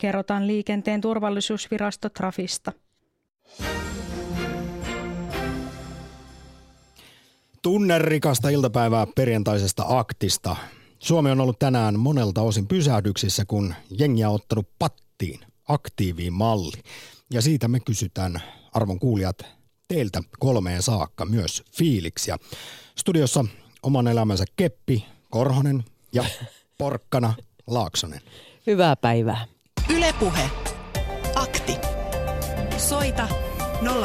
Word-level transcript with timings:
kerrotaan 0.00 0.46
liikenteen 0.46 1.00
turvallisuusvirasto 1.00 2.08
Trafista. 2.08 2.72
Tunnerikasta 7.62 8.48
iltapäivää 8.48 9.06
perjantaisesta 9.14 9.84
aktista. 9.88 10.56
Suomi 10.98 11.30
on 11.30 11.40
ollut 11.40 11.58
tänään 11.58 11.98
monelta 11.98 12.42
osin 12.42 12.66
pysähdyksissä, 12.66 13.44
kun 13.44 13.74
jengi 13.98 14.24
on 14.24 14.34
ottanut 14.34 14.68
pattiin 14.78 15.40
aktiiviin 15.68 16.32
malli. 16.32 16.82
Ja 17.32 17.42
siitä 17.42 17.68
me 17.68 17.80
kysytään, 17.80 18.42
arvon 18.72 18.98
kuulijat, 18.98 19.38
teiltä 19.88 20.22
kolmeen 20.38 20.82
saakka 20.82 21.24
myös 21.24 21.62
fiiliksiä. 21.76 22.36
Studiossa 22.98 23.44
oman 23.82 24.08
elämänsä 24.08 24.44
Keppi, 24.56 25.06
Korhonen 25.30 25.84
ja 26.12 26.24
Porkkana 26.78 27.34
Laaksonen. 27.66 28.20
Hyvää 28.66 28.96
päivää. 28.96 29.46
Ylepuhe. 29.96 30.50
Akti. 31.34 31.78
Soita 32.76 33.28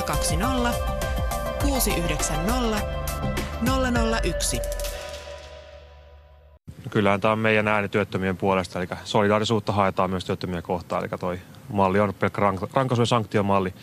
020 0.06 0.74
690 1.62 2.82
001. 4.24 4.60
Kyllähän 6.90 7.22
tämä 7.22 7.32
on 7.32 7.40
meidän 7.40 7.68
ääni 7.68 7.90
työttömien 7.90 8.38
puolesta, 8.38 8.80
eli 8.80 8.88
solidaarisuutta 9.04 9.72
haetaan 9.72 10.10
myös 10.10 10.26
työttömiä 10.26 10.62
kohtaan. 10.62 11.04
Eli 11.04 11.10
toi 11.20 11.40
malli 11.70 12.00
on 12.00 12.14
pelkkä 12.14 12.42
rank- 12.42 12.70
rankaisu- 12.74 13.02
ja 13.02 13.06
sanktiomalli 13.06 13.74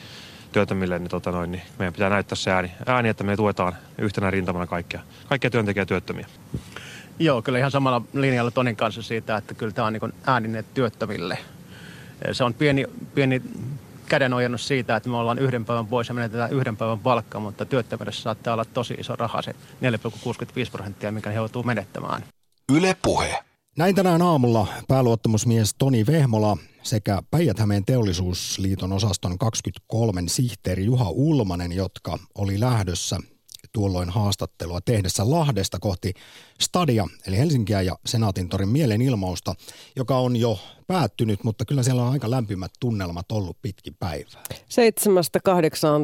työttömille, 0.53 0.99
niin, 0.99 1.09
tota 1.09 1.31
noin, 1.31 1.53
niin 1.53 1.63
meidän 1.79 1.93
pitää 1.93 2.11
näyttää 2.11 2.37
se 2.37 2.51
ääni, 2.51 2.73
ääni, 2.87 3.09
että 3.09 3.25
me 3.25 3.37
tuetaan 3.37 3.73
yhtenä 3.99 4.31
rintamana 4.31 4.67
kaikkia, 4.67 5.01
kaikkia 5.29 5.51
työntekijä 5.51 5.87
työttömiä. 5.87 6.27
Joo, 7.19 7.43
kyllä 7.43 7.59
ihan 7.59 7.71
samalla 7.71 8.03
linjalla 8.13 8.51
Tonin 8.51 8.77
kanssa 8.77 9.03
siitä, 9.03 9.37
että 9.37 9.55
kyllä 9.55 9.73
tämä 9.73 9.87
on 9.87 9.93
niin 9.93 10.15
ääninen 10.27 10.65
työttömille. 10.75 11.39
Se 12.33 12.45
on 12.45 12.55
pieni, 12.55 12.87
pieni 13.15 13.43
kädenojennus 14.07 14.69
siitä, 14.69 14.97
että 14.97 15.09
me 15.09 15.17
ollaan 15.17 15.39
yhden 15.39 15.65
päivän 15.65 15.87
pois 15.87 16.09
ja 16.09 16.15
menetetään 16.15 16.53
yhden 16.53 16.77
päivän 16.77 16.99
palkka, 16.99 17.41
mutta 17.41 17.65
työttömyydessä 17.65 18.23
saattaa 18.23 18.55
olla 18.55 18.65
tosi 18.65 18.95
iso 18.95 19.17
raha, 19.17 19.43
se 19.43 19.53
4,65 19.53 19.57
prosenttia, 20.73 21.13
mikä 21.13 21.31
he 21.31 21.37
joutuu 21.37 21.63
menettämään. 21.63 22.25
Yle 22.73 22.97
Puhe. 23.03 23.39
Näin 23.77 23.95
tänään 23.95 24.23
aamulla 24.23 24.67
pääluottamusmies 24.89 25.75
Toni 25.79 26.07
Vehmola 26.07 26.57
sekä 26.83 27.23
päijät 27.31 27.57
teollisuusliiton 27.87 28.93
osaston 28.93 29.39
23 29.39 30.23
sihteeri 30.27 30.85
Juha 30.85 31.11
Ulmanen, 31.11 31.73
jotka 31.73 32.19
oli 32.35 32.61
lähdössä 32.61 33.19
tuolloin 33.73 34.11
haastattelua 34.11 34.81
tehdessä 34.81 35.31
Lahdesta 35.31 35.79
kohti 35.81 36.15
Stadia, 36.61 37.07
eli 37.27 37.39
Helsinkiä 37.39 37.83
ja 37.83 37.99
Senaatintorin 38.07 38.69
mielenilmausta, 38.69 39.55
joka 39.97 40.19
on 40.19 40.37
jo 40.37 40.59
päättynyt, 40.87 41.45
mutta 41.45 41.65
kyllä 41.65 41.83
siellä 41.83 42.03
on 42.03 42.13
aika 42.13 42.31
lämpimät 42.31 42.73
tunnelmat 42.81 43.33
ollut 43.33 43.57
pitkin 43.63 43.95
päivää. 43.99 44.43
7-8 44.51 44.55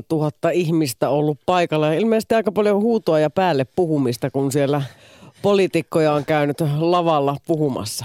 tuhatta 0.09 0.51
ihmistä 0.51 1.09
ollut 1.09 1.39
paikalla 1.47 1.87
ja 1.87 2.01
ilmeisesti 2.01 2.35
aika 2.35 2.53
paljon 2.53 2.83
huutoa 2.83 3.21
ja 3.21 3.31
päälle 3.31 3.65
puhumista, 3.65 4.31
kun 4.31 4.53
siellä 4.53 4.83
poliitikkoja 5.43 6.13
on 6.13 6.25
käynyt 6.25 6.61
lavalla 6.79 7.37
puhumassa. 7.47 8.05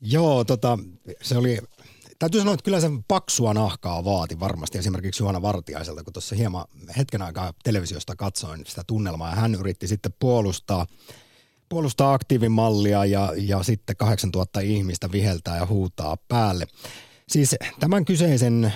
Joo, 0.00 0.44
tota, 0.44 0.78
se 1.22 1.38
oli 1.38 1.58
Täytyy 2.20 2.40
sanoa, 2.40 2.54
että 2.54 2.64
kyllä 2.64 2.80
se 2.80 2.90
paksua 3.08 3.54
nahkaa 3.54 4.04
vaati 4.04 4.40
varmasti 4.40 4.78
esimerkiksi 4.78 5.22
Juhana 5.22 5.42
Vartiaiselta, 5.42 6.04
kun 6.04 6.12
tuossa 6.12 6.36
hieman 6.36 6.64
hetken 6.96 7.22
aikaa 7.22 7.52
televisiosta 7.64 8.16
katsoin 8.16 8.66
sitä 8.66 8.82
tunnelmaa 8.86 9.30
ja 9.30 9.36
hän 9.36 9.54
yritti 9.54 9.86
sitten 9.86 10.12
puolustaa, 10.18 10.86
puolustaa 11.68 12.14
aktiivimallia 12.14 13.04
ja, 13.04 13.32
ja 13.36 13.62
sitten 13.62 13.96
8000 13.96 14.60
ihmistä 14.60 15.12
viheltää 15.12 15.56
ja 15.56 15.66
huutaa 15.66 16.16
päälle. 16.28 16.66
Siis 17.28 17.56
tämän 17.80 18.04
kyseisen 18.04 18.72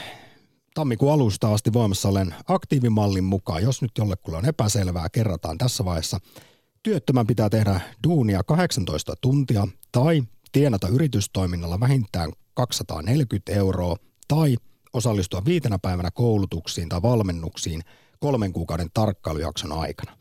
tammikuun 0.75 1.13
alusta 1.13 1.55
asti 1.55 1.73
voimassa 1.73 2.09
olen 2.09 2.35
aktiivimallin 2.49 3.25
mukaan, 3.25 3.63
jos 3.63 3.83
nyt 3.83 3.93
jollekulle 3.99 4.39
on 4.39 4.49
epäselvää, 4.49 5.09
kerrataan 5.13 5.59
tässä 5.59 5.85
vaiheessa. 5.85 6.21
Työttömän 6.83 7.27
pitää 7.27 7.51
tehdä 7.51 7.81
duunia 8.05 8.43
18 8.43 9.15
tuntia 9.21 9.69
tai 9.93 10.23
tienata 10.53 10.89
yritystoiminnalla 10.89 11.81
vähintään 11.81 12.33
240 12.55 13.53
euroa 13.53 13.97
tai 14.29 14.57
osallistua 14.93 15.43
viitenä 15.45 15.79
päivänä 15.79 16.11
koulutuksiin 16.11 16.89
tai 16.89 17.03
valmennuksiin 17.03 17.83
kolmen 18.21 18.53
kuukauden 18.53 18.89
tarkkailujakson 18.95 19.73
aikana. 19.73 20.17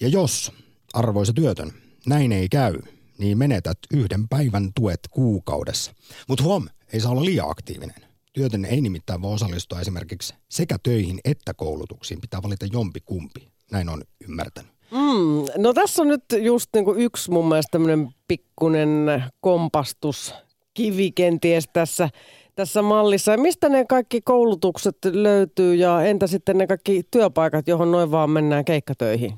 Ja 0.00 0.08
jos, 0.08 0.52
arvoisa 0.92 1.32
työtön, 1.32 1.72
näin 2.06 2.32
ei 2.32 2.48
käy, 2.48 2.74
niin 3.18 3.38
menetät 3.38 3.78
yhden 3.94 4.28
päivän 4.28 4.70
tuet 4.74 5.00
kuukaudessa. 5.10 5.92
Mutta 6.28 6.44
huom, 6.44 6.68
ei 6.92 7.00
saa 7.00 7.12
olla 7.12 7.24
liian 7.24 7.50
aktiivinen. 7.50 8.10
Työtön 8.32 8.64
ei 8.64 8.80
nimittäin 8.80 9.22
voi 9.22 9.34
osallistua 9.34 9.80
esimerkiksi 9.80 10.34
sekä 10.48 10.76
töihin 10.82 11.20
että 11.24 11.54
koulutuksiin. 11.54 12.20
Pitää 12.20 12.42
valita 12.42 12.66
jompi 12.72 13.00
kumpi. 13.00 13.48
Näin 13.70 13.88
on 13.88 14.02
ymmärtänyt. 14.28 14.72
Mm, 14.90 15.62
no 15.62 15.72
tässä 15.72 16.02
on 16.02 16.08
nyt 16.08 16.24
just 16.40 16.70
niinku 16.74 16.94
yksi 16.94 17.30
mun 17.30 17.48
mielestä 17.48 17.70
tämmöinen 17.70 18.08
pikkunen 18.28 19.22
kompastus 19.40 20.34
kivi 20.80 21.12
kenties 21.12 21.68
tässä, 21.72 22.08
tässä 22.54 22.82
mallissa. 22.82 23.36
Mistä 23.36 23.68
ne 23.68 23.84
kaikki 23.84 24.20
koulutukset 24.20 24.96
löytyy 25.04 25.74
ja 25.74 26.02
entä 26.02 26.26
sitten 26.26 26.58
ne 26.58 26.66
kaikki 26.66 27.02
työpaikat, 27.10 27.68
johon 27.68 27.90
noin 27.90 28.10
vaan 28.10 28.30
mennään 28.30 28.64
keikkatöihin? 28.64 29.34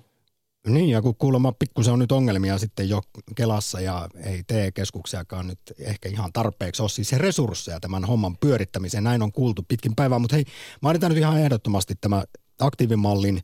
Niin, 0.66 0.88
ja 0.88 1.02
kun 1.02 1.16
kuulemma 1.16 1.52
pikkusen 1.52 1.92
on 1.92 1.98
nyt 1.98 2.12
ongelmia 2.12 2.58
sitten 2.58 2.88
jo 2.88 3.00
Kelassa 3.34 3.80
ja 3.80 4.08
ei 4.24 4.42
TE-keskuksiakaan 4.46 5.46
nyt 5.46 5.58
ehkä 5.78 6.08
ihan 6.08 6.32
tarpeeksi 6.32 6.82
ole 6.82 6.88
siis 6.88 7.12
resursseja 7.12 7.80
tämän 7.80 8.04
homman 8.04 8.36
pyörittämiseen. 8.40 9.04
Näin 9.04 9.22
on 9.22 9.32
kuultu 9.32 9.62
pitkin 9.68 9.94
päivää, 9.96 10.18
mutta 10.18 10.36
hei, 10.36 10.44
mainitaan 10.80 11.10
nyt 11.10 11.18
ihan 11.18 11.40
ehdottomasti 11.40 11.94
tämä 12.00 12.24
aktiivimallin 12.60 13.40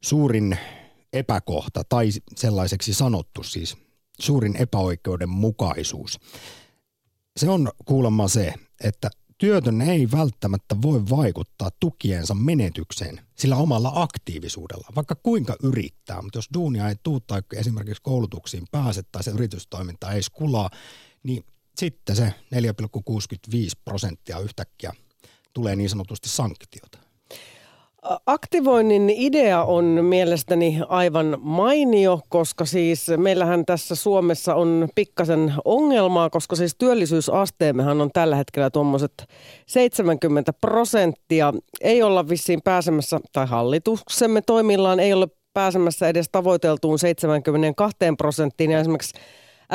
suurin 0.00 0.58
epäkohta 1.12 1.82
tai 1.88 2.08
sellaiseksi 2.36 2.94
sanottu 2.94 3.42
siis 3.42 3.76
suurin 4.20 4.56
epäoikeudenmukaisuus 4.56 6.18
se 7.38 7.50
on 7.50 7.72
kuulemma 7.84 8.28
se, 8.28 8.54
että 8.84 9.10
työtön 9.38 9.80
ei 9.80 10.08
välttämättä 10.10 10.76
voi 10.82 11.02
vaikuttaa 11.10 11.70
tukiensa 11.80 12.34
menetykseen 12.34 13.20
sillä 13.36 13.56
omalla 13.56 13.92
aktiivisuudella, 13.94 14.88
vaikka 14.96 15.14
kuinka 15.14 15.56
yrittää. 15.62 16.22
Mutta 16.22 16.38
jos 16.38 16.48
duunia 16.54 16.88
ei 16.88 16.96
tuu 17.02 17.20
tai 17.20 17.42
esimerkiksi 17.54 18.02
koulutuksiin 18.02 18.64
pääse 18.70 19.02
tai 19.12 19.22
se 19.22 19.30
yritystoiminta 19.30 20.12
ei 20.12 20.20
kulaa, 20.32 20.70
niin 21.22 21.44
sitten 21.76 22.16
se 22.16 22.34
4,65 22.54 23.52
prosenttia 23.84 24.38
yhtäkkiä 24.38 24.92
tulee 25.52 25.76
niin 25.76 25.90
sanotusti 25.90 26.28
sanktiota. 26.28 27.07
Aktivoinnin 28.26 29.10
idea 29.10 29.62
on 29.64 29.84
mielestäni 29.84 30.80
aivan 30.88 31.36
mainio, 31.40 32.20
koska 32.28 32.64
siis 32.64 33.06
meillähän 33.16 33.64
tässä 33.64 33.94
Suomessa 33.94 34.54
on 34.54 34.88
pikkasen 34.94 35.54
ongelmaa, 35.64 36.30
koska 36.30 36.56
siis 36.56 36.74
työllisyysasteemmehan 36.78 38.00
on 38.00 38.10
tällä 38.12 38.36
hetkellä 38.36 38.70
tuommoiset 38.70 39.12
70 39.66 40.52
prosenttia. 40.52 41.54
Ei 41.80 42.02
olla 42.02 42.28
vissiin 42.28 42.62
pääsemässä, 42.64 43.20
tai 43.32 43.46
hallituksemme 43.46 44.42
toimillaan 44.42 45.00
ei 45.00 45.12
ole 45.12 45.28
pääsemässä 45.54 46.08
edes 46.08 46.28
tavoiteltuun 46.32 46.98
72 46.98 47.96
prosenttiin. 48.18 48.70
Ja 48.70 48.80
esimerkiksi 48.80 49.18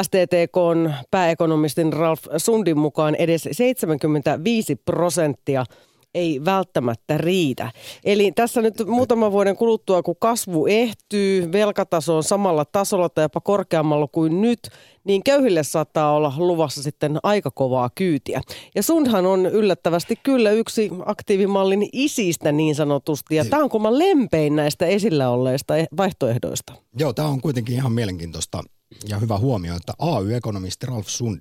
STTK 0.02 0.58
on 0.58 0.94
pääekonomistin 1.12 1.94
Ralf 1.94 2.24
Sundin 2.38 2.78
mukaan 2.78 3.16
edes 3.16 3.50
75 3.52 4.76
prosenttia– 4.76 5.66
ei 6.16 6.46
välttämättä 6.46 7.18
riitä. 7.18 7.72
Eli 8.04 8.32
tässä 8.32 8.62
nyt 8.62 8.74
muutaman 8.88 9.32
vuoden 9.32 9.58
kuluttua, 9.58 10.04
kun 10.04 10.16
kasvu 10.20 10.66
ehtyy, 10.66 11.52
velkataso 11.52 12.18
on 12.18 12.24
samalla 12.24 12.66
tasolla 12.66 13.10
tai 13.10 13.24
jopa 13.24 13.42
korkeammalla 13.42 14.08
kuin 14.08 14.42
nyt, 14.42 14.60
niin 15.04 15.24
köyhille 15.24 15.64
saattaa 15.64 16.16
olla 16.16 16.34
luvassa 16.38 16.84
sitten 16.84 17.20
aika 17.24 17.52
kovaa 17.52 17.90
kyytiä. 17.96 18.42
Ja 18.76 18.84
sunhan 18.84 19.26
on 19.26 19.46
yllättävästi 19.46 20.16
kyllä 20.24 20.52
yksi 20.52 20.92
aktiivimallin 21.06 21.90
isistä 21.94 22.52
niin 22.52 22.76
sanotusti, 22.76 23.36
ja 23.36 23.46
tämä 23.46 23.64
on 23.64 23.70
kumman 23.70 24.00
lempein 24.00 24.56
näistä 24.56 24.86
esillä 24.86 25.30
olleista 25.30 25.74
vaihtoehdoista. 25.98 26.74
Joo, 27.00 27.14
tämä 27.14 27.28
on 27.28 27.42
kuitenkin 27.42 27.76
ihan 27.76 27.92
mielenkiintoista 27.92 28.64
ja 29.08 29.20
hyvä 29.20 29.38
huomio, 29.38 29.76
että 29.76 29.94
AY-ekonomisti 30.00 30.86
Ralf 30.86 31.08
Sund, 31.08 31.40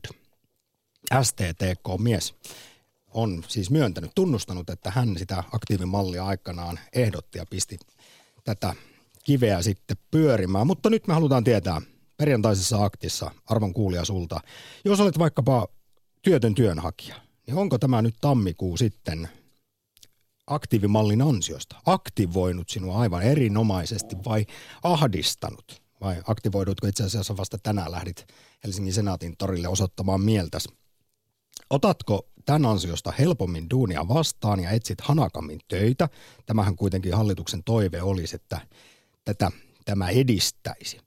STTK-mies, 1.22 2.34
on 3.14 3.44
siis 3.48 3.70
myöntänyt, 3.70 4.10
tunnustanut, 4.14 4.70
että 4.70 4.90
hän 4.90 5.18
sitä 5.18 5.44
aktiivimallia 5.52 6.26
aikanaan 6.26 6.78
ehdotti 6.92 7.38
ja 7.38 7.46
pisti 7.50 7.78
tätä 8.44 8.74
kiveä 9.24 9.62
sitten 9.62 9.96
pyörimään. 10.10 10.66
Mutta 10.66 10.90
nyt 10.90 11.06
me 11.06 11.14
halutaan 11.14 11.44
tietää 11.44 11.82
perjantaisessa 12.16 12.84
aktissa, 12.84 13.30
arvon 13.46 13.72
kuulija 13.72 14.04
sulta, 14.04 14.40
jos 14.84 15.00
olet 15.00 15.18
vaikkapa 15.18 15.68
työtön 16.22 16.54
työnhakija, 16.54 17.16
niin 17.46 17.56
onko 17.56 17.78
tämä 17.78 18.02
nyt 18.02 18.14
tammikuu 18.20 18.76
sitten 18.76 19.28
aktiivimallin 20.46 21.22
ansiosta 21.22 21.76
aktivoinut 21.86 22.68
sinua 22.68 22.98
aivan 22.98 23.22
erinomaisesti 23.22 24.16
vai 24.24 24.46
ahdistanut? 24.82 25.82
Vai 26.00 26.22
aktivoidutko 26.26 26.86
itse 26.86 27.04
asiassa 27.04 27.36
vasta 27.36 27.58
tänään 27.58 27.92
lähdit 27.92 28.26
Helsingin 28.64 28.92
senaatin 28.92 29.36
torille 29.36 29.68
osoittamaan 29.68 30.20
mieltäsi 30.20 30.68
Otatko 31.72 32.28
tämän 32.46 32.66
ansiosta 32.66 33.12
helpommin 33.18 33.70
duunia 33.70 34.08
vastaan 34.08 34.60
ja 34.60 34.70
etsit 34.70 35.00
hanakammin 35.00 35.60
töitä? 35.68 36.08
Tämähän 36.46 36.76
kuitenkin 36.76 37.14
hallituksen 37.14 37.64
toive 37.64 38.02
olisi, 38.02 38.36
että 38.36 38.60
tätä 39.24 39.50
tämä 39.84 40.08
edistäisi. 40.08 41.00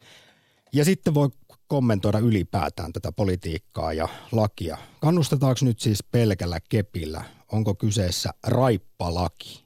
Ja 0.74 0.86
sitten 0.86 1.14
voi 1.14 1.30
kommentoida 1.68 2.20
ylipäätään 2.20 2.94
tätä 2.94 3.12
politiikkaa 3.12 3.94
ja 3.94 4.08
lakia. 4.32 4.78
Kannustetaanko 5.02 5.60
nyt 5.62 5.80
siis 5.80 6.04
pelkällä 6.04 6.60
kepillä? 6.70 7.24
Onko 7.52 7.76
kyseessä 7.76 8.30
raippalaki? 8.48 9.65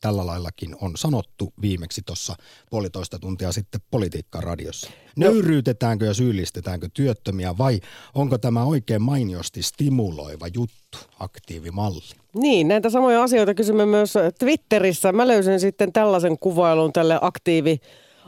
Tällä 0.00 0.26
laillakin 0.26 0.76
on 0.80 0.92
sanottu 0.96 1.52
viimeksi 1.62 2.02
tuossa 2.06 2.36
puolitoista 2.70 3.18
tuntia 3.18 3.52
sitten 3.52 3.80
politiikkaradiossa. 3.90 4.90
Nöyryytetäänkö 5.16 6.06
ja 6.06 6.14
syyllistetäänkö 6.14 6.88
työttömiä 6.94 7.58
vai 7.58 7.80
onko 8.14 8.38
tämä 8.38 8.64
oikein 8.64 9.02
mainiosti 9.02 9.62
stimuloiva 9.62 10.46
juttu, 10.46 10.98
aktiivimalli? 11.18 12.14
Niin, 12.34 12.68
näitä 12.68 12.90
samoja 12.90 13.22
asioita 13.22 13.54
kysymme 13.54 13.86
myös 13.86 14.14
Twitterissä. 14.38 15.12
Mä 15.12 15.28
löysin 15.28 15.60
sitten 15.60 15.92
tällaisen 15.92 16.38
kuvailun 16.38 16.92
tälle 16.92 17.18
aktiivi 17.20 17.80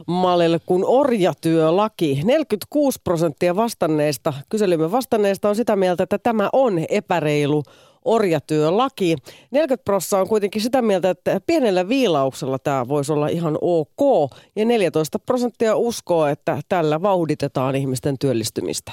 mallille 0.06 0.60
kuin 0.66 0.84
orjatyölaki. 0.86 2.20
46 2.24 3.00
prosenttia 3.04 3.56
vastanneista, 3.56 4.32
kyselymme 4.48 4.90
vastanneista 4.90 5.48
on 5.48 5.56
sitä 5.56 5.76
mieltä, 5.76 6.02
että 6.02 6.18
tämä 6.18 6.48
on 6.52 6.84
epäreilu 6.88 7.62
orjatyölaki. 8.04 9.16
40 9.50 9.84
prosenttia 9.84 10.18
on 10.18 10.28
kuitenkin 10.28 10.62
sitä 10.62 10.82
mieltä, 10.82 11.10
että 11.10 11.40
pienellä 11.46 11.88
viilauksella 11.88 12.58
tämä 12.58 12.88
voisi 12.88 13.12
olla 13.12 13.28
ihan 13.28 13.58
ok. 13.60 14.30
Ja 14.56 14.64
14 14.64 15.18
prosenttia 15.18 15.76
uskoo, 15.76 16.26
että 16.26 16.60
tällä 16.68 17.02
vauhditetaan 17.02 17.76
ihmisten 17.76 18.18
työllistymistä. 18.18 18.92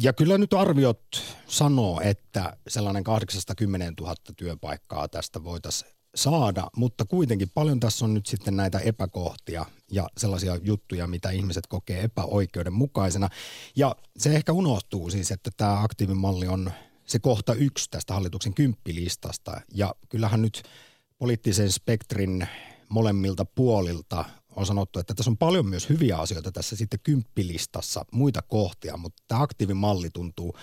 Ja 0.00 0.12
kyllä 0.12 0.38
nyt 0.38 0.54
arviot 0.54 1.00
sanoo, 1.46 2.00
että 2.04 2.56
sellainen 2.68 3.04
80 3.04 4.02
000 4.02 4.14
työpaikkaa 4.36 5.08
tästä 5.08 5.44
voitaisiin 5.44 5.90
saada, 6.14 6.70
mutta 6.76 7.04
kuitenkin 7.04 7.50
paljon 7.54 7.80
tässä 7.80 8.04
on 8.04 8.14
nyt 8.14 8.26
sitten 8.26 8.56
näitä 8.56 8.78
epäkohtia 8.78 9.66
ja 9.92 10.08
sellaisia 10.16 10.58
juttuja, 10.62 11.06
mitä 11.06 11.30
ihmiset 11.30 11.66
kokee 11.66 12.02
epäoikeudenmukaisena. 12.02 13.28
Ja 13.76 13.96
se 14.18 14.34
ehkä 14.34 14.52
unohtuu 14.52 15.10
siis, 15.10 15.30
että 15.30 15.50
tämä 15.56 15.82
aktiivimalli 15.82 16.48
on 16.48 16.70
se 17.10 17.18
kohta 17.18 17.54
yksi 17.54 17.90
tästä 17.90 18.14
hallituksen 18.14 18.54
kymppilistasta. 18.54 19.60
Ja 19.74 19.94
kyllähän 20.08 20.42
nyt 20.42 20.62
poliittisen 21.18 21.72
spektrin 21.72 22.48
molemmilta 22.88 23.44
puolilta 23.44 24.24
on 24.56 24.66
sanottu, 24.66 24.98
että 24.98 25.14
tässä 25.14 25.30
on 25.30 25.36
paljon 25.36 25.66
myös 25.66 25.88
hyviä 25.88 26.16
asioita 26.16 26.52
tässä 26.52 26.76
sitten 26.76 27.00
kymppilistassa, 27.02 28.04
muita 28.12 28.42
kohtia, 28.42 28.96
mutta 28.96 29.22
tämä 29.28 29.42
aktiivimalli 29.42 30.10
tuntuu 30.10 30.56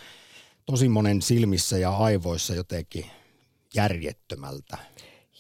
tosi 0.66 0.90
monen 0.90 1.22
silmissä 1.22 1.78
ja 1.78 1.98
aivoissa 1.98 2.56
jotenkin 2.56 3.06
järjettömältä. 3.76 4.78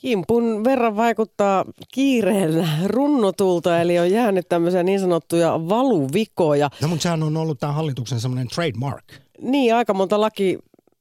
Himpun 0.04 0.64
verran 0.64 0.96
vaikuttaa 0.96 1.66
kiireellä 1.94 2.68
runnotulta, 2.86 3.82
eli 3.82 4.00
on 4.00 4.12
jäänyt 4.12 4.50
tämmöisiä 4.50 4.84
niin 4.84 5.00
sanottuja 5.00 5.60
valuvikoja. 5.70 6.70
No, 6.82 6.88
mutta 6.88 7.04
sehän 7.04 7.24
on 7.24 7.38
ollut 7.38 7.60
tämän 7.60 7.76
hallituksen 7.76 8.20
semmoinen 8.20 8.48
trademark. 8.48 9.06
Niin, 9.42 9.76
aika 9.76 9.94
monta 9.94 10.20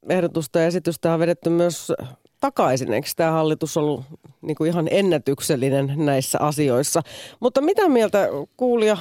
lakiehdotusta 0.06 0.58
ja 0.58 0.67
esitystä 0.67 1.12
on 1.12 1.20
vedetty 1.20 1.50
myös 1.50 1.93
takaisin. 2.41 2.93
Eikö 2.93 3.08
tämä 3.17 3.31
hallitus 3.31 3.76
ollut 3.76 4.05
niin 4.43 4.56
kuin 4.56 4.70
ihan 4.70 4.88
ennätyksellinen 4.91 5.93
näissä 5.97 6.38
asioissa? 6.41 7.03
Mutta 7.41 7.61
mitä 7.61 7.88
mieltä 7.88 8.29
kuulija 8.56 8.97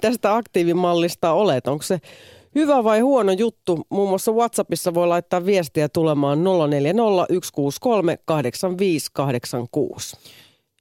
tästä 0.00 0.36
aktiivimallista 0.36 1.32
olet? 1.32 1.66
Onko 1.66 1.82
se 1.82 2.00
Hyvä 2.54 2.84
vai 2.84 3.00
huono 3.00 3.32
juttu? 3.32 3.86
Muun 3.90 4.08
muassa 4.08 4.32
WhatsAppissa 4.32 4.94
voi 4.94 5.08
laittaa 5.08 5.46
viestiä 5.46 5.88
tulemaan 5.88 6.38
0401638586. 6.38 6.44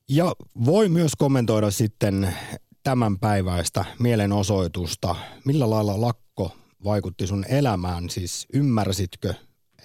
Ja 0.09 0.33
voi 0.65 0.89
myös 0.89 1.11
kommentoida 1.17 1.71
sitten 1.71 2.35
tämän 2.83 3.19
päiväistä 3.19 3.85
mielenosoitusta. 3.99 5.15
Millä 5.45 5.69
lailla 5.69 6.01
lakko 6.01 6.51
vaikutti 6.83 7.27
sun 7.27 7.45
elämään? 7.49 8.09
Siis 8.09 8.47
ymmärsitkö, 8.53 9.33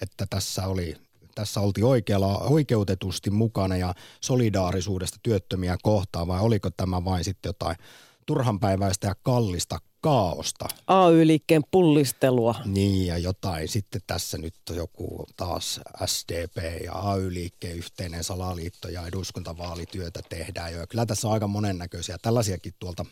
että 0.01 0.25
tässä 0.29 0.67
oli 0.67 0.95
tässä 1.35 1.59
oltiin 1.59 1.85
oikealla, 1.85 2.37
oikeutetusti 2.37 3.29
mukana 3.29 3.77
ja 3.77 3.93
solidaarisuudesta 4.21 5.17
työttömiä 5.23 5.77
kohtaan 5.83 6.27
vai 6.27 6.39
oliko 6.39 6.69
tämä 6.69 7.05
vain 7.05 7.23
sitten 7.23 7.49
jotain 7.49 7.77
turhanpäiväistä 8.25 9.07
ja 9.07 9.15
kallista 9.23 9.79
kaaosta. 10.01 10.65
AY-liikkeen 10.87 11.61
pullistelua. 11.71 12.55
Niin 12.65 13.07
ja 13.07 13.17
jotain. 13.17 13.67
Sitten 13.67 14.01
tässä 14.07 14.37
nyt 14.37 14.55
joku 14.75 15.25
taas 15.35 15.79
SDP 16.05 16.83
ja 16.83 16.93
AY-liikkeen 16.93 17.77
yhteinen 17.77 18.23
salaliitto 18.23 18.89
ja 18.89 19.07
eduskuntavaalityötä 19.07 20.19
tehdään 20.29 20.73
jo. 20.73 20.87
Kyllä 20.89 21.05
tässä 21.05 21.27
on 21.27 21.33
aika 21.33 21.47
monennäköisiä 21.47 22.17
tällaisiakin 22.21 22.73
tuolta 22.79 23.05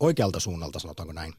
oikealta 0.00 0.40
suunnalta, 0.40 0.78
sanotaanko 0.78 1.12
näin. 1.12 1.34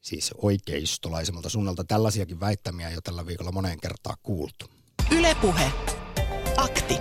Siis 0.00 0.34
oikeistolaisemmalta 0.42 1.48
suunnalta 1.48 1.84
tällaisiakin 1.84 2.40
väittämiä 2.40 2.90
jo 2.90 3.00
tällä 3.00 3.26
viikolla 3.26 3.52
moneen 3.52 3.80
kertaan 3.80 4.16
kuultu. 4.22 4.66
Ylepuhe. 5.10 5.72
Akti. 6.56 6.94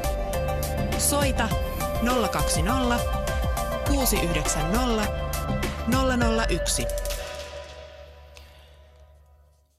Soita 0.98 1.50
020 2.32 3.00
690 3.88 5.08
001. 6.50 6.86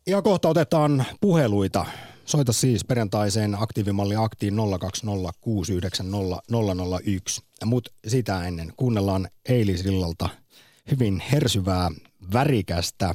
Ja 0.06 0.22
kohta 0.22 0.48
otetaan 0.48 1.04
puheluita. 1.20 1.86
Soita 2.24 2.52
siis 2.52 2.84
perjantaiseen 2.84 3.62
aktiivimalli 3.62 4.16
aktiin 4.16 4.54
020690001. 4.54 4.58
Mutta 7.64 7.90
sitä 8.06 8.46
ennen 8.46 8.72
kuunnellaan 8.76 9.28
eilisillalta 9.48 10.28
hyvin 10.90 11.22
hersyvää, 11.32 11.90
värikästä, 12.32 13.14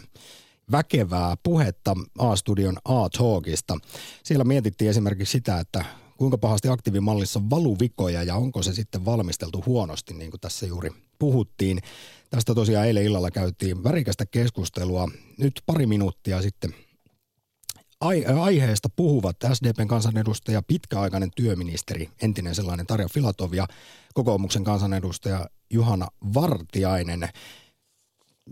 väkevää 0.71 1.35
puhetta 1.43 1.95
A-studion 2.19 2.77
A-talkista. 2.85 3.77
Siellä 4.23 4.43
mietittiin 4.43 4.89
esimerkiksi 4.89 5.31
sitä, 5.31 5.59
että 5.59 5.85
kuinka 6.17 6.37
pahasti 6.37 6.67
aktiivimallissa 6.67 7.39
on 7.39 7.49
valuvikoja 7.49 8.23
ja 8.23 8.35
onko 8.35 8.63
se 8.63 8.73
sitten 8.73 9.05
valmisteltu 9.05 9.63
huonosti, 9.65 10.13
niin 10.13 10.31
kuin 10.31 10.41
tässä 10.41 10.65
juuri 10.65 10.89
puhuttiin. 11.19 11.79
Tästä 12.29 12.55
tosiaan 12.55 12.87
eilen 12.87 13.03
illalla 13.03 13.31
käytiin 13.31 13.83
värikästä 13.83 14.25
keskustelua. 14.25 15.09
Nyt 15.37 15.61
pari 15.65 15.85
minuuttia 15.85 16.41
sitten 16.41 16.75
aiheesta 18.41 18.89
puhuvat 18.95 19.35
SDPn 19.53 19.87
kansanedustaja, 19.87 20.61
pitkäaikainen 20.61 21.31
työministeri, 21.35 22.09
entinen 22.21 22.55
sellainen 22.55 22.87
Tarja 22.87 23.07
Filatov 23.13 23.53
ja 23.53 23.67
kokoomuksen 24.13 24.63
kansanedustaja 24.63 25.49
Juhana 25.69 26.07
Vartiainen. 26.33 27.29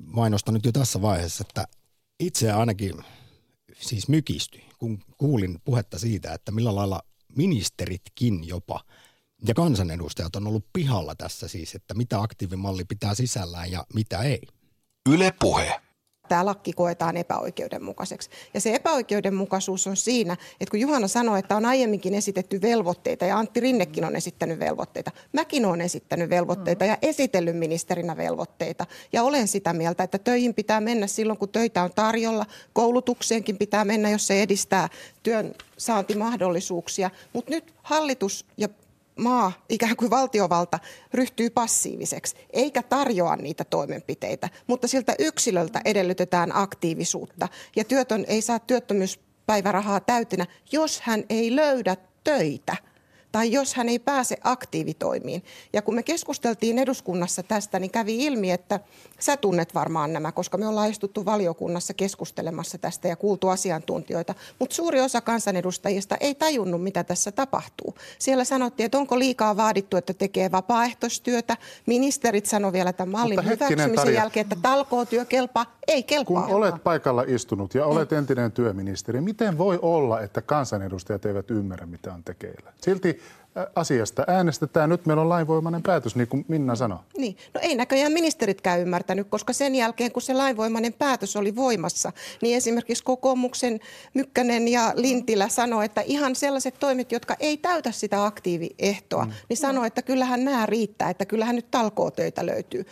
Mainostan 0.05 0.53
nyt 0.53 0.65
jo 0.65 0.71
tässä 0.71 1.01
vaiheessa, 1.01 1.45
että 1.49 1.67
itse 2.19 2.51
ainakin 2.51 2.93
siis 3.79 4.07
mykistyi, 4.07 4.63
kun 4.77 5.03
kuulin 5.17 5.61
puhetta 5.65 5.99
siitä, 5.99 6.33
että 6.33 6.51
millä 6.51 6.75
lailla 6.75 7.01
ministeritkin 7.35 8.47
jopa– 8.47 8.83
ja 9.47 9.53
kansanedustajat 9.53 10.35
on 10.35 10.47
ollut 10.47 10.65
pihalla 10.73 11.15
tässä 11.15 11.47
siis, 11.47 11.75
että 11.75 11.93
mitä 11.93 12.21
aktiivimalli 12.21 12.85
pitää 12.85 13.15
sisällään 13.15 13.71
ja 13.71 13.85
mitä 13.93 14.19
ei. 14.19 14.41
Yle 15.09 15.33
puhe 15.39 15.81
tämä 16.31 16.45
lakki 16.45 16.73
koetaan 16.73 17.17
epäoikeudenmukaiseksi. 17.17 18.29
Ja 18.53 18.61
se 18.61 18.75
epäoikeudenmukaisuus 18.75 19.87
on 19.87 19.97
siinä, 19.97 20.33
että 20.33 20.71
kun 20.71 20.79
Juhana 20.79 21.07
sanoi, 21.07 21.39
että 21.39 21.55
on 21.55 21.65
aiemminkin 21.65 22.13
esitetty 22.13 22.61
velvoitteita 22.61 23.25
ja 23.25 23.37
Antti 23.37 23.59
Rinnekin 23.59 24.05
on 24.05 24.15
esittänyt 24.15 24.59
velvoitteita. 24.59 25.11
Mäkin 25.33 25.65
olen 25.65 25.81
esittänyt 25.81 26.29
velvoitteita 26.29 26.85
ja 26.85 26.97
esitellyt 27.01 27.57
ministerinä 27.57 28.17
velvoitteita. 28.17 28.85
Ja 29.13 29.23
olen 29.23 29.47
sitä 29.47 29.73
mieltä, 29.73 30.03
että 30.03 30.17
töihin 30.17 30.53
pitää 30.53 30.81
mennä 30.81 31.07
silloin, 31.07 31.39
kun 31.39 31.49
töitä 31.49 31.83
on 31.83 31.91
tarjolla. 31.95 32.45
Koulutukseenkin 32.73 33.57
pitää 33.57 33.85
mennä, 33.85 34.09
jos 34.09 34.27
se 34.27 34.41
edistää 34.41 34.89
työn 35.23 35.53
saantimahdollisuuksia. 35.77 37.09
Mutta 37.33 37.51
nyt 37.51 37.73
hallitus 37.83 38.45
ja 38.57 38.69
maa, 39.15 39.51
ikään 39.69 39.95
kuin 39.95 40.11
valtiovalta, 40.11 40.79
ryhtyy 41.13 41.49
passiiviseksi, 41.49 42.35
eikä 42.53 42.83
tarjoa 42.83 43.35
niitä 43.35 43.63
toimenpiteitä, 43.63 44.49
mutta 44.67 44.87
siltä 44.87 45.15
yksilöltä 45.19 45.81
edellytetään 45.85 46.55
aktiivisuutta. 46.55 47.47
Ja 47.75 47.83
työtön 47.83 48.25
ei 48.27 48.41
saa 48.41 48.59
työttömyyspäivärahaa 48.59 49.99
täytenä, 49.99 50.45
jos 50.71 51.01
hän 51.01 51.23
ei 51.29 51.55
löydä 51.55 51.97
töitä. 52.23 52.75
Tai 53.31 53.51
jos 53.51 53.75
hän 53.75 53.89
ei 53.89 53.99
pääse 53.99 54.37
aktiivitoimiin. 54.43 55.43
Ja 55.73 55.81
kun 55.81 55.95
me 55.95 56.03
keskusteltiin 56.03 56.79
eduskunnassa 56.79 57.43
tästä, 57.43 57.79
niin 57.79 57.91
kävi 57.91 58.25
ilmi, 58.25 58.51
että 58.51 58.79
sä 59.19 59.37
tunnet 59.37 59.75
varmaan 59.75 60.13
nämä, 60.13 60.31
koska 60.31 60.57
me 60.57 60.67
ollaan 60.67 60.89
istuttu 60.89 61.25
valiokunnassa 61.25 61.93
keskustelemassa 61.93 62.77
tästä 62.77 63.07
ja 63.07 63.15
kuultu 63.15 63.49
asiantuntijoita, 63.49 64.35
mutta 64.59 64.75
suuri 64.75 65.01
osa 65.01 65.21
kansanedustajista 65.21 66.17
ei 66.19 66.35
tajunnut, 66.35 66.83
mitä 66.83 67.03
tässä 67.03 67.31
tapahtuu. 67.31 67.95
Siellä 68.19 68.43
sanottiin, 68.43 68.85
että 68.85 68.97
onko 68.97 69.19
liikaa 69.19 69.57
vaadittu, 69.57 69.97
että 69.97 70.13
tekee 70.13 70.51
vapaaehtoistyötä. 70.51 71.57
Ministerit 71.85 72.45
sanoivat 72.45 72.73
vielä 72.73 72.93
tämän 72.93 73.11
mallin 73.11 73.45
hyväksymisen 73.45 73.95
Tarja. 73.95 74.15
jälkeen, 74.15 74.43
että 74.43 74.55
talkootyö 74.61 75.25
kelpaa. 75.25 75.77
Ei 75.87 76.03
kelpaa. 76.03 76.43
Kun 76.43 76.55
olet 76.55 76.83
paikalla 76.83 77.23
istunut 77.27 77.75
ja 77.75 77.85
olet 77.85 78.13
entinen 78.13 78.51
työministeri, 78.51 79.21
miten 79.21 79.57
voi 79.57 79.79
olla, 79.81 80.21
että 80.21 80.41
kansanedustajat 80.41 81.25
eivät 81.25 81.51
ymmärrä, 81.51 81.85
mitä 81.85 82.13
on 82.13 82.23
tekeillä? 82.23 82.73
Silti 82.81 83.20
asiasta 83.75 84.23
äänestetään. 84.27 84.89
Nyt 84.89 85.05
meillä 85.05 85.21
on 85.21 85.29
lainvoimainen 85.29 85.83
päätös, 85.83 86.15
niin 86.15 86.27
kuin 86.27 86.45
Minna 86.47 86.75
sanoi. 86.75 86.99
Niin. 87.17 87.37
No 87.53 87.59
ei 87.63 87.75
näköjään 87.75 88.11
ministeritkään 88.11 88.79
ymmärtänyt, 88.79 89.27
koska 89.29 89.53
sen 89.53 89.75
jälkeen, 89.75 90.11
kun 90.11 90.21
se 90.21 90.33
lainvoimainen 90.33 90.93
päätös 90.93 91.35
oli 91.35 91.55
voimassa, 91.55 92.11
niin 92.41 92.57
esimerkiksi 92.57 93.03
kokoomuksen 93.03 93.79
Mykkänen 94.13 94.67
ja 94.67 94.93
Lintilä 94.95 95.49
sanoi, 95.49 95.85
että 95.85 96.01
ihan 96.01 96.35
sellaiset 96.35 96.75
toimet, 96.79 97.11
jotka 97.11 97.35
ei 97.39 97.57
täytä 97.57 97.91
sitä 97.91 98.25
aktiiviehtoa, 98.25 99.25
mm. 99.25 99.31
niin 99.49 99.57
sanoi, 99.57 99.87
että 99.87 100.01
kyllähän 100.01 100.45
nämä 100.45 100.65
riittää, 100.65 101.09
että 101.09 101.25
kyllähän 101.25 101.55
nyt 101.55 101.71
talkootöitä 101.71 102.45
löytyy. 102.45 102.85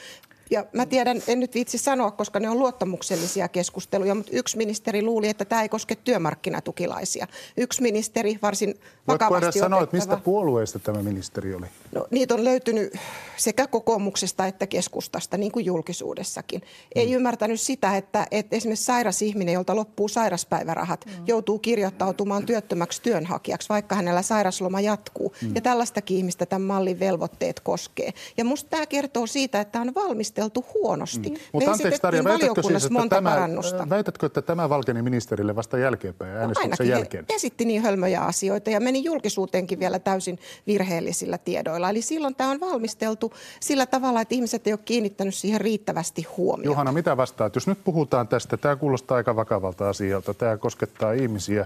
Ja 0.49 0.65
mä 0.73 0.85
tiedän, 0.85 1.21
en 1.27 1.39
nyt 1.39 1.53
viitsi 1.53 1.77
sanoa, 1.77 2.11
koska 2.11 2.39
ne 2.39 2.49
on 2.49 2.59
luottamuksellisia 2.59 3.47
keskusteluja, 3.47 4.15
mutta 4.15 4.31
yksi 4.35 4.57
ministeri 4.57 5.01
luuli, 5.01 5.29
että 5.29 5.45
tämä 5.45 5.61
ei 5.61 5.69
koske 5.69 5.95
työmarkkinatukilaisia. 5.95 7.27
Yksi 7.57 7.81
ministeri 7.81 8.39
varsin 8.41 8.79
vakavasti 9.07 9.33
Voitko 9.33 9.45
edes 9.45 9.59
sanoa, 9.59 9.83
että 9.83 9.97
mistä 9.97 10.17
puolueesta 10.17 10.79
tämä 10.79 11.03
ministeri 11.03 11.55
oli? 11.55 11.65
No, 11.91 12.07
niitä 12.11 12.33
on 12.33 12.43
löytynyt 12.43 12.93
sekä 13.37 13.67
kokoomuksesta 13.67 14.45
että 14.45 14.67
keskustasta, 14.67 15.37
niin 15.37 15.51
kuin 15.51 15.65
julkisuudessakin. 15.65 16.61
Ei 16.95 17.07
mm. 17.07 17.13
ymmärtänyt 17.13 17.61
sitä, 17.61 17.97
että, 17.97 18.27
että 18.31 18.55
esimerkiksi 18.55 18.85
sairas 18.85 19.21
ihminen, 19.21 19.53
jolta 19.53 19.75
loppuu 19.75 20.07
sairaspäivärahat, 20.07 21.05
mm. 21.05 21.11
joutuu 21.27 21.59
kirjoittautumaan 21.59 22.45
työttömäksi 22.45 23.01
työnhakijaksi, 23.01 23.69
vaikka 23.69 23.95
hänellä 23.95 24.21
sairasloma 24.21 24.81
jatkuu. 24.81 25.33
Mm. 25.41 25.55
Ja 25.55 25.61
tällaistakin 25.61 26.17
ihmistä 26.17 26.45
tämän 26.45 26.61
mallin 26.61 26.99
velvoitteet 26.99 27.59
koskee. 27.59 28.13
Ja 28.37 28.45
musta 28.45 28.69
tämä 28.69 28.85
kertoo 28.85 29.27
siitä, 29.27 29.61
että 29.61 29.81
on 29.81 29.93
valmisteltu 30.39 30.65
huonosti. 30.73 31.29
Mm. 31.29 31.37
Mutta 31.53 31.71
anteeksi 31.71 32.01
Tarja, 32.01 32.23
väitätkö 32.23 32.63
siis, 32.63 32.83
että 32.83 32.93
monta 32.93 33.15
tämä, 33.15 33.29
parannusta. 33.29 33.89
väitätkö, 33.89 34.25
että 34.25 34.41
tämä 34.41 34.69
valkeni 34.69 35.01
ministerille 35.01 35.55
vasta 35.55 35.77
jälkeenpäin 35.77 36.33
no 36.33 36.39
äänestyksen 36.39 36.87
no 36.87 36.95
jälkeen? 36.95 37.25
esitti 37.29 37.65
niin 37.65 37.81
hölmöjä 37.81 38.21
asioita 38.21 38.69
ja 38.69 38.79
meni 38.79 39.03
julkisuuteenkin 39.03 39.79
vielä 39.79 39.99
täysin 39.99 40.39
virheellisillä 40.67 41.37
tiedoilla. 41.37 41.89
Eli 41.89 42.01
silloin 42.01 42.35
tämä 42.35 42.51
on 42.51 42.59
valmisteltu 42.59 43.33
sillä 43.59 43.85
tavalla, 43.85 44.21
että 44.21 44.35
ihmiset 44.35 44.67
ei 44.67 44.73
ole 44.73 44.79
kiinnittänyt 44.85 45.35
siihen 45.35 45.61
riittävästi 45.61 46.27
huomiota. 46.37 46.69
Johanna, 46.69 46.91
mitä 46.91 47.17
vastaat? 47.17 47.55
Jos 47.55 47.67
nyt 47.67 47.83
puhutaan 47.83 48.27
tästä, 48.27 48.57
tämä 48.57 48.75
kuulostaa 48.75 49.17
aika 49.17 49.35
vakavalta 49.35 49.89
asialta. 49.89 50.33
Tämä 50.33 50.57
koskettaa 50.57 51.11
ihmisiä 51.11 51.65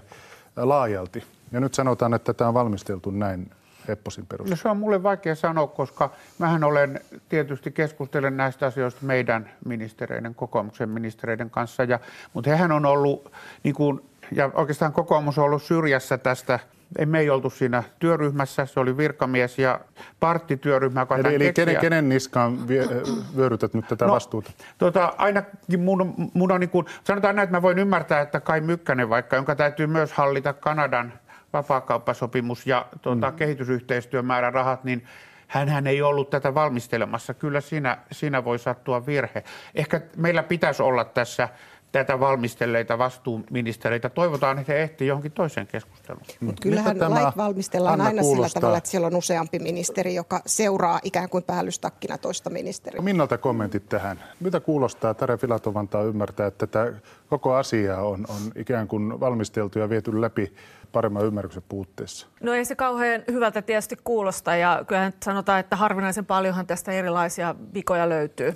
laajalti. 0.56 1.24
Ja 1.52 1.60
nyt 1.60 1.74
sanotaan, 1.74 2.14
että 2.14 2.34
tämä 2.34 2.48
on 2.48 2.54
valmisteltu 2.54 3.12
näin 3.12 3.52
Epposin 3.88 4.26
perusteella? 4.26 4.56
No 4.56 4.62
se 4.62 4.70
on 4.70 4.78
mulle 4.78 5.04
vaikea 5.04 5.36
sanoa, 5.36 5.68
koska 5.68 6.10
mähän 6.40 6.64
olen 6.64 7.00
tietysti 7.30 7.72
keskustelen 7.72 8.38
näistä 8.38 8.66
asioista 8.66 9.06
meidän 9.06 9.50
ministereiden, 9.66 10.36
kokoomuksen 10.36 10.90
ministereiden 10.90 11.50
kanssa, 11.50 11.84
ja, 11.84 12.00
mutta 12.34 12.50
hehän 12.50 12.72
on 12.72 12.86
ollut, 12.86 13.32
niin 13.64 13.76
kuin, 13.76 14.02
ja 14.32 14.52
oikeastaan 14.54 14.94
kokoomus 14.94 15.38
on 15.38 15.46
ollut 15.46 15.64
syrjässä 15.64 16.18
tästä 16.18 16.60
me 17.06 17.20
ei 17.20 17.30
oltu 17.30 17.50
siinä 17.50 17.84
työryhmässä, 18.00 18.66
se 18.66 18.80
oli 18.80 18.98
virkamies 18.98 19.60
ja 19.60 19.80
parttityöryhmä. 20.20 21.00
Joka 21.00 21.18
eli 21.18 21.36
eli 21.36 21.54
kenen, 21.54 21.78
kenen 21.78 22.10
niskaan 22.10 22.68
vie, 22.68 22.88
vyörytät 23.36 23.74
nyt 23.74 23.88
tätä 23.88 24.06
no, 24.06 24.14
vastuuta? 24.14 24.52
Tota, 24.78 25.14
ainakin 25.18 25.80
mun, 25.80 26.14
mun 26.34 26.52
on 26.52 26.60
niin 26.60 26.70
kuin, 26.70 26.86
sanotaan 27.04 27.36
näin, 27.36 27.44
että 27.44 27.58
mä 27.58 27.62
voin 27.62 27.80
ymmärtää, 27.80 28.22
että 28.22 28.40
Kai 28.40 28.62
Mykkänen 28.62 29.10
vaikka, 29.10 29.36
jonka 29.36 29.56
täytyy 29.56 29.88
myös 29.88 30.14
hallita 30.14 30.54
Kanadan 30.54 31.14
vapaakauppasopimus 31.54 32.68
ja 32.68 32.86
tuota, 33.02 33.32
mm. 33.32 33.38
kehitysyhteistyömäärärahat, 33.38 34.84
niin 34.84 35.06
hän 35.48 35.88
ei 35.88 36.02
ollut 36.02 36.30
tätä 36.30 36.54
valmistelemassa. 36.54 37.34
Kyllä 37.34 37.62
siinä, 37.62 37.98
siinä 38.12 38.44
voi 38.44 38.60
sattua 38.60 39.06
virhe. 39.06 39.44
Ehkä 39.76 40.02
meillä 40.18 40.44
pitäisi 40.44 40.84
olla 40.84 41.06
tässä 41.06 41.50
tätä 41.94 42.20
valmistelleita 42.20 42.98
vastuuministereitä. 42.98 44.10
Toivotaan, 44.10 44.60
että 44.60 44.74
he 44.74 44.82
ehtii 44.82 45.08
johonkin 45.08 45.32
toiseen 45.32 45.68
keskusteluun. 45.68 46.26
Mutta 46.40 46.62
kyllähän 46.62 46.98
lait 47.00 47.38
valmistellaan 47.38 47.94
Anna 47.94 48.06
aina 48.06 48.22
kuulostaa. 48.22 48.50
sillä 48.50 48.62
tavalla, 48.62 48.78
että 48.78 48.90
siellä 48.90 49.08
on 49.08 49.16
useampi 49.16 49.60
ministeri, 49.60 50.16
joka 50.16 50.42
seuraa 50.46 51.00
ikään 51.04 51.30
kuin 51.30 51.44
päällystakkina 51.44 52.18
toista 52.18 52.50
ministeriä. 52.50 52.98
No 52.98 53.04
Minnalta 53.04 53.38
kommentit 53.38 53.90
tähän. 53.90 54.24
Mitä 54.40 54.60
kuulostaa? 54.60 55.14
Tare 55.14 55.38
Filatov 55.38 55.76
antaa 55.76 56.04
ymmärtää, 56.04 56.48
että 56.48 56.68
tämä 56.68 56.94
koko 57.30 57.54
asia 57.56 57.98
on, 57.98 58.26
on 58.30 58.42
ikään 58.56 58.88
kuin 58.88 59.20
valmisteltu 59.20 59.80
ja 59.80 59.90
viety 59.90 60.22
läpi 60.22 60.54
paremman 60.92 61.26
ymmärryksen 61.26 61.64
puutteessa? 61.70 62.28
No 62.42 62.54
ei 62.54 62.66
se 62.66 62.76
kauhean 62.76 63.24
hyvältä 63.32 63.62
tietysti 63.62 63.98
kuulosta 64.04 64.56
ja 64.56 64.84
kyllähän 64.88 65.14
sanotaan, 65.26 65.60
että 65.60 65.76
harvinaisen 65.76 66.26
paljonhan 66.26 66.68
tästä 66.68 66.92
erilaisia 66.92 67.56
vikoja 67.74 68.10
löytyy. 68.10 68.56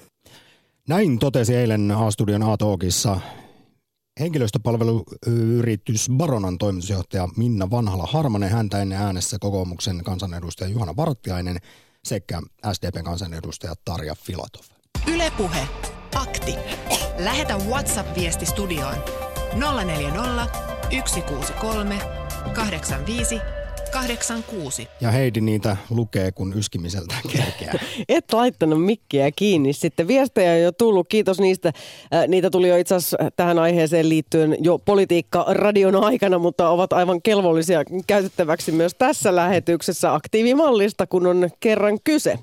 Näin 0.87 1.19
totesi 1.19 1.55
eilen 1.55 1.91
A-studion 1.91 2.43
A-talkissa 2.43 3.19
henkilöstöpalveluyritys 4.19 6.09
Baronan 6.17 6.57
toimitusjohtaja 6.57 7.27
Minna 7.37 7.69
Vanhala-Harmanen, 7.69 8.49
häntä 8.49 8.81
ennen 8.81 8.99
äänessä 9.01 9.37
kokoomuksen 9.39 10.03
kansanedustaja 10.03 10.69
Juhana 10.69 10.95
Vartiainen 10.95 11.57
sekä 12.03 12.41
SDPn 12.73 13.03
kansanedustaja 13.03 13.73
Tarja 13.85 14.15
Filatov. 14.15 14.63
Ylepuhe 15.07 15.67
Akti. 16.15 16.55
Lähetä 17.17 17.57
WhatsApp-viesti 17.57 18.45
studioon 18.45 18.95
040 19.85 20.47
163 20.91 21.99
85 22.53 23.39
86. 23.89 24.87
Ja 25.01 25.11
Heidi 25.11 25.41
niitä 25.41 25.77
lukee, 25.89 26.31
kun 26.31 26.53
yskimiseltä 26.57 27.15
kerkeää. 27.31 27.73
Et 28.09 28.33
laittanut 28.33 28.85
mikkiä 28.85 29.31
kiinni. 29.35 29.73
Sitten 29.73 30.07
viestejä 30.07 30.51
on 30.51 30.61
jo 30.61 30.71
tullut, 30.71 31.07
kiitos 31.09 31.39
niistä. 31.39 31.73
niitä 32.27 32.49
tuli 32.49 32.69
jo 32.69 32.77
itse 32.77 32.95
asiassa 32.95 33.17
tähän 33.35 33.59
aiheeseen 33.59 34.09
liittyen 34.09 34.57
jo 34.59 34.77
politiikka-radion 34.77 35.95
aikana, 35.95 36.37
mutta 36.37 36.69
ovat 36.69 36.93
aivan 36.93 37.21
kelvollisia 37.21 37.83
käytettäväksi 38.07 38.71
myös 38.71 38.95
tässä 38.95 39.35
lähetyksessä 39.35 40.13
aktiivimallista, 40.13 41.07
kun 41.07 41.27
on 41.27 41.49
kerran 41.59 41.99
kyse. 42.03 42.39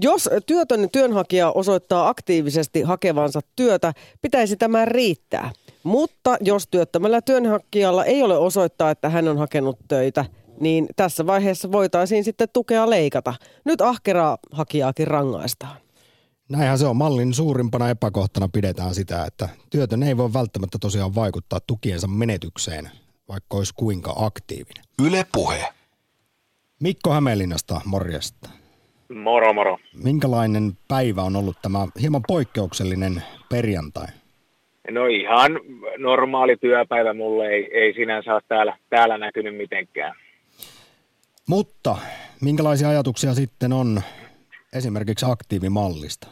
Jos 0.00 0.30
työtön 0.46 0.88
työnhakija 0.92 1.50
osoittaa 1.50 2.08
aktiivisesti 2.08 2.82
hakevansa 2.82 3.40
työtä, 3.56 3.92
pitäisi 4.22 4.56
tämä 4.56 4.84
riittää. 4.84 5.50
Mutta 5.82 6.36
jos 6.40 6.68
työttömällä 6.70 7.22
työnhakijalla 7.22 8.04
ei 8.04 8.22
ole 8.22 8.38
osoittaa, 8.38 8.90
että 8.90 9.08
hän 9.08 9.28
on 9.28 9.38
hakenut 9.38 9.78
töitä, 9.88 10.24
niin 10.60 10.86
tässä 10.96 11.26
vaiheessa 11.26 11.72
voitaisiin 11.72 12.24
sitten 12.24 12.48
tukea 12.52 12.90
leikata. 12.90 13.34
Nyt 13.64 13.80
ahkeraa 13.80 14.38
hakijaakin 14.52 15.06
rangaistaan. 15.06 15.76
Näinhän 16.48 16.78
se 16.78 16.86
on. 16.86 16.96
Mallin 16.96 17.34
suurimpana 17.34 17.90
epäkohtana 17.90 18.48
pidetään 18.48 18.94
sitä, 18.94 19.24
että 19.24 19.48
työtön 19.70 20.02
ei 20.02 20.16
voi 20.16 20.32
välttämättä 20.32 20.78
tosiaan 20.80 21.14
vaikuttaa 21.14 21.60
tukiensa 21.66 22.08
menetykseen, 22.08 22.90
vaikka 23.28 23.56
olisi 23.56 23.74
kuinka 23.76 24.14
aktiivinen. 24.16 24.84
Yle 25.06 25.26
Puhe. 25.32 25.68
Mikko 26.80 27.10
Hämeenlinnasta, 27.10 27.80
morjesta. 27.84 28.50
Moro, 29.14 29.52
moro. 29.52 29.78
Minkälainen 30.04 30.72
päivä 30.88 31.22
on 31.22 31.36
ollut 31.36 31.56
tämä 31.62 31.86
hieman 32.00 32.22
poikkeuksellinen 32.28 33.22
perjantai? 33.50 34.06
No 34.90 35.06
ihan 35.06 35.60
normaali 35.98 36.56
työpäivä 36.56 37.14
mulle 37.14 37.46
ei, 37.48 37.70
ei 37.72 37.92
sinänsä 37.92 38.34
ole 38.34 38.42
täällä, 38.48 38.76
täällä 38.90 39.18
näkynyt 39.18 39.56
mitenkään. 39.56 40.14
Mutta 41.48 41.96
minkälaisia 42.40 42.88
ajatuksia 42.88 43.34
sitten 43.34 43.72
on 43.72 44.00
esimerkiksi 44.72 45.26
aktiivimallista? 45.28 46.28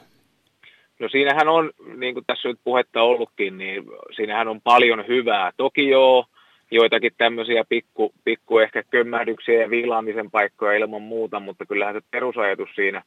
No 0.98 1.08
siinähän 1.08 1.48
on, 1.48 1.70
niin 1.96 2.14
kuin 2.14 2.24
tässä 2.26 2.48
nyt 2.48 2.58
puhetta 2.64 3.02
ollutkin, 3.02 3.58
niin 3.58 3.84
siinähän 4.16 4.48
on 4.48 4.60
paljon 4.60 5.04
hyvää. 5.08 5.52
Toki 5.56 5.88
joo, 5.88 6.26
joitakin 6.70 7.12
tämmöisiä 7.18 7.64
pikku, 7.68 8.12
pikku 8.24 8.58
ehkä 8.58 8.82
kömmähdyksiä 8.90 9.62
ja 9.62 9.70
viilaamisen 9.70 10.30
paikkoja 10.30 10.76
ilman 10.78 11.02
muuta, 11.02 11.40
mutta 11.40 11.66
kyllähän 11.66 11.94
se 11.94 12.00
perusajatus 12.10 12.68
siinä, 12.74 13.02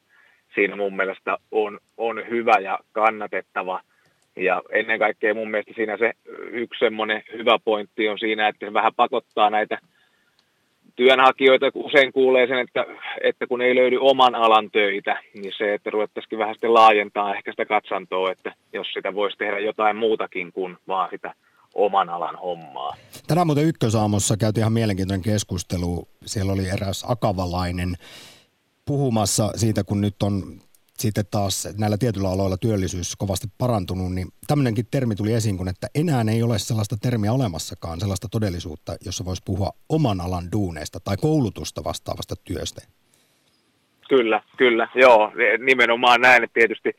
siinä 0.54 0.76
mun 0.76 0.96
mielestä 0.96 1.38
on, 1.50 1.78
on 1.96 2.22
hyvä 2.30 2.54
ja 2.60 2.78
kannatettava. 2.92 3.80
Ja 4.36 4.62
ennen 4.70 4.98
kaikkea 4.98 5.34
mun 5.34 5.50
mielestä 5.50 5.72
siinä 5.76 5.96
se 5.96 6.12
yksi 6.52 6.78
semmoinen 6.78 7.22
hyvä 7.32 7.58
pointti 7.64 8.08
on 8.08 8.18
siinä, 8.18 8.48
että 8.48 8.66
se 8.66 8.72
vähän 8.72 8.94
pakottaa 8.96 9.50
näitä– 9.50 9.78
työnhakijoita 10.98 11.66
usein 11.74 12.12
kuulee 12.12 12.46
sen, 12.46 12.58
että, 12.58 12.84
että 13.22 13.46
kun 13.46 13.62
ei 13.62 13.74
löydy 13.74 13.98
oman 14.00 14.34
alan 14.34 14.70
töitä, 14.70 15.22
niin 15.34 15.52
se, 15.58 15.74
että 15.74 15.90
ruvettaisiin 15.90 16.38
vähän 16.38 16.54
sitten 16.54 16.74
laajentaa 16.74 17.34
ehkä 17.34 17.50
sitä 17.52 17.64
katsantoa, 17.64 18.32
että 18.32 18.54
jos 18.72 18.86
sitä 18.92 19.14
voisi 19.14 19.38
tehdä 19.38 19.58
jotain 19.58 19.96
muutakin 19.96 20.52
kuin 20.52 20.76
vaan 20.88 21.08
sitä 21.10 21.34
oman 21.74 22.08
alan 22.08 22.36
hommaa. 22.36 22.94
Tänään 23.26 23.46
muuten 23.46 23.64
ykkösaamossa 23.64 24.36
käytiin 24.36 24.62
ihan 24.62 24.72
mielenkiintoinen 24.72 25.24
keskustelu. 25.24 26.08
Siellä 26.26 26.52
oli 26.52 26.68
eräs 26.68 27.04
akavalainen 27.08 27.94
puhumassa 28.84 29.52
siitä, 29.56 29.84
kun 29.84 30.00
nyt 30.00 30.22
on 30.22 30.60
sitten 31.00 31.24
taas 31.30 31.68
näillä 31.78 31.96
tietyillä 31.98 32.30
aloilla 32.30 32.56
työllisyys 32.56 33.16
kovasti 33.16 33.46
parantunut, 33.58 34.14
niin 34.14 34.28
tämmöinenkin 34.46 34.86
termi 34.90 35.14
tuli 35.14 35.32
esiin, 35.32 35.56
kun 35.56 35.68
että 35.68 35.86
enää 35.94 36.24
ei 36.32 36.42
ole 36.42 36.58
sellaista 36.58 36.96
termiä 37.02 37.32
olemassakaan, 37.32 38.00
sellaista 38.00 38.28
todellisuutta, 38.30 38.96
jossa 39.04 39.24
voisi 39.24 39.42
puhua 39.46 39.70
oman 39.88 40.20
alan 40.20 40.44
duuneista 40.52 41.00
tai 41.00 41.16
koulutusta 41.16 41.84
vastaavasta 41.84 42.34
työstä. 42.44 42.80
Kyllä, 44.08 44.40
kyllä, 44.56 44.88
joo, 44.94 45.32
nimenomaan 45.58 46.20
näin, 46.20 46.44
että 46.44 46.54
tietysti 46.54 46.90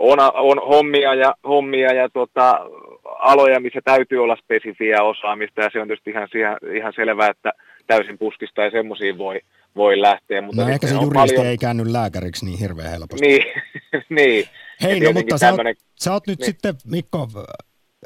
on, 0.00 0.18
on 0.34 0.58
hommia 0.68 1.14
ja, 1.14 1.34
hommia 1.48 1.92
ja 1.92 2.08
tota, 2.08 2.60
aloja, 3.04 3.60
missä 3.60 3.80
täytyy 3.84 4.22
olla 4.22 4.36
spesifiä 4.36 5.02
osaamista 5.02 5.60
ja 5.60 5.70
se 5.72 5.80
on 5.80 5.88
tietysti 5.88 6.10
ihan, 6.10 6.28
ihan 6.76 6.92
selvää, 6.96 7.30
että 7.30 7.52
täysin 7.86 8.18
puskista 8.18 8.62
ja 8.62 8.70
semmoisiin 8.70 9.18
voi, 9.18 9.40
voi 9.76 10.00
lähteä. 10.00 10.42
Mutta 10.42 10.62
no 10.62 10.68
ehkä 10.68 10.86
se 10.86 10.94
juristi 10.94 11.14
paljon... 11.14 11.46
ei 11.46 11.58
käänny 11.58 11.92
lääkäriksi 11.92 12.44
niin 12.44 12.58
hirveän 12.58 12.90
helposti. 12.90 13.26
Niin, 13.26 13.44
niin. 14.18 14.44
Hei, 14.82 15.00
no 15.00 15.12
mutta 15.12 15.38
tämmönen... 15.38 15.74
sä, 15.76 15.82
oot, 15.82 15.94
sä 16.00 16.12
oot 16.12 16.26
nyt 16.26 16.38
niin. 16.38 16.46
sitten, 16.46 16.74
Mikko, 16.84 17.28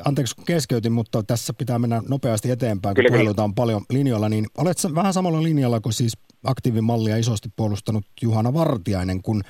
anteeksi 0.04 0.36
kun 0.36 0.44
keskeytin, 0.44 0.92
mutta 0.92 1.22
tässä 1.22 1.52
pitää 1.52 1.78
mennä 1.78 2.02
nopeasti 2.08 2.50
eteenpäin, 2.50 2.94
kun 2.94 3.04
puheluita 3.08 3.44
on 3.44 3.54
paljon 3.54 3.82
linjoilla, 3.90 4.28
niin 4.28 4.46
olet 4.58 4.76
vähän 4.94 5.12
samalla 5.12 5.42
linjalla 5.42 5.80
kuin 5.80 5.92
siis 5.92 6.12
aktiivimallia 6.44 7.16
isosti 7.16 7.48
puolustanut 7.56 8.04
Juhana 8.22 8.54
Vartiainen, 8.54 9.22
kun 9.22 9.42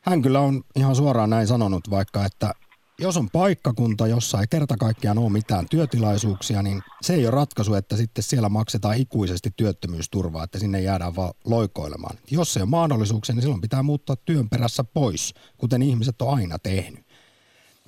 hän 0.00 0.22
kyllä 0.22 0.40
on 0.40 0.62
ihan 0.76 0.96
suoraan 0.96 1.30
näin 1.30 1.46
sanonut, 1.46 1.90
vaikka 1.90 2.24
että 2.24 2.50
jos 2.98 3.16
on 3.16 3.30
paikkakunta, 3.30 4.06
jossa 4.06 4.40
ei 4.40 4.46
kerta 4.50 4.76
kaikkiaan 4.76 5.18
ole 5.18 5.30
mitään 5.30 5.68
työtilaisuuksia, 5.68 6.62
niin 6.62 6.82
se 7.00 7.14
ei 7.14 7.26
ole 7.26 7.30
ratkaisu, 7.30 7.74
että 7.74 7.96
sitten 7.96 8.24
siellä 8.24 8.48
maksetaan 8.48 8.96
ikuisesti 8.96 9.50
työttömyysturvaa, 9.56 10.44
että 10.44 10.58
sinne 10.58 10.80
jäädään 10.80 11.16
vaan 11.16 11.34
loikoilemaan. 11.44 12.18
Jos 12.30 12.56
ei 12.56 12.62
ole 12.62 12.70
mahdollisuuksia, 12.70 13.34
niin 13.34 13.42
silloin 13.42 13.60
pitää 13.60 13.82
muuttaa 13.82 14.16
työn 14.16 14.48
perässä 14.48 14.84
pois, 14.84 15.34
kuten 15.58 15.82
ihmiset 15.82 16.22
on 16.22 16.34
aina 16.34 16.58
tehnyt. 16.58 17.06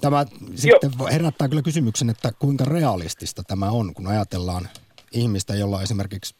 Tämä 0.00 0.26
sitten 0.54 0.90
herättää 1.12 1.48
kyllä 1.48 1.62
kysymyksen, 1.62 2.10
että 2.10 2.32
kuinka 2.32 2.64
realistista 2.64 3.42
tämä 3.42 3.70
on, 3.70 3.94
kun 3.94 4.06
ajatellaan 4.06 4.68
ihmistä, 5.12 5.54
jolla 5.54 5.82
esimerkiksi 5.82 6.34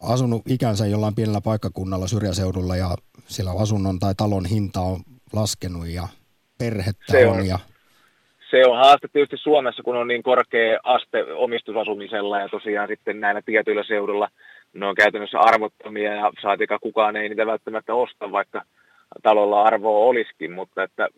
asunut 0.00 0.42
ikänsä 0.48 0.86
jollain 0.86 1.14
pienellä 1.14 1.40
paikkakunnalla 1.40 2.08
syrjäseudulla 2.08 2.76
ja 2.76 2.96
siellä 3.28 3.52
asunnon 3.52 3.98
tai 3.98 4.14
talon 4.14 4.46
hinta 4.46 4.80
on 4.80 5.02
laskenut 5.32 5.88
ja 5.88 6.08
perhettä 6.60 7.12
se 7.12 7.26
on, 7.26 7.38
on 7.38 7.46
ja 7.46 7.58
se 8.50 8.62
on 8.66 8.76
haaste 8.76 9.08
tietysti 9.12 9.36
Suomessa, 9.36 9.82
kun 9.82 9.96
on 9.96 10.08
niin 10.08 10.22
korkea 10.22 10.78
aste 10.82 11.24
omistusasumisella 11.34 12.40
ja 12.40 12.48
tosiaan 12.48 12.88
sitten 12.88 13.20
näillä 13.20 13.42
tietyillä 13.42 13.84
seudulla 13.84 14.28
ne 14.72 14.86
on 14.86 14.94
käytännössä 14.94 15.38
arvottomia 15.40 16.14
ja 16.14 16.32
saatika 16.42 16.78
kukaan 16.78 17.16
ei 17.16 17.28
niitä 17.28 17.46
välttämättä 17.46 17.94
osta, 17.94 18.32
vaikka 18.32 18.62
talolla 19.22 19.62
arvoa 19.62 20.06
olisikin, 20.06 20.52
mutta 20.52 20.82
että 20.82 21.08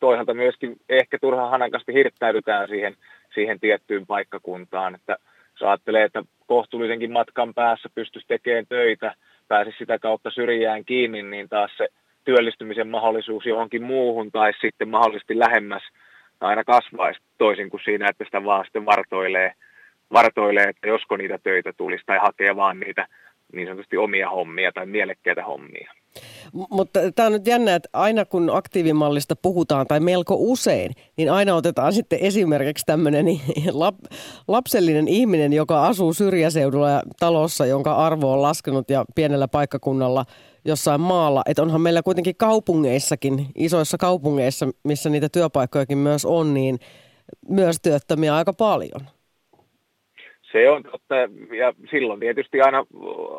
toisaalta 0.00 0.34
myöskin 0.34 0.76
ehkä 0.88 1.18
turhaan 1.20 1.50
hanakasti 1.50 1.92
hirttäydytään 1.92 2.68
siihen, 2.68 2.96
siihen 3.34 3.60
tiettyyn 3.60 4.06
paikkakuntaan, 4.06 4.94
että 4.94 5.16
jos 5.52 5.62
ajattelee, 5.62 6.04
että 6.04 6.22
kohtuullisenkin 6.46 7.12
matkan 7.12 7.54
päässä 7.54 7.88
pystyisi 7.94 8.28
tekemään 8.28 8.66
töitä, 8.68 9.14
pääsisi 9.48 9.78
sitä 9.78 9.98
kautta 9.98 10.30
syrjään 10.30 10.84
kiinni, 10.84 11.22
niin 11.22 11.48
taas 11.48 11.70
se 11.76 11.88
työllistymisen 12.24 12.88
mahdollisuus 12.88 13.46
johonkin 13.46 13.82
muuhun 13.82 14.30
tai 14.32 14.52
sitten 14.60 14.88
mahdollisesti 14.88 15.38
lähemmäs 15.38 15.82
aina 16.40 16.64
kasvaisi 16.64 17.20
toisin 17.38 17.70
kuin 17.70 17.80
siinä, 17.84 18.08
että 18.08 18.24
sitä 18.24 18.44
vaan 18.44 18.64
sitten 18.64 18.86
vartoilee, 18.86 19.54
vartoilee 20.12 20.64
että 20.64 20.88
josko 20.88 21.16
niitä 21.16 21.38
töitä 21.38 21.72
tulisi 21.72 22.04
tai 22.06 22.18
hakee 22.18 22.56
vaan 22.56 22.80
niitä 22.80 23.06
niin 23.52 23.68
sanotusti 23.68 23.96
omia 23.96 24.30
hommia 24.30 24.72
tai 24.72 24.86
mielekkäitä 24.86 25.44
hommia. 25.44 25.92
Mutta 26.70 27.00
tämä 27.14 27.26
on 27.26 27.32
nyt 27.32 27.46
jännä, 27.46 27.74
että 27.74 27.88
aina 27.92 28.24
kun 28.24 28.50
aktiivimallista 28.52 29.36
puhutaan, 29.36 29.86
tai 29.86 30.00
melko 30.00 30.36
usein, 30.38 30.92
niin 31.16 31.32
aina 31.32 31.54
otetaan 31.54 31.92
sitten 31.92 32.18
esimerkiksi 32.22 32.86
tämmöinen 32.86 33.26
lap, 33.72 33.94
lapsellinen 34.48 35.08
ihminen, 35.08 35.52
joka 35.52 35.86
asuu 35.86 36.12
syrjäseudulla 36.12 36.90
ja 36.90 37.02
talossa, 37.18 37.66
jonka 37.66 37.94
arvo 37.94 38.32
on 38.32 38.42
laskenut 38.42 38.90
ja 38.90 39.04
pienellä 39.14 39.48
paikkakunnalla 39.48 40.24
jossain 40.64 41.00
maalla. 41.00 41.42
Että 41.46 41.62
onhan 41.62 41.80
meillä 41.80 42.02
kuitenkin 42.02 42.36
kaupungeissakin, 42.36 43.46
isoissa 43.54 43.98
kaupungeissa, 43.98 44.66
missä 44.84 45.10
niitä 45.10 45.28
työpaikkojakin 45.28 45.98
myös 45.98 46.24
on, 46.24 46.54
niin 46.54 46.78
myös 47.48 47.76
työttömiä 47.82 48.34
aika 48.34 48.52
paljon. 48.52 49.00
Se 50.52 50.70
on 50.70 50.82
totta, 50.82 51.14
ja 51.58 51.72
silloin 51.90 52.20
tietysti 52.20 52.60
aina 52.60 52.84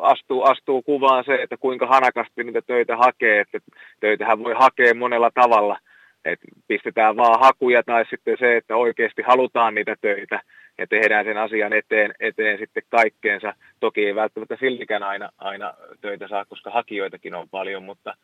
astuu, 0.00 0.42
astuu 0.42 0.82
kuvaan 0.82 1.24
se, 1.24 1.34
että 1.34 1.56
kuinka 1.56 1.86
hanakasti 1.86 2.44
niitä 2.44 2.62
töitä 2.66 2.96
hakee, 2.96 3.40
että 3.40 3.58
töitähän 4.00 4.44
voi 4.44 4.54
hakea 4.58 4.94
monella 4.94 5.30
tavalla, 5.34 5.78
että 6.24 6.46
pistetään 6.68 7.16
vaan 7.16 7.40
hakuja 7.40 7.82
tai 7.82 8.04
sitten 8.10 8.36
se, 8.38 8.56
että 8.56 8.76
oikeasti 8.76 9.22
halutaan 9.22 9.74
niitä 9.74 9.96
töitä 10.00 10.40
ja 10.78 10.86
tehdään 10.86 11.24
sen 11.24 11.36
asian 11.36 11.72
eteen, 11.72 12.14
eteen 12.20 12.58
sitten 12.58 12.82
kaikkeensa. 12.88 13.54
Toki 13.80 14.06
ei 14.06 14.14
välttämättä 14.14 14.56
siltikään 14.60 15.02
aina, 15.02 15.30
aina 15.38 15.74
töitä 16.00 16.28
saa, 16.28 16.44
koska 16.44 16.70
hakijoitakin 16.70 17.34
on 17.34 17.48
paljon, 17.48 17.82
mutta 17.82 18.14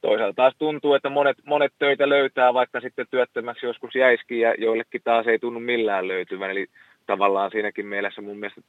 toisaalta 0.00 0.36
taas 0.36 0.54
tuntuu, 0.58 0.94
että 0.94 1.08
monet, 1.08 1.36
monet 1.44 1.72
töitä 1.78 2.08
löytää, 2.08 2.54
vaikka 2.54 2.80
sitten 2.80 3.06
työttömäksi 3.10 3.66
joskus 3.66 3.94
jäiskin 3.94 4.40
ja 4.40 4.54
joillekin 4.58 5.00
taas 5.04 5.26
ei 5.26 5.38
tunnu 5.38 5.60
millään 5.60 6.08
löytyvän. 6.08 6.50
Eli 6.50 6.66
tavallaan 7.06 7.50
siinäkin 7.50 7.86
mielessä 7.86 8.22
mun 8.22 8.38
mielestä 8.38 8.60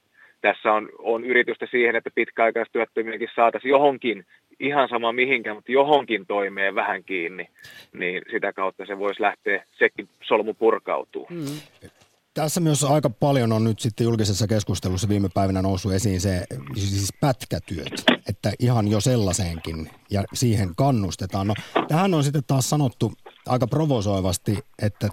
tässä 0.42 0.74
on, 0.74 0.90
on 1.00 1.24
yritystä 1.24 1.68
siihen, 1.72 1.96
että 1.96 2.10
pitkäaikaistyöttömiäkin 2.16 3.30
saataisiin 3.36 3.70
johonkin, 3.70 4.26
ihan 4.60 4.90
sama 4.90 5.12
mihinkään, 5.12 5.56
mutta 5.56 5.72
johonkin 5.72 6.26
toimeen 6.26 6.76
vähän 6.76 7.04
kiinni, 7.04 7.48
niin 7.94 8.22
sitä 8.32 8.54
kautta 8.54 8.86
se 8.86 9.00
voisi 9.00 9.22
lähteä, 9.22 9.64
sekin 9.72 10.08
solmu 10.24 10.54
purkautuu. 10.54 11.28
Mm. 11.30 11.92
Tässä 12.34 12.60
myös 12.60 12.84
aika 12.84 13.10
paljon 13.10 13.52
on 13.52 13.64
nyt 13.64 13.80
sitten 13.80 14.04
julkisessa 14.04 14.48
keskustelussa 14.48 15.10
viime 15.10 15.30
päivinä 15.34 15.62
noussut 15.62 15.94
esiin 15.94 16.22
se 16.22 16.46
siis 16.76 17.10
pätkätyöt, 17.22 18.04
että 18.30 18.54
ihan 18.60 18.88
jo 18.88 19.02
sellaiseenkin 19.02 19.90
ja 20.12 20.24
siihen 20.34 20.76
kannustetaan. 20.76 21.48
No, 21.48 21.54
tähän 21.88 22.14
on 22.14 22.24
sitten 22.24 22.44
taas 22.48 22.70
sanottu 22.70 23.14
aika 23.48 23.68
provosoivasti, 23.68 24.60
että 24.82 25.10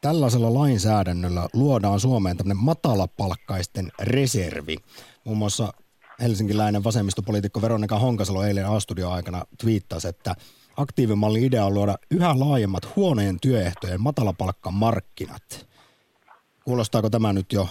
tällaisella 0.00 0.54
lainsäädännöllä 0.54 1.48
luodaan 1.52 2.00
Suomeen 2.00 2.36
tämmöinen 2.36 2.64
matalapalkkaisten 2.64 3.92
reservi. 4.02 4.76
Muun 5.24 5.38
muassa 5.38 5.72
helsinkiläinen 6.20 6.84
vasemmistopoliitikko 6.84 7.62
Veronika 7.62 7.98
Honkasalo 7.98 8.44
eilen 8.44 8.66
A-studio-aikana 8.66 9.44
twiittasi, 9.60 10.08
että 10.08 10.34
aktiivimalli 10.76 11.44
idea 11.44 11.64
on 11.64 11.74
luoda 11.74 11.98
yhä 12.10 12.38
laajemmat 12.38 12.96
huoneen 12.96 13.40
työehtojen 13.40 14.00
matalapalkkamarkkinat. 14.00 15.73
Kuulostaako 16.64 17.10
tämä 17.10 17.32
nyt 17.32 17.52
jo 17.52 17.68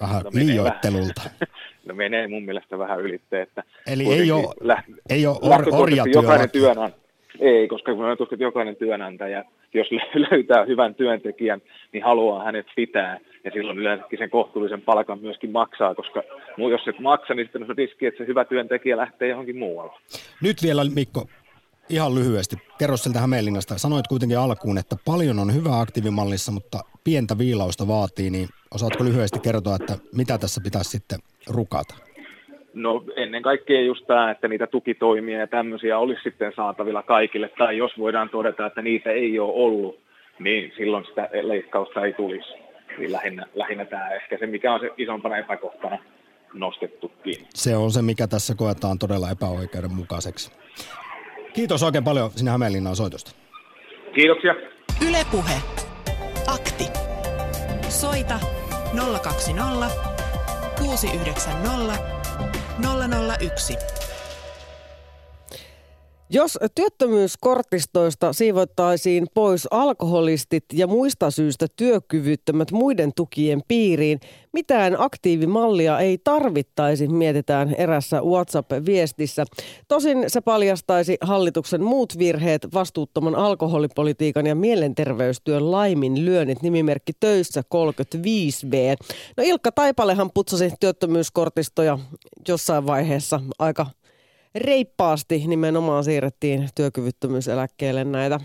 vähän 0.00 0.22
no 0.22 0.30
liioittelulta? 0.34 1.22
No 1.84 1.94
menee 1.94 2.28
mun 2.28 2.42
mielestä 2.42 2.78
vähän 2.78 3.00
ylitteen. 3.00 3.42
Että 3.42 3.62
Eli 3.86 4.06
ei 4.06 4.32
ole, 4.32 4.54
lä- 4.60 4.82
ei 5.10 5.26
ole 5.26 5.38
or, 5.42 5.64
orjatyö. 5.72 6.12
Jokainen 6.12 6.50
työnantaja 6.50 7.00
ei, 7.40 7.68
koska 7.68 7.94
kun 7.94 8.12
että 8.12 8.44
jokainen 8.44 8.76
työnantaja, 8.76 9.44
jos 9.74 9.86
löytää 10.30 10.64
hyvän 10.64 10.94
työntekijän, 10.94 11.62
niin 11.92 12.04
haluaa 12.04 12.44
hänet 12.44 12.66
pitää. 12.76 13.18
Ja 13.44 13.50
silloin 13.50 13.78
yleensäkin 13.78 14.18
sen 14.18 14.30
kohtuullisen 14.30 14.82
palkan 14.82 15.18
myöskin 15.20 15.50
maksaa, 15.50 15.94
koska 15.94 16.22
jos 16.70 16.88
et 16.88 16.98
maksa, 16.98 17.34
niin 17.34 17.46
sitten 17.46 17.62
on 17.62 17.76
riski, 17.76 18.06
että 18.06 18.18
se 18.18 18.26
hyvä 18.26 18.44
työntekijä 18.44 18.96
lähtee 18.96 19.28
johonkin 19.28 19.58
muualle. 19.58 19.92
Nyt 20.42 20.56
vielä 20.62 20.82
Mikko, 20.94 21.26
ihan 21.90 22.14
lyhyesti. 22.14 22.56
Kerro 22.78 22.96
sieltä 22.96 23.20
Hämeenlinnasta. 23.20 23.78
Sanoit 23.78 24.06
kuitenkin 24.06 24.38
alkuun, 24.38 24.78
että 24.78 24.96
paljon 25.04 25.38
on 25.38 25.54
hyvää 25.54 25.80
aktiivimallissa, 25.80 26.52
mutta 26.52 26.78
pientä 27.04 27.38
viilausta 27.38 27.88
vaatii, 27.88 28.30
niin 28.30 28.48
osaatko 28.74 29.04
lyhyesti 29.04 29.40
kertoa, 29.40 29.76
että 29.76 29.98
mitä 30.16 30.38
tässä 30.38 30.60
pitäisi 30.64 30.90
sitten 30.90 31.18
rukata? 31.48 31.94
No 32.74 33.04
ennen 33.16 33.42
kaikkea 33.42 33.80
just 33.80 34.06
tämä, 34.06 34.30
että 34.30 34.48
niitä 34.48 34.66
tukitoimia 34.66 35.38
ja 35.38 35.46
tämmöisiä 35.46 35.98
olisi 35.98 36.22
sitten 36.22 36.52
saatavilla 36.56 37.02
kaikille, 37.02 37.50
tai 37.58 37.78
jos 37.78 37.92
voidaan 37.98 38.28
todeta, 38.28 38.66
että 38.66 38.82
niitä 38.82 39.10
ei 39.10 39.38
ole 39.38 39.52
ollut, 39.54 39.98
niin 40.38 40.72
silloin 40.76 41.04
sitä 41.04 41.28
leikkausta 41.42 42.04
ei 42.04 42.12
tulisi. 42.12 42.48
Niin 42.98 43.12
lähinnä, 43.12 43.46
lähinnä 43.54 43.84
tämä 43.84 44.10
ehkä 44.10 44.38
se, 44.38 44.46
mikä 44.46 44.74
on 44.74 44.80
se 44.80 44.90
isompana 44.96 45.36
epäkohtana 45.36 45.98
nostettukin. 46.54 47.36
Se 47.54 47.76
on 47.76 47.90
se, 47.90 48.02
mikä 48.02 48.26
tässä 48.26 48.54
koetaan 48.54 48.98
todella 48.98 49.30
epäoikeudenmukaiseksi. 49.30 50.52
Kiitos 51.52 51.82
oikein 51.82 52.04
paljon 52.04 52.30
sinä 52.36 52.50
Hämeenlinnan 52.50 52.96
soitosta. 52.96 53.30
Kiitoksia. 54.14 54.54
Ylepuhe. 55.08 55.62
Akti. 56.46 56.84
Soita 57.88 58.40
020 59.22 59.90
690 60.78 61.94
001. 63.40 63.99
Jos 66.32 66.58
työttömyyskortistoista 66.74 68.32
siivottaisiin 68.32 69.26
pois 69.34 69.68
alkoholistit 69.70 70.64
ja 70.72 70.86
muista 70.86 71.30
syistä 71.30 71.66
työkyvyttömät 71.76 72.72
muiden 72.72 73.12
tukien 73.16 73.62
piiriin, 73.68 74.20
mitään 74.52 74.96
aktiivimallia 74.98 75.98
ei 75.98 76.18
tarvittaisi, 76.18 77.08
mietitään 77.08 77.74
erässä 77.74 78.22
WhatsApp-viestissä. 78.22 79.44
Tosin 79.88 80.24
se 80.26 80.40
paljastaisi 80.40 81.18
hallituksen 81.20 81.82
muut 81.82 82.18
virheet, 82.18 82.68
vastuuttoman 82.74 83.34
alkoholipolitiikan 83.34 84.46
ja 84.46 84.54
mielenterveystyön 84.54 85.70
laiminlyönnit, 85.70 86.62
nimimerkki 86.62 87.12
töissä 87.20 87.62
35B. 87.74 88.74
No 89.36 89.44
Ilkka 89.46 89.72
Taipalehan 89.72 90.30
putsasi 90.34 90.72
työttömyyskortistoja 90.80 91.98
jossain 92.48 92.86
vaiheessa 92.86 93.40
aika 93.58 93.86
reippaasti 94.54 95.46
nimenomaan 95.46 96.04
siirrettiin 96.04 96.68
työkyvyttömyyseläkkeelle 96.74 98.04
näitä 98.04 98.40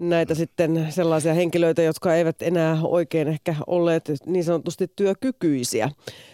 näitä 0.00 0.34
sitten 0.34 0.86
sellaisia 0.90 1.34
henkilöitä, 1.34 1.82
jotka 1.82 2.14
eivät 2.14 2.42
enää 2.42 2.78
oikein 2.82 3.28
ehkä 3.28 3.56
olleet 3.66 4.04
niin 4.26 4.44
sanotusti 4.44 4.92
työkykyisiä. 4.96 5.90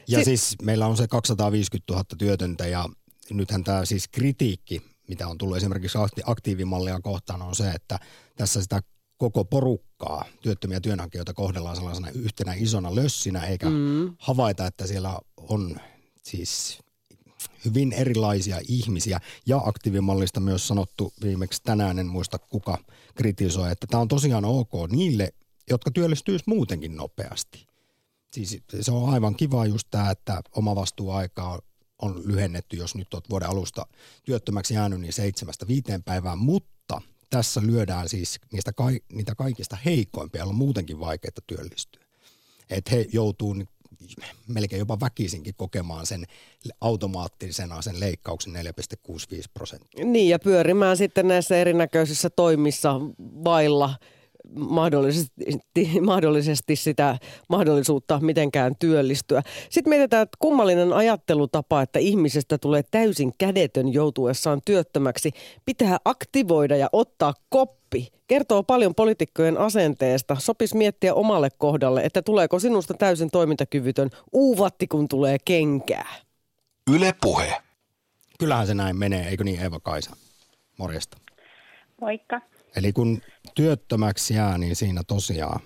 Ja 0.08 0.18
si- 0.18 0.24
siis 0.24 0.56
meillä 0.62 0.86
on 0.86 0.96
se 0.96 1.08
250 1.08 1.92
000 1.92 2.04
työtöntä 2.18 2.66
ja 2.66 2.84
nythän 3.30 3.64
tämä 3.64 3.84
siis 3.84 4.08
kritiikki, 4.08 4.82
mitä 5.08 5.28
on 5.28 5.38
tullut 5.38 5.56
esimerkiksi 5.56 5.98
aktiivimallia 6.24 7.00
kohtaan, 7.00 7.42
on 7.42 7.54
se, 7.54 7.70
että 7.70 7.98
tässä 8.36 8.62
sitä 8.62 8.80
koko 9.16 9.44
porukkaa, 9.44 10.24
työttömiä 10.42 10.80
työnhakijoita 10.80 11.34
kohdellaan 11.34 11.76
sellaisena 11.76 12.10
yhtenä 12.10 12.54
isona 12.56 12.94
lössinä, 12.94 13.46
eikä 13.46 13.70
mm. 13.70 14.14
havaita, 14.18 14.66
että 14.66 14.86
siellä 14.86 15.18
on 15.36 15.76
siis 16.22 16.78
hyvin 17.64 17.92
erilaisia 17.92 18.60
ihmisiä 18.68 19.20
ja 19.46 19.60
aktiivimallista 19.64 20.40
myös 20.40 20.68
sanottu 20.68 21.12
viimeksi 21.22 21.62
tänään, 21.62 21.98
en 21.98 22.06
muista 22.06 22.38
kuka 22.38 22.78
kritisoi, 23.14 23.72
että 23.72 23.86
tämä 23.86 24.00
on 24.00 24.08
tosiaan 24.08 24.44
ok 24.44 24.72
niille, 24.90 25.32
jotka 25.70 25.90
työllistyisi 25.90 26.44
muutenkin 26.46 26.96
nopeasti. 26.96 27.66
Siis 28.32 28.58
se 28.80 28.92
on 28.92 29.08
aivan 29.08 29.34
kiva 29.34 29.66
just 29.66 29.88
tämä, 29.90 30.10
että 30.10 30.42
oma 30.52 30.74
vastuuaika 30.74 31.62
on 32.02 32.22
lyhennetty, 32.24 32.76
jos 32.76 32.94
nyt 32.94 33.14
olet 33.14 33.30
vuoden 33.30 33.48
alusta 33.48 33.86
työttömäksi 34.24 34.74
jäänyt, 34.74 35.00
niin 35.00 35.12
seitsemästä 35.12 35.68
viiteen 35.68 36.02
päivään, 36.02 36.38
mutta 36.38 37.00
tässä 37.30 37.62
lyödään 37.62 38.08
siis 38.08 38.40
niistä 38.52 38.72
niitä 39.12 39.34
kaikista 39.34 39.76
heikoimpia, 39.84 40.38
joilla 40.38 40.50
on 40.50 40.58
muutenkin 40.58 41.00
vaikeaa 41.00 41.32
työllistyä. 41.46 42.04
Että 42.70 42.90
he 42.90 43.06
joutuu 43.12 43.56
melkein 44.48 44.78
jopa 44.78 45.00
väkisinkin 45.00 45.54
kokemaan 45.56 46.06
sen 46.06 46.24
automaattisena 46.80 47.82
sen 47.82 48.00
leikkauksen 48.00 48.52
4,65 48.52 48.60
prosenttia. 49.54 50.04
Niin 50.04 50.28
ja 50.28 50.38
pyörimään 50.38 50.96
sitten 50.96 51.28
näissä 51.28 51.56
erinäköisissä 51.56 52.30
toimissa 52.30 53.00
vailla 53.44 53.94
mahdollisesti, 54.54 55.32
mahdollisesti 56.00 56.76
sitä 56.76 57.18
mahdollisuutta 57.48 58.20
mitenkään 58.20 58.76
työllistyä. 58.78 59.42
Sitten 59.70 59.90
mietitään, 59.90 60.22
että 60.22 60.36
kummallinen 60.38 60.92
ajattelutapa, 60.92 61.82
että 61.82 61.98
ihmisestä 61.98 62.58
tulee 62.58 62.82
täysin 62.90 63.32
kädetön 63.38 63.92
joutuessaan 63.92 64.60
työttömäksi. 64.64 65.30
Pitää 65.64 65.98
aktivoida 66.04 66.76
ja 66.76 66.88
ottaa 66.92 67.34
koppi. 67.48 67.75
Kertoo 68.26 68.62
paljon 68.62 68.94
poliitikkojen 68.94 69.58
asenteesta. 69.58 70.36
Sopis 70.38 70.74
miettiä 70.74 71.14
omalle 71.14 71.48
kohdalle, 71.58 72.02
että 72.02 72.22
tuleeko 72.22 72.58
sinusta 72.58 72.94
täysin 72.94 73.30
toimintakyvytön 73.30 74.10
uuvatti, 74.32 74.86
kun 74.86 75.08
tulee 75.08 75.36
kenkää. 75.44 76.14
Yle 76.90 77.14
puhe. 77.22 77.62
Kyllähän 78.38 78.66
se 78.66 78.74
näin 78.74 78.96
menee, 78.96 79.28
eikö 79.28 79.44
niin 79.44 79.62
Eva 79.62 79.80
Kaisa? 79.80 80.16
Morjesta. 80.78 81.18
Moikka. 82.00 82.40
Eli 82.76 82.92
kun 82.92 83.20
työttömäksi 83.54 84.34
jää, 84.34 84.58
niin 84.58 84.76
siinä 84.76 85.02
tosiaan 85.06 85.60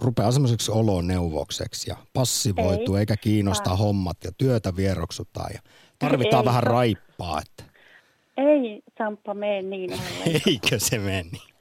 rupeaa 0.00 0.32
semmoiseksi 0.32 0.70
oloneuvokseksi 0.70 1.90
ja 1.90 1.96
passivoituu 2.12 2.94
Ei. 2.94 3.00
eikä 3.00 3.16
kiinnosta 3.16 3.70
Ai. 3.70 3.76
hommat 3.76 4.16
ja 4.24 4.32
työtä 4.38 4.76
vieroksutaan 4.76 5.50
ja 5.54 5.60
tarvitaan 5.98 6.42
Ei, 6.42 6.46
vähän 6.46 6.62
raippaa. 6.62 7.40
Että... 7.40 7.65
Ei 8.36 8.82
Samppa 8.98 9.34
mene 9.34 9.62
niin 9.62 9.90
Eikö 10.46 10.78
se 10.78 10.98
mene 10.98 11.22
niin? 11.22 11.54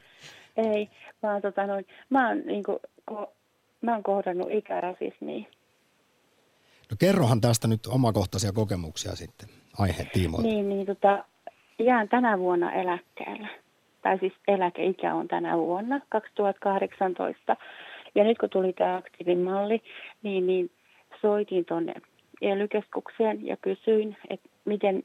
Ei, 0.57 0.89
vaan 1.23 1.41
tota 1.41 1.67
noin, 1.67 1.85
mä 2.09 2.27
oon, 2.27 2.41
niin 2.45 2.63
kuin, 2.63 2.79
ko, 3.05 3.33
mä 3.81 3.93
oon 3.93 4.03
kohdannut 4.03 4.51
ikärasismia. 4.51 5.45
No 6.91 6.97
kerrohan 6.99 7.41
tästä 7.41 7.67
nyt 7.67 7.87
omakohtaisia 7.87 8.51
kokemuksia 8.51 9.15
sitten 9.15 9.49
aiheen 9.79 10.09
tiimoilta. 10.13 10.47
Niin, 10.47 10.69
niin 10.69 10.85
tota, 10.85 11.25
jään 11.79 12.09
tänä 12.09 12.39
vuonna 12.39 12.71
eläkkeelle 12.71 13.47
tai 14.05 14.19
siis 14.19 14.33
eläkeikä 14.47 15.13
on 15.13 15.27
tänä 15.27 15.57
vuonna 15.57 16.01
2018. 16.09 17.57
Ja 18.15 18.23
nyt 18.23 18.37
kun 18.37 18.49
tuli 18.49 18.73
tämä 18.73 18.95
aktiivimalli, 18.95 19.81
niin, 20.23 20.47
niin 20.47 20.71
soitin 21.21 21.65
tuonne 21.65 21.93
ely 22.41 22.67
ja 23.41 23.57
kysyin, 23.57 24.17
että 24.29 24.49
miten, 24.65 25.03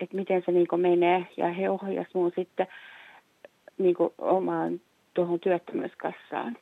että 0.00 0.16
miten 0.16 0.42
se 0.46 0.52
niin 0.52 0.66
menee. 0.76 1.26
Ja 1.36 1.52
he 1.52 1.70
ohjasivat 1.70 2.14
minun 2.14 2.32
sitten 2.36 2.66
niin 3.78 3.96
omaan 4.18 4.80
tuohon 5.14 5.40
työttömyyskassaan, 5.40 6.56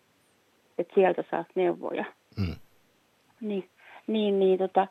että 0.79 0.95
sieltä 0.95 1.25
saat 1.31 1.47
neuvoja. 1.55 2.05
Mm. 2.39 2.55
Niin, 3.41 3.69
niin, 4.07 4.39
niin 4.39 4.59
tota, 4.59 4.87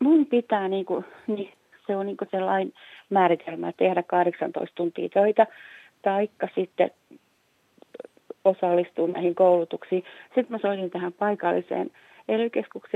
mun 0.00 0.26
pitää 0.26 0.68
niin 0.68 0.84
kuin, 0.84 1.04
niin 1.26 1.52
se 1.86 1.96
on 1.96 2.06
niin 2.06 2.16
se 2.30 2.40
lain 2.40 2.72
määritelmä 3.10 3.72
tehdä 3.72 4.02
18 4.02 4.74
tuntia 4.74 5.08
töitä, 5.08 5.46
taikka 6.02 6.48
sitten 6.54 6.90
osallistua 8.44 9.08
näihin 9.08 9.34
koulutuksiin. 9.34 10.04
Sitten 10.24 10.46
mä 10.48 10.58
soitin 10.58 10.90
tähän 10.90 11.12
paikalliseen 11.12 11.90
ely 12.28 12.50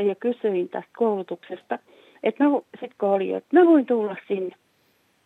ja 0.08 0.14
kysyin 0.14 0.68
tästä 0.68 0.90
koulutuksesta, 0.96 1.78
että 2.22 2.44
mä, 2.44 2.50
sit 2.81 2.90
kun 3.00 3.09
oli, 3.09 3.33
että 3.33 3.57
mä 3.61 3.66
voin 3.66 3.87
tulla 3.87 4.16
sinne. 4.28 4.57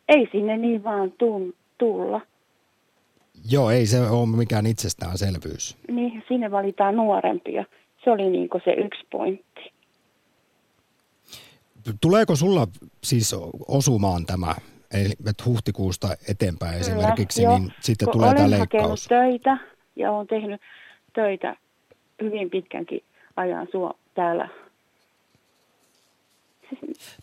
Ei 0.09 0.29
sinne 0.33 0.57
niin 0.57 0.85
vaan 0.85 1.13
tun, 1.13 1.55
tulla. 1.79 2.21
Joo, 3.51 3.71
ei 3.71 3.87
se 3.87 4.01
ole 4.01 4.37
mikään 4.37 4.67
itsestäänselvyys. 4.67 5.77
Niin, 5.89 6.25
sinne 6.29 6.51
valitaan 6.51 6.97
nuorempia. 6.97 7.65
Se 8.05 8.11
oli 8.11 8.31
niin 8.31 8.49
se 8.65 8.71
yksi 8.73 9.07
pointti. 9.13 9.73
Tuleeko 12.01 12.37
sulla 12.37 12.67
siis 13.05 13.37
osumaan 13.69 14.27
tämä, 14.27 14.55
että 15.29 15.45
huhtikuusta 15.47 16.09
eteenpäin 16.29 16.73
Kyllä, 16.73 16.81
esimerkiksi, 16.81 17.43
jo. 17.43 17.59
niin 17.59 17.73
sitten 17.81 18.07
Kun 18.07 18.13
tulee 18.13 18.35
tämä 18.35 18.51
leikkaus? 18.51 19.07
töitä 19.09 19.59
ja 19.97 20.13
olen 20.13 20.27
tehnyt 20.27 20.61
töitä 21.13 21.57
hyvin 22.23 22.51
pitkänkin 22.51 23.01
ajan 23.37 23.69
sua 23.73 23.95
täällä. 24.15 24.49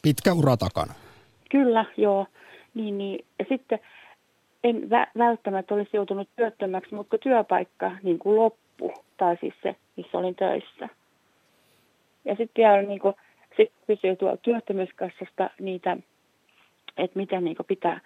Pitkä 0.02 0.34
ura 0.34 0.58
takana. 0.58 0.94
Kyllä, 1.52 1.86
joo. 1.98 2.26
Niin, 2.74 2.98
niin. 2.98 3.26
Ja 3.40 3.46
sitten 3.50 3.80
en 4.64 4.76
vä- 4.76 5.12
välttämättä 5.18 5.76
olisi 5.76 5.90
joutunut 5.94 6.30
työttömäksi, 6.36 6.96
mutta 6.96 7.18
työpaikka 7.18 7.92
niin 8.04 8.20
kuin 8.20 8.36
loppu, 8.36 8.94
tai 9.18 9.38
siis 9.40 9.54
se, 9.64 9.76
missä 9.98 10.18
olin 10.18 10.36
töissä. 10.36 10.90
Ja 12.26 12.36
sitten 12.36 12.64
vielä 12.64 12.82
niin 12.82 13.00
kuin, 13.00 13.14
sitten 13.58 13.80
kysyy 13.88 14.16
tuolla 14.16 14.38
työttömyyskassasta 14.38 15.50
niitä, 15.60 15.98
että 16.98 17.20
miten 17.20 17.44
niin 17.44 17.58
pitää, 17.68 18.02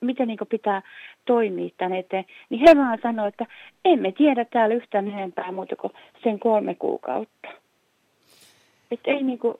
miten 0.00 0.28
niin 0.28 0.38
pitää 0.50 0.82
toimia 1.24 1.70
tänne 1.76 1.98
eteen, 1.98 2.24
niin 2.50 2.60
he 2.68 2.76
vaan 2.76 2.98
sanoo, 3.02 3.26
että 3.26 3.46
emme 3.84 4.12
tiedä 4.12 4.44
täällä 4.44 4.74
yhtään 4.74 5.08
enempää 5.08 5.52
muuta 5.52 5.76
kuin 5.76 5.92
sen 6.22 6.38
kolme 6.38 6.74
kuukautta. 6.74 7.48
Että 8.90 9.10
ei 9.10 9.22
niin 9.22 9.38
kuin, 9.38 9.54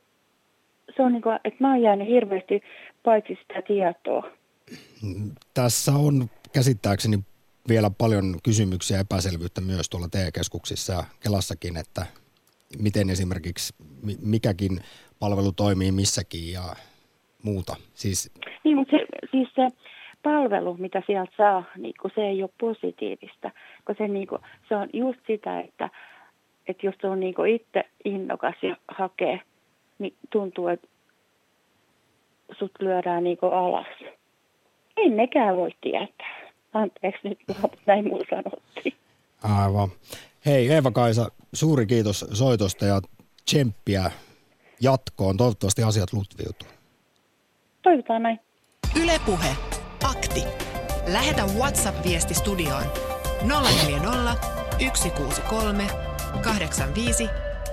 se 0.96 1.02
on 1.02 1.12
niin 1.12 1.22
kuin, 1.22 1.38
että 1.44 1.56
mä 1.60 1.70
oon 1.70 1.82
jäänyt 1.82 2.08
hirveästi 2.08 2.60
paitsi 3.02 3.38
sitä 3.42 3.62
tietoa. 3.62 4.30
Tässä 5.54 5.92
on 5.92 6.30
käsittääkseni 6.52 7.18
vielä 7.68 7.90
paljon 7.98 8.36
kysymyksiä 8.44 8.96
ja 8.96 9.00
epäselvyyttä 9.00 9.60
myös 9.60 9.88
tuolla 9.88 10.08
TE-keskuksissa 10.08 10.92
ja 10.92 11.04
Kelassakin, 11.22 11.76
että 11.76 12.06
miten 12.82 13.10
esimerkiksi 13.10 13.74
mikäkin 14.22 14.80
palvelu 15.18 15.52
toimii 15.52 15.92
missäkin 15.92 16.52
ja 16.52 16.62
muuta. 17.42 17.76
Siis... 17.94 18.32
Niin, 18.64 18.76
mutta 18.76 18.96
se, 18.96 19.06
siis 19.30 19.48
se 19.54 19.68
palvelu, 20.22 20.76
mitä 20.76 21.02
sieltä 21.06 21.32
saa, 21.36 21.64
niin 21.76 21.94
se 22.14 22.20
ei 22.20 22.42
ole 22.42 22.50
positiivista, 22.60 23.50
kun 23.86 23.94
se, 23.98 24.08
niin 24.08 24.28
kun, 24.28 24.38
se 24.68 24.76
on 24.76 24.88
just 24.92 25.20
sitä, 25.26 25.60
että, 25.60 25.90
että 26.66 26.86
jos 26.86 26.94
on 27.04 27.20
niin 27.20 27.34
itse 27.54 27.84
innokas 28.04 28.54
ja 28.62 28.76
hakee, 28.88 29.40
niin 29.98 30.14
tuntuu, 30.30 30.68
että 30.68 30.88
sut 32.58 32.72
lyödään 32.80 33.24
niin 33.24 33.38
alas. 33.42 33.86
Ei 34.96 35.10
nekään 35.10 35.56
voi 35.56 35.70
tietää. 35.80 36.50
Anteeksi 36.72 37.28
nyt, 37.28 37.38
mutta 37.62 37.78
näin 37.86 38.08
mulla 38.08 38.24
sanottiin. 38.30 38.94
Aivan. 39.42 39.88
Hei 40.46 40.68
Eeva-Kaisa, 40.68 41.30
suuri 41.52 41.86
kiitos 41.86 42.26
soitosta 42.32 42.84
ja 42.84 43.00
tsemppiä 43.44 44.10
jatkoon. 44.80 45.36
Toivottavasti 45.36 45.82
asiat 45.82 46.12
lutviutuu. 46.12 46.68
Toivotaan 47.82 48.22
näin. 48.22 48.40
Ylepuhe 49.02 49.56
Akti. 50.10 50.40
Lähetä 51.12 51.42
WhatsApp-viesti 51.58 52.34
studioon 52.34 52.84
040 53.42 54.34
163 54.94 56.15
85 56.38 57.28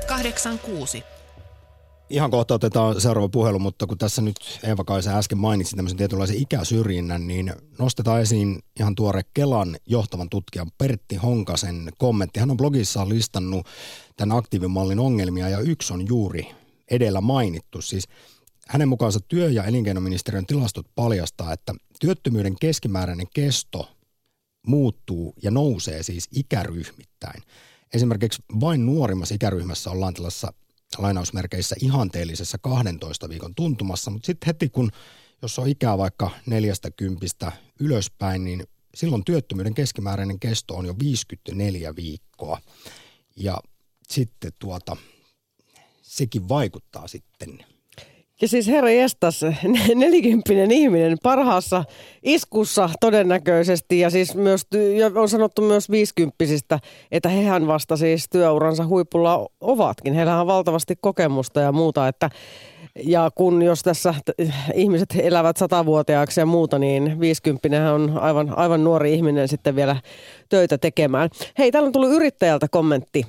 86. 0.07 1.03
Ihan 2.09 2.31
kohta 2.31 2.53
otetaan 2.53 3.01
seuraava 3.01 3.29
puhelu, 3.29 3.59
mutta 3.59 3.87
kun 3.87 3.97
tässä 3.97 4.21
nyt 4.21 4.59
Eeva 4.63 4.83
Kaisa 4.83 5.17
äsken 5.17 5.37
mainitsi 5.37 5.75
tämmöisen 5.75 5.97
tietynlaisen 5.97 6.37
ikäsyrjinnän, 6.37 7.27
niin 7.27 7.53
nostetaan 7.79 8.21
esiin 8.21 8.59
ihan 8.79 8.95
tuore 8.95 9.21
Kelan 9.33 9.77
johtavan 9.85 10.29
tutkijan 10.29 10.71
Pertti 10.77 11.15
Honkasen 11.15 11.91
kommentti. 11.97 12.39
Hän 12.39 12.51
on 12.51 12.57
blogissaan 12.57 13.09
listannut 13.09 13.67
tämän 14.17 14.37
aktiivimallin 14.37 14.99
ongelmia 14.99 15.49
ja 15.49 15.59
yksi 15.59 15.93
on 15.93 16.07
juuri 16.07 16.51
edellä 16.91 17.21
mainittu. 17.21 17.81
Siis 17.81 18.07
hänen 18.67 18.87
mukaansa 18.87 19.19
työ- 19.27 19.49
ja 19.49 19.63
elinkeinoministeriön 19.63 20.45
tilastot 20.45 20.85
paljastaa, 20.95 21.53
että 21.53 21.73
työttömyyden 21.99 22.55
keskimääräinen 22.59 23.27
kesto 23.33 23.89
muuttuu 24.67 25.33
ja 25.43 25.51
nousee 25.51 26.03
siis 26.03 26.27
ikäryhmittäin. 26.31 27.43
Esimerkiksi 27.93 28.41
vain 28.59 28.85
nuorimmassa 28.85 29.35
ikäryhmässä 29.35 29.91
ollaan 29.91 30.13
tällaisessa 30.13 30.53
lainausmerkeissä 30.97 31.75
ihanteellisessa 31.81 32.57
12 32.57 33.29
viikon 33.29 33.55
tuntumassa, 33.55 34.11
mutta 34.11 34.25
sitten 34.25 34.47
heti 34.47 34.69
kun, 34.69 34.91
jos 35.41 35.59
on 35.59 35.67
ikää 35.67 35.97
vaikka 35.97 36.29
neljästä 36.45 36.91
kympistä 36.91 37.51
ylöspäin, 37.79 38.43
niin 38.43 38.63
silloin 38.95 39.25
työttömyyden 39.25 39.73
keskimääräinen 39.73 40.39
kesto 40.39 40.75
on 40.75 40.85
jo 40.85 40.95
54 40.99 41.95
viikkoa. 41.95 42.59
Ja 43.35 43.57
sitten 44.09 44.51
tuota, 44.59 44.97
sekin 46.01 46.49
vaikuttaa 46.49 47.07
sitten 47.07 47.65
ja 48.41 48.47
siis 48.47 48.67
herra 48.67 48.89
jestas, 48.89 49.41
nelikymppinen 49.95 50.71
ihminen 50.71 51.17
parhaassa 51.23 51.83
iskussa 52.23 52.89
todennäköisesti 52.99 53.99
ja 53.99 54.09
siis 54.09 54.35
myös, 54.35 54.67
ja 54.97 55.11
on 55.15 55.29
sanottu 55.29 55.61
myös 55.61 55.91
viisikymppisistä, 55.91 56.79
että 57.11 57.29
hehän 57.29 57.67
vasta 57.67 57.97
siis 57.97 58.25
työuransa 58.29 58.85
huipulla 58.87 59.47
ovatkin. 59.61 60.13
Heillä 60.13 60.41
on 60.41 60.47
valtavasti 60.47 60.95
kokemusta 61.01 61.59
ja 61.59 61.71
muuta, 61.71 62.07
että 62.07 62.29
ja 63.03 63.31
kun 63.35 63.61
jos 63.61 63.83
tässä 63.83 64.15
ihmiset 64.73 65.09
elävät 65.19 65.57
satavuotiaaksi 65.57 66.39
ja 66.39 66.45
muuta, 66.45 66.79
niin 66.79 67.19
50 67.19 67.93
on 67.93 68.17
aivan, 68.19 68.57
aivan 68.57 68.83
nuori 68.83 69.13
ihminen 69.13 69.47
sitten 69.47 69.75
vielä 69.75 69.95
töitä 70.49 70.77
tekemään. 70.77 71.29
Hei, 71.57 71.71
täällä 71.71 71.87
on 71.87 71.93
tullut 71.93 72.13
yrittäjältä 72.13 72.67
kommentti. 72.67 73.23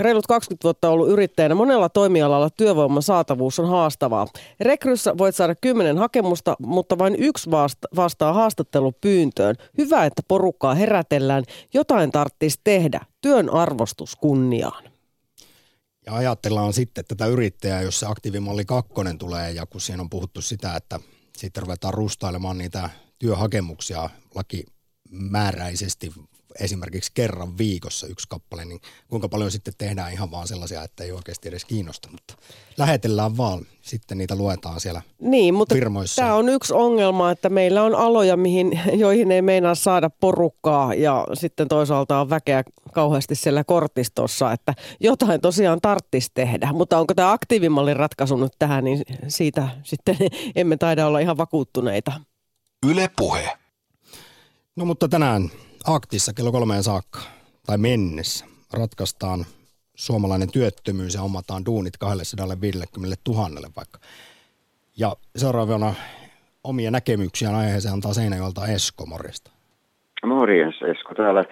Reilut 0.00 0.26
20 0.26 0.64
vuotta 0.64 0.90
ollut 0.90 1.08
yrittäjänä. 1.08 1.54
Monella 1.54 1.88
toimialalla 1.88 2.50
työvoiman 2.50 3.02
saatavuus 3.02 3.58
on 3.58 3.68
haastavaa. 3.68 4.26
Rekryssä 4.60 5.18
voit 5.18 5.36
saada 5.36 5.54
kymmenen 5.54 5.98
hakemusta, 5.98 6.56
mutta 6.58 6.98
vain 6.98 7.14
yksi 7.18 7.50
vasta- 7.50 7.88
vastaa 7.96 8.32
haastattelupyyntöön. 8.32 9.54
Hyvä, 9.78 10.04
että 10.06 10.22
porukkaa 10.28 10.74
herätellään. 10.74 11.44
Jotain 11.74 12.12
tarvitsisi 12.12 12.60
tehdä. 12.64 13.00
Työn 13.20 13.50
arvostus 13.50 14.16
kunniaan. 14.16 14.84
Ja 16.06 16.14
ajatellaan 16.14 16.72
sitten 16.72 17.04
tätä 17.08 17.26
yrittäjää, 17.26 17.82
jos 17.82 18.00
se 18.00 18.06
aktiivimalli 18.06 18.64
kakkonen 18.64 19.18
tulee 19.18 19.52
ja 19.52 19.66
kun 19.66 19.80
siinä 19.80 20.02
on 20.02 20.10
puhuttu 20.10 20.42
sitä, 20.42 20.76
että 20.76 21.00
sitten 21.36 21.62
ruvetaan 21.62 21.94
rustailemaan 21.94 22.58
niitä 22.58 22.90
työhakemuksia 23.18 24.10
lakimääräisesti 24.34 26.12
esimerkiksi 26.60 27.10
kerran 27.14 27.58
viikossa 27.58 28.06
yksi 28.06 28.28
kappale, 28.28 28.64
niin 28.64 28.80
kuinka 29.08 29.28
paljon 29.28 29.50
sitten 29.50 29.74
tehdään 29.78 30.12
ihan 30.12 30.30
vaan 30.30 30.48
sellaisia, 30.48 30.82
että 30.82 31.04
ei 31.04 31.12
oikeasti 31.12 31.48
edes 31.48 31.64
kiinnosta, 31.64 32.08
mutta 32.10 32.34
lähetellään 32.76 33.36
vaan, 33.36 33.66
sitten 33.82 34.18
niitä 34.18 34.36
luetaan 34.36 34.80
siellä 34.80 35.02
Niin, 35.20 35.54
mutta 35.54 35.74
firmoissa. 35.74 36.22
tämä 36.22 36.34
on 36.34 36.48
yksi 36.48 36.74
ongelma, 36.74 37.30
että 37.30 37.48
meillä 37.48 37.82
on 37.82 37.94
aloja, 37.94 38.36
mihin, 38.36 38.80
joihin 39.04 39.32
ei 39.32 39.42
meinaa 39.42 39.74
saada 39.74 40.10
porukkaa 40.10 40.94
ja 40.94 41.26
sitten 41.34 41.68
toisaalta 41.68 42.20
on 42.20 42.30
väkeä 42.30 42.64
kauheasti 42.92 43.34
siellä 43.34 43.64
kortistossa, 43.64 44.52
että 44.52 44.74
jotain 45.00 45.40
tosiaan 45.40 45.78
tarttisi 45.82 46.30
tehdä, 46.34 46.72
mutta 46.72 46.98
onko 46.98 47.14
tämä 47.14 47.32
aktiivimallin 47.32 47.96
ratkaisu 47.96 48.36
nyt 48.36 48.52
tähän, 48.58 48.84
niin 48.84 49.02
siitä 49.28 49.68
sitten 49.82 50.16
emme 50.56 50.76
taida 50.76 51.06
olla 51.06 51.18
ihan 51.18 51.36
vakuuttuneita. 51.36 52.12
Yle 52.86 53.10
Puhe. 53.16 53.58
No 54.76 54.84
mutta 54.84 55.08
tänään 55.08 55.50
Aktissa 55.86 56.32
kello 56.32 56.52
kolmeen 56.52 56.82
saakka 56.82 57.20
tai 57.66 57.78
mennessä 57.78 58.46
ratkaistaan 58.72 59.44
suomalainen 59.94 60.52
työttömyys 60.52 61.14
ja 61.14 61.22
omataan 61.22 61.66
duunit 61.66 61.96
250 61.98 63.16
000 63.28 63.48
vaikka. 63.76 63.98
Ja 64.98 65.16
seuraavana 65.36 65.94
omia 66.64 66.90
näkemyksiä 66.90 67.56
aiheeseen 67.56 67.94
antaa 67.94 68.14
Seinäjoelta 68.14 68.66
Esko 68.66 69.06
Morjesta. 69.06 69.50
Morjens 70.26 70.82
Esko 70.82 71.14
täällä. 71.14 71.44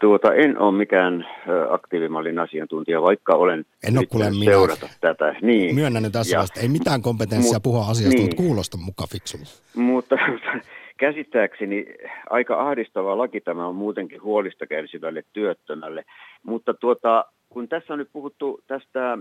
Tuota, 0.00 0.34
en 0.34 0.58
ole 0.58 0.76
mikään 0.76 1.26
aktiivimallin 1.70 2.38
asiantuntija, 2.38 3.02
vaikka 3.02 3.34
olen 3.34 3.64
en 3.88 3.98
ole 3.98 4.06
kuule 4.06 4.30
minä. 4.30 4.44
seurata 4.44 4.88
tätä. 5.00 5.34
Niin. 5.42 5.74
Myönnän 5.74 6.02
nyt 6.02 6.12
tässä 6.12 6.38
vasta. 6.38 6.60
Ei 6.60 6.68
mitään 6.68 7.02
kompetenssia 7.02 7.56
mut, 7.56 7.62
puhua 7.62 7.86
asiasta, 7.86 8.14
niin. 8.14 8.22
mutta 8.22 8.36
kuulosta 8.36 8.76
muka 8.76 9.06
fiksu. 9.06 9.38
Mutta 9.76 10.16
käsittääkseni 10.96 11.86
aika 12.30 12.68
ahdistava 12.68 13.18
laki 13.18 13.40
tämä 13.40 13.66
on 13.66 13.74
muutenkin 13.74 14.22
huolista 14.22 14.66
kärsivälle 14.66 15.24
työttömälle. 15.32 16.04
Mutta 16.42 16.74
tuota, 16.74 17.24
kun 17.48 17.68
tässä 17.68 17.92
on 17.92 17.98
nyt 17.98 18.10
puhuttu 18.12 18.60
tästä 18.66 19.18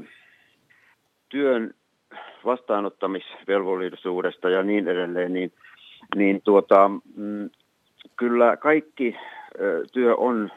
työn 1.29 1.73
vastaanottamisvelvollisuudesta 2.45 4.49
ja 4.49 4.63
niin 4.63 4.88
edelleen, 4.88 5.33
niin, 5.33 5.53
niin 6.15 6.41
tuota, 6.43 6.91
mm, 7.15 7.49
kyllä 8.15 8.57
kaikki 8.57 9.15
työ 9.91 10.15
on 10.15 10.51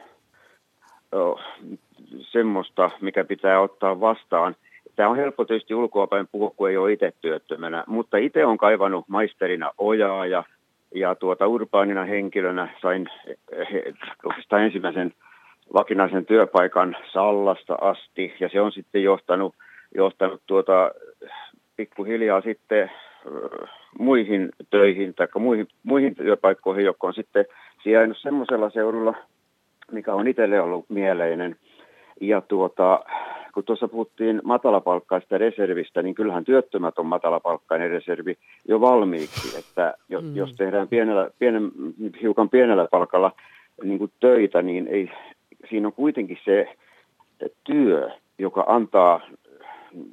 semmoista, 2.19 2.91
mikä 3.01 3.23
pitää 3.23 3.61
ottaa 3.61 3.99
vastaan. 3.99 4.55
Tämä 4.95 5.09
on 5.09 5.17
helppo 5.17 5.45
tietysti 5.45 5.75
ulkoapäin 5.75 6.27
puhua, 6.31 6.51
kun 6.55 6.69
ei 6.69 6.77
ole 6.77 6.93
itse 6.93 7.13
työttömänä, 7.21 7.83
mutta 7.87 8.17
itse 8.17 8.45
on 8.45 8.57
kaivannut 8.57 9.05
maisterina 9.07 9.71
ojaa 9.77 10.25
ja 10.25 10.43
ja 10.95 11.15
tuota, 11.15 11.47
urbaanina 11.47 12.05
henkilönä 12.05 12.69
sain 12.81 13.07
he, 13.71 13.93
ensimmäisen 14.63 15.13
vakinaisen 15.73 16.25
työpaikan 16.25 16.97
Sallasta 17.13 17.77
asti, 17.81 18.33
ja 18.39 18.49
se 18.49 18.61
on 18.61 18.71
sitten 18.71 19.03
johtanut, 19.03 19.55
johtanut 19.95 20.41
tuota, 20.47 20.91
pikkuhiljaa 21.75 22.41
sitten 22.41 22.91
muihin 23.99 24.49
töihin 24.69 25.13
tai 25.13 25.27
muihin, 25.39 25.67
muihin 25.83 26.15
työpaikkoihin, 26.15 26.85
jotka 26.85 27.07
on 27.07 27.13
sitten 27.13 27.45
sijainnut 27.83 28.17
semmoisella 28.17 28.69
seudulla, 28.69 29.13
mikä 29.91 30.13
on 30.13 30.27
itselle 30.27 30.61
ollut 30.61 30.85
mieleinen. 30.89 31.55
Ja 32.21 32.41
tuota, 32.41 33.05
kun 33.53 33.63
tuossa 33.63 33.87
puhuttiin 33.87 34.41
matalapalkkaista 34.43 35.37
reservistä, 35.37 36.01
niin 36.01 36.15
kyllähän 36.15 36.45
työttömät 36.45 36.99
on 36.99 37.05
matalapalkkainen 37.05 37.89
reservi 37.89 38.37
jo 38.67 38.81
valmiiksi, 38.81 39.59
että 39.59 39.93
jos, 40.09 40.23
mm. 40.23 40.35
jos 40.35 40.53
tehdään 40.53 40.87
pienellä, 40.87 41.29
pienen, 41.39 41.71
hiukan 42.21 42.49
pienellä 42.49 42.87
palkalla 42.91 43.31
niin 43.83 43.99
kuin 43.99 44.11
töitä, 44.19 44.61
niin 44.61 44.87
ei, 44.87 45.11
siinä 45.69 45.87
on 45.87 45.93
kuitenkin 45.93 46.37
se 46.45 46.75
työ, 47.63 48.09
joka 48.37 48.63
antaa 48.67 49.21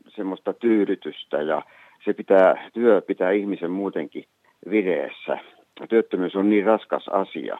semmoista 0.08 0.52
tyydytystä 0.52 1.42
ja 1.42 1.62
se 2.04 2.12
pitää, 2.12 2.70
työ 2.72 3.00
pitää 3.00 3.30
ihmisen 3.30 3.70
muutenkin 3.70 4.24
vireessä. 4.70 5.38
Työttömyys 5.88 6.36
on 6.36 6.50
niin 6.50 6.64
raskas 6.64 7.08
asia. 7.08 7.58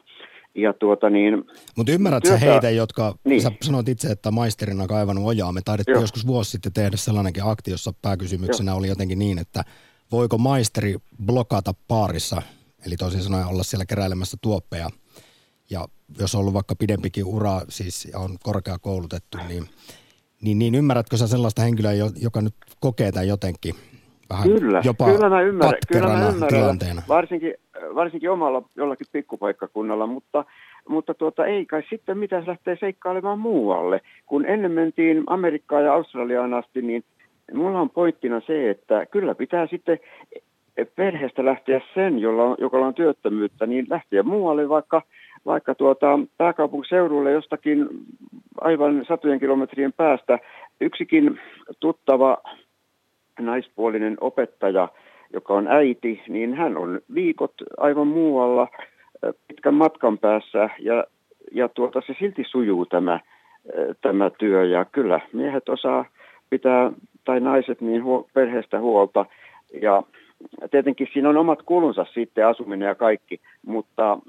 Ja 0.57 0.73
tuota 0.73 1.09
niin, 1.09 1.43
Mutta 1.75 1.91
ymmärrätkö 1.91 2.29
työtä... 2.29 2.45
heitä, 2.45 2.69
jotka, 2.69 3.15
niin. 3.23 3.41
sä 3.41 3.51
sanoit 3.61 3.89
itse, 3.89 4.07
että 4.07 4.31
maisterina 4.31 4.87
kaivannut 4.87 5.25
ojaa. 5.25 5.51
Me 5.51 5.61
taidettiin 5.65 5.93
Joo. 5.93 6.01
joskus 6.01 6.27
vuosi 6.27 6.51
sitten 6.51 6.73
tehdä 6.73 6.97
sellainenkin 6.97 7.43
akti, 7.45 7.71
jossa 7.71 7.93
pääkysymyksenä 8.01 8.71
Joo. 8.71 8.77
oli 8.77 8.87
jotenkin 8.87 9.19
niin, 9.19 9.39
että 9.39 9.63
voiko 10.11 10.37
maisteri 10.37 10.95
blokata 11.25 11.73
paarissa, 11.87 12.41
eli 12.85 12.95
toisin 12.95 13.21
sanoen 13.21 13.45
olla 13.45 13.63
siellä 13.63 13.85
keräilemässä 13.85 14.37
tuoppeja. 14.41 14.89
Ja 15.69 15.85
jos 16.19 16.35
on 16.35 16.41
ollut 16.41 16.53
vaikka 16.53 16.75
pidempikin 16.75 17.25
ura 17.25 17.61
siis 17.69 18.07
on 18.15 18.37
korkeakoulutettu, 18.43 19.37
niin, 19.47 19.63
niin, 20.41 20.59
niin 20.59 20.75
ymmärrätkö 20.75 21.17
sä 21.17 21.27
sellaista 21.27 21.61
henkilöä, 21.61 21.93
joka 22.15 22.41
nyt 22.41 22.55
kokee 22.79 23.11
tämän 23.11 23.27
jotenkin 23.27 23.75
vähän 24.29 24.49
kyllä, 24.49 24.81
jopa 24.83 25.05
kyllä 25.05 25.29
mä 25.29 25.41
ymmärrän, 25.41 25.79
kyllä 25.87 26.07
mä 26.07 26.29
ymmärrän. 26.29 26.61
tilanteena? 26.61 27.01
Varsinkin, 27.07 27.53
varsinkin 27.95 28.31
omalla 28.31 28.63
jollakin 28.75 29.07
pikkupaikkakunnalla, 29.11 30.07
mutta, 30.07 30.45
mutta 30.89 31.13
tuota, 31.13 31.45
ei 31.45 31.65
kai 31.65 31.83
sitten 31.89 32.17
mitä 32.17 32.43
lähtee 32.47 32.77
seikkailemaan 32.79 33.39
muualle. 33.39 34.01
Kun 34.25 34.45
ennen 34.45 34.71
mentiin 34.71 35.23
Amerikkaan 35.27 35.83
ja 35.83 35.93
Australiaan 35.93 36.53
asti, 36.53 36.81
niin 36.81 37.03
mulla 37.53 37.81
on 37.81 37.89
pointtina 37.89 38.41
se, 38.47 38.69
että 38.69 39.05
kyllä 39.05 39.35
pitää 39.35 39.67
sitten 39.67 39.99
perheestä 40.95 41.45
lähteä 41.45 41.81
sen, 41.93 42.19
jolla 42.19 42.43
on, 42.43 42.55
joka 42.59 42.77
on 42.77 42.93
työttömyyttä, 42.93 43.65
niin 43.65 43.85
lähteä 43.89 44.23
muualle 44.23 44.69
vaikka, 44.69 45.01
vaikka 45.45 45.75
tuota, 45.75 46.19
pääkaupunkiseudulle 46.37 47.31
jostakin 47.31 47.87
aivan 48.61 49.05
satojen 49.07 49.39
kilometrien 49.39 49.93
päästä. 49.93 50.39
Yksikin 50.81 51.39
tuttava 51.79 52.37
naispuolinen 53.39 54.17
opettaja, 54.21 54.89
joka 55.33 55.53
on 55.53 55.67
äiti, 55.67 56.21
niin 56.27 56.53
hän 56.53 56.77
on 56.77 56.99
viikot 57.13 57.53
aivan 57.77 58.07
muualla 58.07 58.67
pitkän 59.47 59.73
matkan 59.73 60.17
päässä 60.17 60.69
ja, 60.79 61.03
ja 61.51 61.69
tuota, 61.69 62.01
se 62.07 62.15
silti 62.19 62.43
sujuu 62.47 62.85
tämä, 62.85 63.19
tämä 64.01 64.29
työ. 64.29 64.65
Ja 64.65 64.85
kyllä 64.85 65.19
miehet 65.33 65.69
osaa 65.69 66.05
pitää 66.49 66.91
tai 67.25 67.39
naiset 67.39 67.81
niin 67.81 68.03
huo, 68.03 68.27
perheestä 68.33 68.79
huolta. 68.79 69.25
Ja 69.81 70.03
tietenkin 70.71 71.07
siinä 71.13 71.29
on 71.29 71.37
omat 71.37 71.61
kulunsa 71.61 72.05
sitten 72.13 72.47
asuminen 72.47 72.87
ja 72.87 72.95
kaikki, 72.95 73.39
mutta 73.65 74.19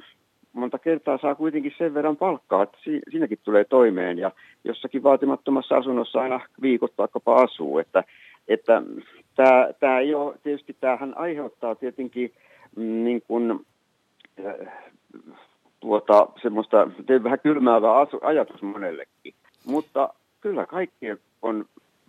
monta 0.53 0.79
kertaa 0.79 1.19
saa 1.19 1.35
kuitenkin 1.35 1.75
sen 1.79 1.95
verran 1.95 2.17
palkkaa, 2.17 2.63
että 2.63 2.79
si- 2.85 3.03
siinäkin 3.11 3.39
tulee 3.45 3.65
toimeen. 3.65 4.19
Ja 4.19 4.31
jossakin 4.65 5.03
vaatimattomassa 5.03 5.77
asunnossa 5.77 6.21
aina 6.21 6.41
viikot 6.63 6.93
vaikkapa 6.99 7.35
asuu, 7.35 7.79
että, 7.79 8.05
että 8.49 8.83
tämä, 9.37 9.69
tämä 9.81 9.99
ei 9.99 10.15
ole, 10.15 10.35
tietysti 10.43 10.77
tämähän 10.81 11.17
aiheuttaa 11.17 11.75
tietenkin 11.75 12.33
mm, 12.77 13.05
niin 13.05 13.23
kuin, 13.29 13.61
äh, 14.47 14.73
tuota, 15.81 16.29
semmoista 16.43 16.91
vähän 17.23 17.41
kylmäävää 17.41 17.95
asu, 17.95 18.19
ajatus 18.23 18.63
monellekin, 18.63 19.35
mutta 19.67 20.09
kyllä 20.41 20.67
kaikki 20.67 21.07
on 21.43 21.65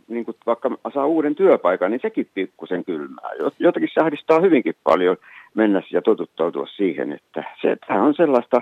niin 0.08 0.26
kuin 0.26 0.38
vaikka 0.46 0.72
saa 0.94 1.06
uuden 1.06 1.36
työpaikan, 1.36 1.92
niin 1.92 2.02
sekin 2.02 2.30
pikkusen 2.34 2.86
kylmää. 2.86 3.30
Jotakin 3.60 3.90
se 3.94 4.02
ahdistaa 4.02 4.40
hyvinkin 4.40 4.76
paljon 4.84 5.18
mennä 5.54 5.82
ja 5.92 6.02
totuttautua 6.02 6.68
siihen, 6.76 7.12
että 7.12 7.44
se, 7.62 7.78
on 7.90 8.14
sellaista, 8.16 8.62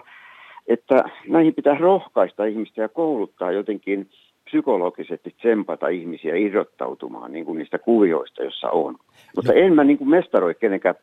että 0.67 1.03
näihin 1.27 1.53
pitää 1.53 1.77
rohkaista 1.79 2.45
ihmistä 2.45 2.81
ja 2.81 2.89
kouluttaa 2.89 3.51
jotenkin 3.51 4.09
psykologisesti 4.47 5.35
tsempata 5.37 5.87
ihmisiä 5.87 6.35
irrottautumaan 6.35 7.31
niin 7.31 7.45
kuin 7.45 7.57
niistä 7.57 7.79
kuvioista, 7.79 8.43
joissa 8.43 8.69
on. 8.69 8.97
Mutta 9.35 9.51
no. 9.51 9.59
en 9.59 9.73
mä 9.73 9.83
niin 9.83 9.97
kuin 9.97 10.09
mestaroi 10.09 10.55
kenenkään 10.55 10.95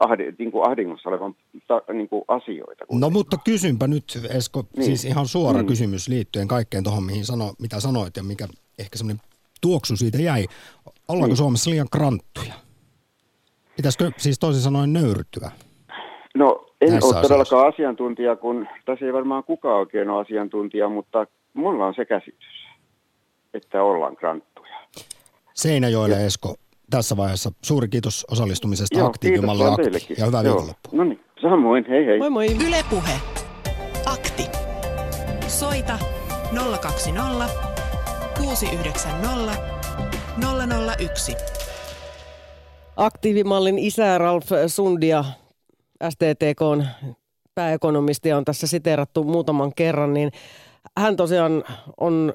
ahdi, 0.00 0.32
niin 0.38 0.52
kuin 0.52 0.68
ahdingossa 0.68 1.08
olevan 1.08 1.34
ta, 1.68 1.82
niin 1.92 2.08
kuin 2.08 2.24
asioita. 2.28 2.86
Kuitenkaan. 2.86 3.00
No 3.00 3.10
mutta 3.10 3.36
kysynpä 3.44 3.86
nyt 3.86 4.04
Esko, 4.30 4.64
niin. 4.76 4.84
siis 4.84 5.04
ihan 5.04 5.26
suora 5.26 5.58
niin. 5.58 5.66
kysymys 5.66 6.08
liittyen 6.08 6.48
kaikkeen 6.48 6.84
tuohon, 6.84 7.04
mihin 7.04 7.24
sano, 7.24 7.52
mitä 7.60 7.80
sanoit 7.80 8.16
ja 8.16 8.22
mikä 8.22 8.46
ehkä 8.78 8.98
semmoinen 8.98 9.22
tuoksu 9.60 9.96
siitä 9.96 10.18
jäi. 10.22 10.44
Ollaanko 11.08 11.26
niin. 11.26 11.36
Suomessa 11.36 11.70
liian 11.70 11.88
kranttuja? 11.92 12.54
Pitäisikö 13.76 14.10
siis 14.16 14.38
toisin 14.38 14.62
sanoen 14.62 14.92
nöyrtyä? 14.92 15.50
No 16.34 16.66
en 16.80 16.88
ole 16.88 16.98
asioissa. 16.98 17.22
todellakaan 17.22 17.68
asiantuntija, 17.68 18.36
kun 18.36 18.68
tässä 18.84 19.06
ei 19.06 19.12
varmaan 19.12 19.44
kukaan 19.44 19.78
oikein 19.78 20.10
ole 20.10 20.20
asiantuntija, 20.20 20.88
mutta 20.88 21.26
mulla 21.54 21.86
on 21.86 21.94
se 21.94 22.04
käsitys, 22.04 22.65
että 23.56 23.82
ollaan 23.82 24.16
kranttuja. 24.16 24.76
Seinäjoelle 25.54 26.16
ja... 26.16 26.26
Esko, 26.26 26.54
tässä 26.90 27.16
vaiheessa 27.16 27.50
suuri 27.62 27.88
kiitos 27.88 28.26
osallistumisesta 28.30 28.98
Joo, 28.98 29.06
aktiivimalli 29.06 29.64
Akti 29.64 30.14
ja 30.18 30.26
hyvää 30.26 30.44
viikonloppua. 30.44 30.92
No 30.92 31.04
niin, 31.04 31.20
samoin, 31.40 31.84
hei 31.88 32.06
hei. 32.06 32.18
Moi 32.18 32.30
moi. 32.30 32.46
Yle 32.68 32.84
Puhe. 32.90 33.12
Akti. 34.06 34.42
Soita 35.48 35.98
020 36.80 37.48
690 38.38 39.52
001. 40.98 41.36
Aktiivimallin 42.96 43.78
isä 43.78 44.18
Ralf 44.18 44.46
Sundia, 44.66 45.24
STTK 46.10 46.60
pääekonomisti 47.54 48.32
on 48.32 48.44
tässä 48.44 48.66
siteerattu 48.66 49.24
muutaman 49.24 49.72
kerran, 49.74 50.14
niin 50.14 50.30
hän 50.98 51.16
tosiaan 51.16 51.64
on 52.00 52.34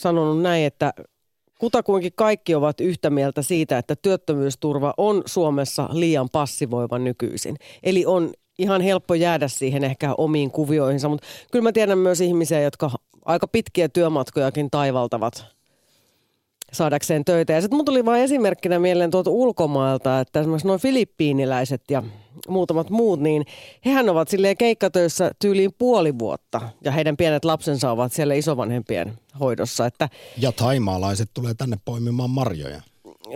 sanonut 0.00 0.42
näin, 0.42 0.64
että 0.64 0.92
kutakuinkin 1.58 2.12
kaikki 2.16 2.54
ovat 2.54 2.80
yhtä 2.80 3.10
mieltä 3.10 3.42
siitä, 3.42 3.78
että 3.78 3.96
työttömyysturva 3.96 4.94
on 4.96 5.22
Suomessa 5.26 5.88
liian 5.92 6.28
passivoiva 6.32 6.98
nykyisin. 6.98 7.56
Eli 7.82 8.06
on 8.06 8.32
ihan 8.58 8.80
helppo 8.80 9.14
jäädä 9.14 9.48
siihen 9.48 9.84
ehkä 9.84 10.14
omiin 10.18 10.50
kuvioihinsa, 10.50 11.08
mutta 11.08 11.26
kyllä 11.52 11.62
mä 11.62 11.72
tiedän 11.72 11.98
myös 11.98 12.20
ihmisiä, 12.20 12.60
jotka 12.60 12.90
aika 13.24 13.48
pitkiä 13.48 13.88
työmatkojakin 13.88 14.70
taivaltavat 14.70 15.59
saadakseen 16.72 17.24
töitä. 17.24 17.52
Ja 17.52 17.60
sitten 17.60 17.76
mun 17.76 17.84
tuli 17.84 18.04
vain 18.04 18.22
esimerkkinä 18.22 18.78
mieleen 18.78 19.10
tuolta 19.10 19.30
ulkomailta, 19.30 20.20
että 20.20 20.40
esimerkiksi 20.40 20.66
noin 20.66 20.80
filippiiniläiset 20.80 21.82
ja 21.90 22.02
muutamat 22.48 22.90
muut, 22.90 23.20
niin 23.20 23.46
hehän 23.84 24.08
ovat 24.08 24.28
silleen 24.28 24.56
keikkatöissä 24.56 25.30
tyyliin 25.38 25.70
puoli 25.78 26.18
vuotta 26.18 26.60
ja 26.84 26.92
heidän 26.92 27.16
pienet 27.16 27.44
lapsensa 27.44 27.90
ovat 27.90 28.12
siellä 28.12 28.34
isovanhempien 28.34 29.18
hoidossa. 29.40 29.86
Että, 29.86 30.08
ja 30.38 30.52
taimaalaiset 30.52 31.30
tulee 31.34 31.54
tänne 31.54 31.76
poimimaan 31.84 32.30
marjoja. 32.30 32.80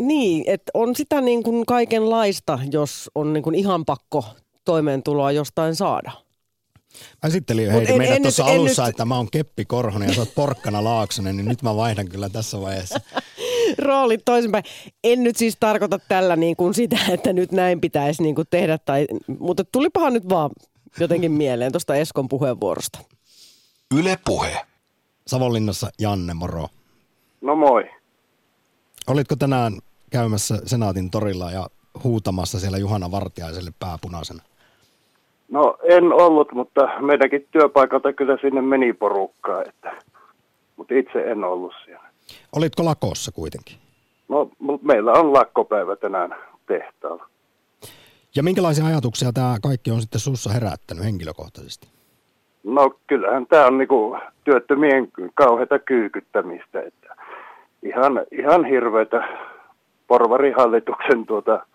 Niin, 0.01 0.45
että 0.47 0.71
on 0.75 0.97
sitä 0.97 1.21
niin 1.21 1.43
kuin 1.43 1.67
kaikenlaista, 1.67 2.59
jos 2.73 3.11
on 3.15 3.33
niin 3.33 3.43
kuin 3.43 3.55
ihan 3.55 3.85
pakko 3.85 4.25
toimeentuloa 4.65 5.33
jostain 5.33 5.75
saada. 5.75 6.24
Mä 7.23 7.29
esittelin 7.29 7.71
Heidi 7.71 7.99
meidät 7.99 8.23
tuossa 8.23 8.45
alussa, 8.45 8.83
nyt... 8.83 8.91
että 8.91 9.05
mä 9.05 9.17
oon 9.17 9.31
Keppi 9.31 9.65
Korhonen 9.65 10.09
ja 10.09 10.15
sä 10.15 10.21
oot 10.21 10.35
Porkkana 10.35 10.85
Laaksonen, 10.85 11.37
niin 11.37 11.49
nyt 11.49 11.63
mä 11.63 11.77
vaihdan 11.77 12.09
kyllä 12.09 12.29
tässä 12.29 12.61
vaiheessa. 12.61 13.01
Roolit 13.79 14.25
toisinpäin. 14.25 14.65
En 15.05 15.23
nyt 15.23 15.37
siis 15.37 15.57
tarkoita 15.61 15.99
tällä 16.09 16.37
niin 16.37 16.57
kuin 16.57 16.75
sitä, 16.75 16.99
että 17.09 17.33
nyt 17.33 17.53
näin 17.53 17.81
pitäisi 17.81 18.23
niin 18.23 18.35
kuin 18.35 18.47
tehdä, 18.51 18.79
tai, 18.79 19.07
mutta 19.39 19.65
tulipahan 19.73 20.13
nyt 20.13 20.29
vaan 20.29 20.51
jotenkin 21.01 21.33
mieleen 21.43 21.73
tuosta 21.73 21.95
Eskon 21.95 22.29
puheenvuorosta. 22.29 22.99
Yle 23.95 24.19
Puhe. 24.25 24.67
Savonlinnassa 25.27 25.91
Janne, 25.99 26.35
moro. 26.35 26.69
No 27.41 27.57
moi. 27.57 27.91
Olitko 29.07 29.37
tänään 29.37 29.79
käymässä 30.11 30.59
Senaatin 30.67 31.11
torilla 31.11 31.51
ja 31.51 31.69
huutamassa 32.05 32.61
siellä 32.61 32.79
Juhana 32.79 33.11
Vartiaiselle 33.11 33.73
pääpunaisena? 33.79 34.43
No 35.49 35.77
en 35.83 36.13
ollut, 36.13 36.53
mutta 36.53 37.01
meidänkin 37.01 37.49
työpaikalta 37.51 38.13
kyllä 38.13 38.39
sinne 38.41 38.63
meni 38.63 38.93
porukkaa, 38.93 39.63
että, 39.63 39.93
mutta 40.77 40.95
itse 40.95 41.19
en 41.19 41.45
ollut 41.45 41.73
siellä. 41.85 42.09
Olitko 42.57 42.85
lakossa 42.85 43.33
kuitenkin? 43.33 43.77
No 44.29 44.51
meillä 44.83 45.13
on 45.13 45.33
lakkopäivä 45.33 45.97
tänään 45.97 46.35
tehtaalla. 46.67 47.27
Ja 48.37 48.43
minkälaisia 48.43 48.87
ajatuksia 48.87 49.33
tämä 49.33 49.57
kaikki 49.63 49.91
on 49.91 50.01
sitten 50.01 50.21
sussa 50.21 50.53
herättänyt 50.53 51.05
henkilökohtaisesti? 51.05 51.89
No 52.65 52.91
kyllähän 53.07 53.47
tämä 53.47 53.67
on 53.67 53.79
niinku 53.79 54.17
työttömien 54.45 55.09
kauheita 55.35 55.79
kyykyttämistä, 55.79 56.83
että 56.83 57.17
ihan, 57.83 58.13
ihan 58.33 58.65
hirveitä 58.65 59.29
porvarihallituksen 60.07 61.27
tuota 61.27 61.67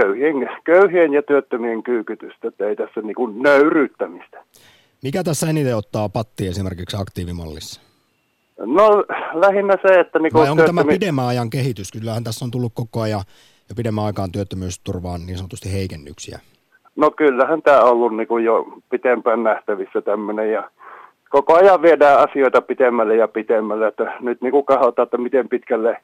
köyhien, 0.00 0.50
köyhien 0.64 1.12
ja 1.12 1.22
työttömien 1.22 1.82
kyykytystä, 1.82 2.48
että 2.48 2.66
ei 2.66 2.76
tässä 2.76 3.00
niin 3.00 3.14
kuin 3.14 3.42
nöyryttämistä. 3.42 4.44
Mikä 5.02 5.22
tässä 5.24 5.50
eniten 5.50 5.76
ottaa 5.76 6.08
patti 6.08 6.46
esimerkiksi 6.46 6.96
aktiivimallissa? 7.00 7.80
No 8.58 9.04
lähinnä 9.32 9.76
se, 9.86 10.00
että... 10.00 10.18
Niin 10.18 10.32
Vai 10.32 10.42
onko 10.42 10.54
työttömi... 10.54 10.80
tämä 10.80 10.92
pidemmän 10.92 11.26
ajan 11.26 11.50
kehitys? 11.50 11.92
Kyllähän 11.92 12.24
tässä 12.24 12.44
on 12.44 12.50
tullut 12.50 12.72
koko 12.74 13.00
ajan 13.00 13.20
ja 13.68 13.74
pidemmän 13.76 14.04
aikaan 14.04 14.32
työttömyysturvaan 14.32 15.20
niin 15.26 15.38
sanotusti 15.38 15.72
heikennyksiä. 15.72 16.38
No 16.96 17.10
kyllähän 17.10 17.62
tämä 17.62 17.80
on 17.80 17.90
ollut 17.90 18.16
niin 18.16 18.28
kuin 18.28 18.44
jo 18.44 18.66
pitempään 18.90 19.42
nähtävissä 19.42 20.00
tämmöinen 20.02 20.52
ja 20.52 20.70
koko 21.28 21.54
ajan 21.54 21.82
viedään 21.82 22.18
asioita 22.18 22.62
pitemmälle 22.62 23.16
ja 23.16 23.28
pitemmälle, 23.28 23.86
että 23.86 24.12
nyt 24.20 24.42
niin 24.42 24.52
kuin 24.52 24.64
että 25.02 25.18
miten 25.18 25.48
pitkälle 25.48 25.96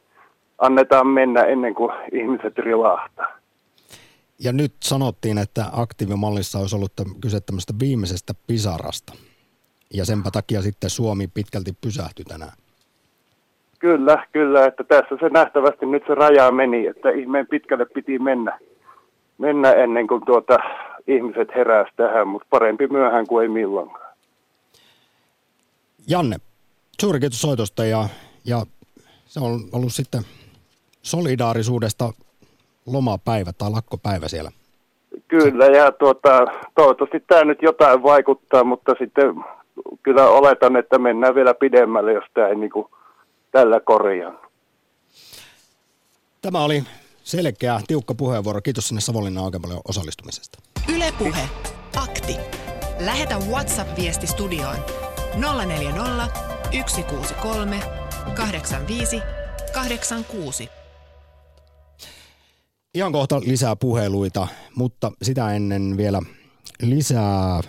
annetaan 0.59 1.07
mennä 1.07 1.43
ennen 1.43 1.75
kuin 1.75 1.93
ihmiset 2.13 2.59
rilahtaa. 2.59 3.44
Ja 4.39 4.53
nyt 4.53 4.75
sanottiin, 4.83 5.39
että 5.39 5.65
aktiivimallissa 5.73 6.59
olisi 6.59 6.77
ollut 6.77 6.93
kyse 7.21 7.41
tämmöistä 7.41 7.75
viimeisestä 7.81 8.35
pisarasta. 8.47 9.13
Ja 9.95 10.05
senpä 10.05 10.31
takia 10.31 10.63
sitten 10.63 10.91
Suomi 10.91 11.27
pitkälti 11.27 11.73
pysähtyi 11.81 12.25
tänään. 12.25 12.53
Kyllä, 13.79 14.27
kyllä, 14.33 14.67
että 14.67 14.85
tässä 14.85 15.17
se 15.21 15.29
nähtävästi 15.29 15.87
nyt 15.87 16.03
se 16.07 16.15
raja 16.15 16.51
meni, 16.51 16.87
että 16.87 17.11
ihmeen 17.11 17.47
pitkälle 17.47 17.87
piti 17.87 18.19
mennä, 18.19 18.59
mennä 19.39 19.73
ennen 19.73 20.07
kuin 20.07 20.25
tuota, 20.27 20.59
ihmiset 21.07 21.49
heräsi 21.55 21.93
tähän, 21.97 22.29
mutta 22.29 22.47
parempi 22.51 22.87
myöhään 22.87 23.27
kuin 23.27 23.43
ei 23.43 23.49
milloinkaan. 23.49 24.15
Janne, 26.09 26.37
suuri 27.01 27.21
kiitos 27.21 27.41
soitosta 27.41 27.85
ja, 27.85 28.09
ja 28.45 28.67
se 29.27 29.41
on 29.41 29.61
ollut 29.73 29.93
sitten 29.93 30.23
solidaarisuudesta 31.03 32.13
lomapäivä 32.87 33.53
tai 33.53 33.71
lakkopäivä 33.71 34.29
siellä? 34.29 34.51
Kyllä, 35.29 35.67
ja 35.67 35.93
tuota, 35.93 36.47
toivottavasti 36.75 37.25
tämä 37.27 37.45
nyt 37.45 37.63
jotain 37.63 38.03
vaikuttaa, 38.03 38.65
mutta 38.65 38.95
sitten 38.99 39.35
kyllä 40.03 40.29
oletan, 40.29 40.77
että 40.77 40.99
mennään 40.99 41.35
vielä 41.35 41.55
pidemmälle, 41.55 42.13
jos 42.13 42.25
tämä 42.35 42.49
ei 42.49 42.57
niin 42.57 42.71
kuin 42.71 42.87
tällä 43.51 43.81
korjaa. 43.81 44.45
Tämä 46.43 46.65
oli 46.65 46.83
selkeä, 47.23 47.81
tiukka 47.87 48.15
puheenvuoro. 48.15 48.61
Kiitos 48.61 48.89
sinne 48.89 49.01
Savonlinnan 49.01 49.45
oikein 49.45 49.63
paljon 49.63 49.81
osallistumisesta. 49.89 50.59
Ylepuhe 50.95 51.49
Akti. 51.97 52.37
Lähetä 53.05 53.35
WhatsApp-viesti 53.51 54.27
studioon 54.27 54.77
040 55.67 56.29
163 56.87 57.81
85 58.35 59.23
86 59.73 60.71
Ihan 62.95 63.13
kohta 63.13 63.41
lisää 63.41 63.77
puheluita, 63.77 64.49
mutta 64.77 65.13
sitä 65.23 65.55
ennen 65.55 65.97
vielä 65.97 66.23
lisää 66.83 67.61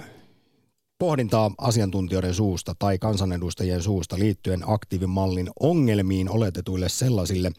pohdintaa 1.00 1.52
asiantuntijoiden 1.58 2.34
suusta 2.34 2.76
tai 2.80 3.00
kansanedustajien 3.00 3.82
suusta 3.82 4.20
liittyen 4.20 4.64
aktiivimallin 4.68 5.50
ongelmiin 5.60 6.30
oletetuille 6.30 6.90
sellaisille. 6.90 7.52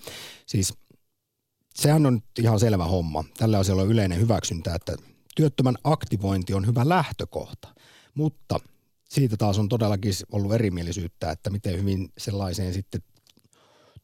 Siis 0.46 0.74
sehän 1.74 2.06
on 2.06 2.20
ihan 2.38 2.60
selvä 2.60 2.84
homma. 2.84 3.24
Tällä 3.38 3.58
asialla 3.58 3.82
on 3.82 3.90
yleinen 3.90 4.20
hyväksyntä, 4.20 4.74
että 4.74 4.96
työttömän 5.36 5.76
aktivointi 5.84 6.54
on 6.54 6.66
hyvä 6.66 6.88
lähtökohta, 6.88 7.68
mutta 8.14 8.60
siitä 9.08 9.36
taas 9.36 9.58
on 9.58 9.68
todellakin 9.68 10.12
ollut 10.32 10.52
erimielisyyttä, 10.52 11.30
että 11.30 11.50
miten 11.50 11.78
hyvin 11.78 12.12
sellaiseen 12.18 12.74
sitten 12.74 13.02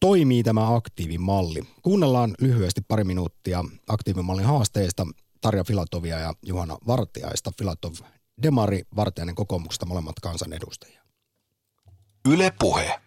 toimii 0.03 0.43
tämä 0.43 0.75
aktiivimalli. 0.75 1.63
Kuunnellaan 1.83 2.35
lyhyesti 2.41 2.81
pari 2.89 3.05
minuuttia 3.05 3.65
aktiivimallin 3.89 4.45
haasteista 4.45 5.07
Tarja 5.41 5.65
Filatovia 5.65 6.19
ja 6.19 6.35
Juhana 6.47 6.79
Vartiaista. 6.87 7.53
Filatov 7.59 7.95
Demari, 8.43 8.83
Vartiainen 8.97 9.35
kokoomuksesta 9.35 9.87
molemmat 9.87 10.21
kansanedustajia. 10.23 11.03
Yle 12.29 12.53
Puhe. 12.59 13.01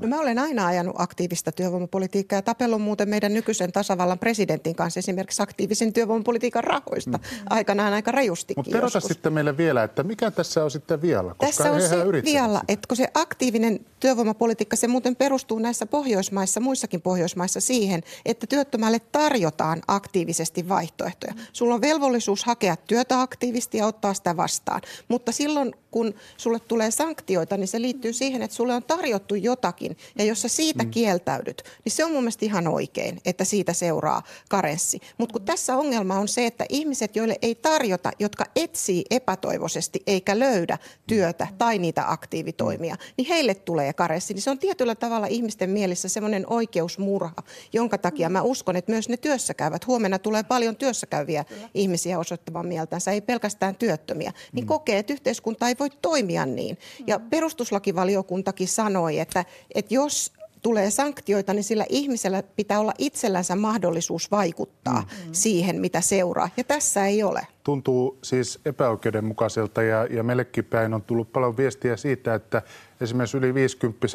No 0.00 0.08
mä 0.08 0.20
olen 0.20 0.38
aina 0.38 0.66
ajanut 0.66 0.94
aktiivista 0.98 1.52
työvoimapolitiikkaa 1.52 2.38
ja 2.38 2.42
tapellut 2.42 2.82
muuten 2.82 3.08
meidän 3.08 3.34
nykyisen 3.34 3.72
tasavallan 3.72 4.18
presidentin 4.18 4.74
kanssa 4.74 4.98
esimerkiksi 4.98 5.42
aktiivisen 5.42 5.92
työvoimapolitiikan 5.92 6.64
rahoista 6.64 7.18
mm. 7.18 7.24
aikanaan 7.50 7.92
aika 7.92 8.12
rajustikin 8.12 8.58
Mutta 8.58 8.72
kerrota 8.72 9.00
sitten 9.00 9.32
meille 9.32 9.56
vielä, 9.56 9.82
että 9.82 10.02
mikä 10.02 10.30
tässä 10.30 10.64
on 10.64 10.70
sitten 10.70 11.02
vielä? 11.02 11.34
Koska 11.38 11.64
tässä 11.64 11.72
on 11.72 11.82
se 11.82 12.22
vielä, 12.24 12.62
että 12.68 12.88
kun 12.88 12.96
se 12.96 13.08
aktiivinen 13.14 13.80
työvoimapolitiikka, 14.00 14.76
se 14.76 14.88
muuten 14.88 15.16
perustuu 15.16 15.58
näissä 15.58 15.86
Pohjoismaissa, 15.86 16.60
muissakin 16.60 17.02
Pohjoismaissa 17.02 17.60
siihen, 17.60 18.02
että 18.24 18.46
työttömälle 18.46 19.00
tarjotaan 19.12 19.82
aktiivisesti 19.88 20.68
vaihtoehtoja. 20.68 21.34
Sulla 21.52 21.74
on 21.74 21.80
velvollisuus 21.80 22.44
hakea 22.44 22.76
työtä 22.76 23.20
aktiivisesti 23.20 23.78
ja 23.78 23.86
ottaa 23.86 24.14
sitä 24.14 24.36
vastaan, 24.36 24.80
mutta 25.08 25.32
silloin 25.32 25.74
kun 25.90 26.14
sulle 26.36 26.60
tulee 26.60 26.90
sanktioita, 26.90 27.56
niin 27.56 27.68
se 27.68 27.80
liittyy 27.80 28.12
siihen, 28.12 28.42
että 28.42 28.56
sulle 28.56 28.74
on 28.74 28.82
tarjottu 28.82 29.34
jotakin. 29.34 29.83
Ja 30.18 30.24
jos 30.24 30.42
sä 30.42 30.48
siitä 30.48 30.84
mm. 30.84 30.90
kieltäydyt, 30.90 31.62
niin 31.84 31.92
se 31.92 32.04
on 32.04 32.10
mun 32.10 32.22
mielestä 32.22 32.44
ihan 32.44 32.68
oikein, 32.68 33.20
että 33.24 33.44
siitä 33.44 33.72
seuraa 33.72 34.22
karenssi. 34.48 35.00
Mutta 35.18 35.32
kun 35.32 35.42
tässä 35.42 35.76
ongelma 35.76 36.18
on 36.18 36.28
se, 36.28 36.46
että 36.46 36.66
ihmiset, 36.68 37.16
joille 37.16 37.36
ei 37.42 37.54
tarjota, 37.54 38.10
jotka 38.18 38.44
etsii 38.56 39.04
epätoivoisesti 39.10 40.02
eikä 40.06 40.38
löydä 40.38 40.78
työtä 41.06 41.46
tai 41.58 41.78
niitä 41.78 42.10
aktiivitoimia, 42.10 42.96
niin 43.16 43.28
heille 43.28 43.54
tulee 43.54 43.92
karenssi. 43.92 44.34
Niin 44.34 44.42
se 44.42 44.50
on 44.50 44.58
tietyllä 44.58 44.94
tavalla 44.94 45.26
ihmisten 45.26 45.70
mielessä 45.70 46.08
semmoinen 46.08 46.44
oikeusmurha, 46.50 47.42
jonka 47.72 47.98
takia 47.98 48.28
mä 48.28 48.42
uskon, 48.42 48.76
että 48.76 48.92
myös 48.92 49.08
ne 49.08 49.16
työssäkäyvät, 49.16 49.86
huomenna 49.86 50.18
tulee 50.18 50.42
paljon 50.42 50.76
työssäkäyviä 50.76 51.44
ihmisiä 51.74 52.18
osoittamaan 52.18 52.66
mieltänsä, 52.66 53.12
ei 53.12 53.20
pelkästään 53.20 53.76
työttömiä, 53.76 54.32
niin 54.52 54.64
mm. 54.64 54.68
kokee, 54.68 54.98
että 54.98 55.12
yhteiskunta 55.12 55.68
ei 55.68 55.74
voi 55.78 55.84
voi 55.84 55.90
toimia 56.02 56.46
niin. 56.46 56.78
Ja 57.06 57.20
perustuslakivaliokuntakin 57.20 58.68
sanoi, 58.68 59.18
että, 59.18 59.44
että 59.74 59.94
jos 59.94 60.32
tulee 60.62 60.90
sanktioita, 60.90 61.54
niin 61.54 61.64
sillä 61.64 61.86
ihmisellä 61.88 62.42
pitää 62.42 62.80
olla 62.80 62.94
itsellänsä 62.98 63.56
mahdollisuus 63.56 64.30
vaikuttaa 64.30 65.00
mm. 65.00 65.32
siihen, 65.32 65.80
mitä 65.80 66.00
seuraa. 66.00 66.50
Ja 66.56 66.64
tässä 66.64 67.06
ei 67.06 67.22
ole. 67.22 67.46
Tuntuu 67.64 68.18
siis 68.22 68.60
epäoikeudenmukaiselta 68.64 69.82
ja, 69.82 70.04
ja 70.04 70.22
meillekin 70.22 70.64
päin 70.64 70.94
on 70.94 71.02
tullut 71.02 71.32
paljon 71.32 71.56
viestiä 71.56 71.96
siitä, 71.96 72.34
että 72.34 72.62
esimerkiksi 73.00 73.36
yli 73.36 73.54
50 73.54 74.06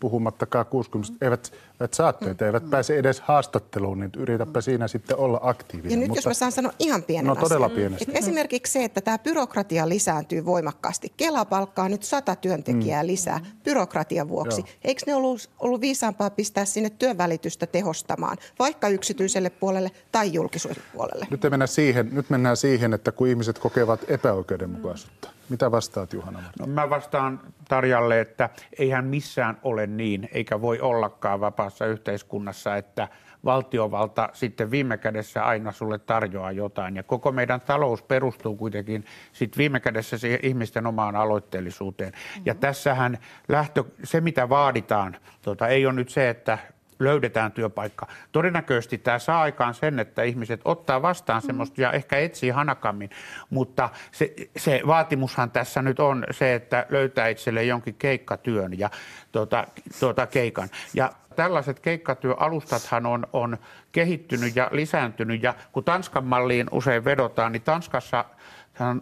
puhumattakaan 0.00 0.66
60 0.66 1.24
eivät, 1.24 1.52
eivät 1.80 1.94
saa 1.94 2.12
töitä, 2.12 2.46
eivät 2.46 2.70
pääse 2.70 2.98
edes 2.98 3.20
haastatteluun, 3.20 3.98
niin 4.00 4.10
yritäpä 4.16 4.60
siinä 4.60 4.88
sitten 4.88 5.16
olla 5.16 5.40
aktiivinen. 5.42 5.90
Ja 5.90 5.96
nyt 5.96 6.08
Mutta, 6.08 6.18
jos 6.18 6.26
mä 6.26 6.34
saan 6.34 6.52
sanoa 6.52 6.72
ihan 6.78 7.02
pienen 7.02 7.26
No 7.26 7.34
todella 7.34 7.68
pienesti. 7.68 8.04
Et 8.08 8.16
esimerkiksi 8.16 8.72
se, 8.72 8.84
että 8.84 9.00
tämä 9.00 9.18
byrokratia 9.18 9.88
lisääntyy 9.88 10.44
voimakkaasti. 10.44 11.12
Kela 11.16 11.44
palkkaa 11.44 11.88
nyt 11.88 12.02
sata 12.02 12.36
työntekijää 12.36 13.02
mm. 13.02 13.06
lisää 13.06 13.40
byrokratian 13.64 14.28
vuoksi. 14.28 14.60
Joo. 14.60 14.68
Eikö 14.84 15.02
ne 15.06 15.14
ollut, 15.14 15.50
ollut 15.60 15.80
viisaampaa 15.80 16.30
pistää 16.30 16.64
sinne 16.64 16.90
työnvälitystä 16.90 17.66
tehostamaan, 17.66 18.36
vaikka 18.58 18.88
yksityiselle 18.88 19.50
puolelle 19.50 19.90
tai 20.12 20.32
julkisuudelle 20.32 20.86
puolelle? 20.92 21.26
Nyt 21.30 21.42
mennään 21.50 21.68
siihen, 21.68 22.08
nyt 22.12 22.30
mennään 22.30 22.56
siihen 22.56 22.83
että 22.92 23.12
kun 23.12 23.28
ihmiset 23.28 23.58
kokevat 23.58 24.00
epäoikeudenmukaisuutta. 24.08 25.30
Mitä 25.48 25.70
vastaat 25.70 26.12
Juhana? 26.12 26.42
No, 26.58 26.66
mä 26.66 26.90
vastaan 26.90 27.40
Tarjalle, 27.68 28.20
että 28.20 28.50
eihän 28.78 29.04
missään 29.04 29.58
ole 29.62 29.86
niin, 29.86 30.28
eikä 30.32 30.60
voi 30.60 30.80
ollakaan 30.80 31.40
vapaassa 31.40 31.86
yhteiskunnassa, 31.86 32.76
että 32.76 33.08
valtiovalta 33.44 34.28
sitten 34.32 34.70
viime 34.70 34.98
kädessä 34.98 35.44
aina 35.44 35.72
sulle 35.72 35.98
tarjoaa 35.98 36.52
jotain. 36.52 36.96
Ja 36.96 37.02
koko 37.02 37.32
meidän 37.32 37.60
talous 37.60 38.02
perustuu 38.02 38.56
kuitenkin 38.56 39.04
sitten 39.32 39.58
viime 39.58 39.80
kädessä 39.80 40.18
siihen 40.18 40.40
ihmisten 40.42 40.86
omaan 40.86 41.16
aloitteellisuuteen. 41.16 42.12
Mm-hmm. 42.12 42.42
Ja 42.46 42.54
tässähän 42.54 43.18
lähtö, 43.48 43.84
se 44.04 44.20
mitä 44.20 44.48
vaaditaan, 44.48 45.16
tota, 45.42 45.68
ei 45.68 45.86
ole 45.86 45.94
nyt 45.94 46.08
se, 46.08 46.28
että 46.28 46.58
löydetään 47.04 47.52
työpaikka. 47.52 48.06
Todennäköisesti 48.32 48.98
tämä 48.98 49.18
saa 49.18 49.42
aikaan 49.42 49.74
sen, 49.74 49.98
että 49.98 50.22
ihmiset 50.22 50.60
ottaa 50.64 51.02
vastaan 51.02 51.42
mm. 51.42 51.46
semmoista 51.46 51.80
ja 51.80 51.92
ehkä 51.92 52.18
etsii 52.18 52.50
hanakammin, 52.50 53.10
mutta 53.50 53.88
se, 54.12 54.34
se 54.56 54.80
vaatimushan 54.86 55.50
tässä 55.50 55.82
nyt 55.82 56.00
on 56.00 56.24
se, 56.30 56.54
että 56.54 56.86
löytää 56.88 57.28
itselle 57.28 57.64
jonkin 57.64 57.94
keikkatyön 57.94 58.78
ja 58.78 58.90
tuota, 59.32 59.64
tuota 60.00 60.26
keikan. 60.26 60.68
Ja 60.94 61.12
tällaiset 61.36 61.80
keikkatyöalustathan 61.80 63.06
on, 63.06 63.26
on 63.32 63.58
kehittynyt 63.92 64.56
ja 64.56 64.68
lisääntynyt 64.72 65.42
ja 65.42 65.54
kun 65.72 65.84
Tanskan 65.84 66.24
malliin 66.24 66.66
usein 66.70 67.04
vedotaan, 67.04 67.52
niin 67.52 67.62
Tanskassa 67.62 68.24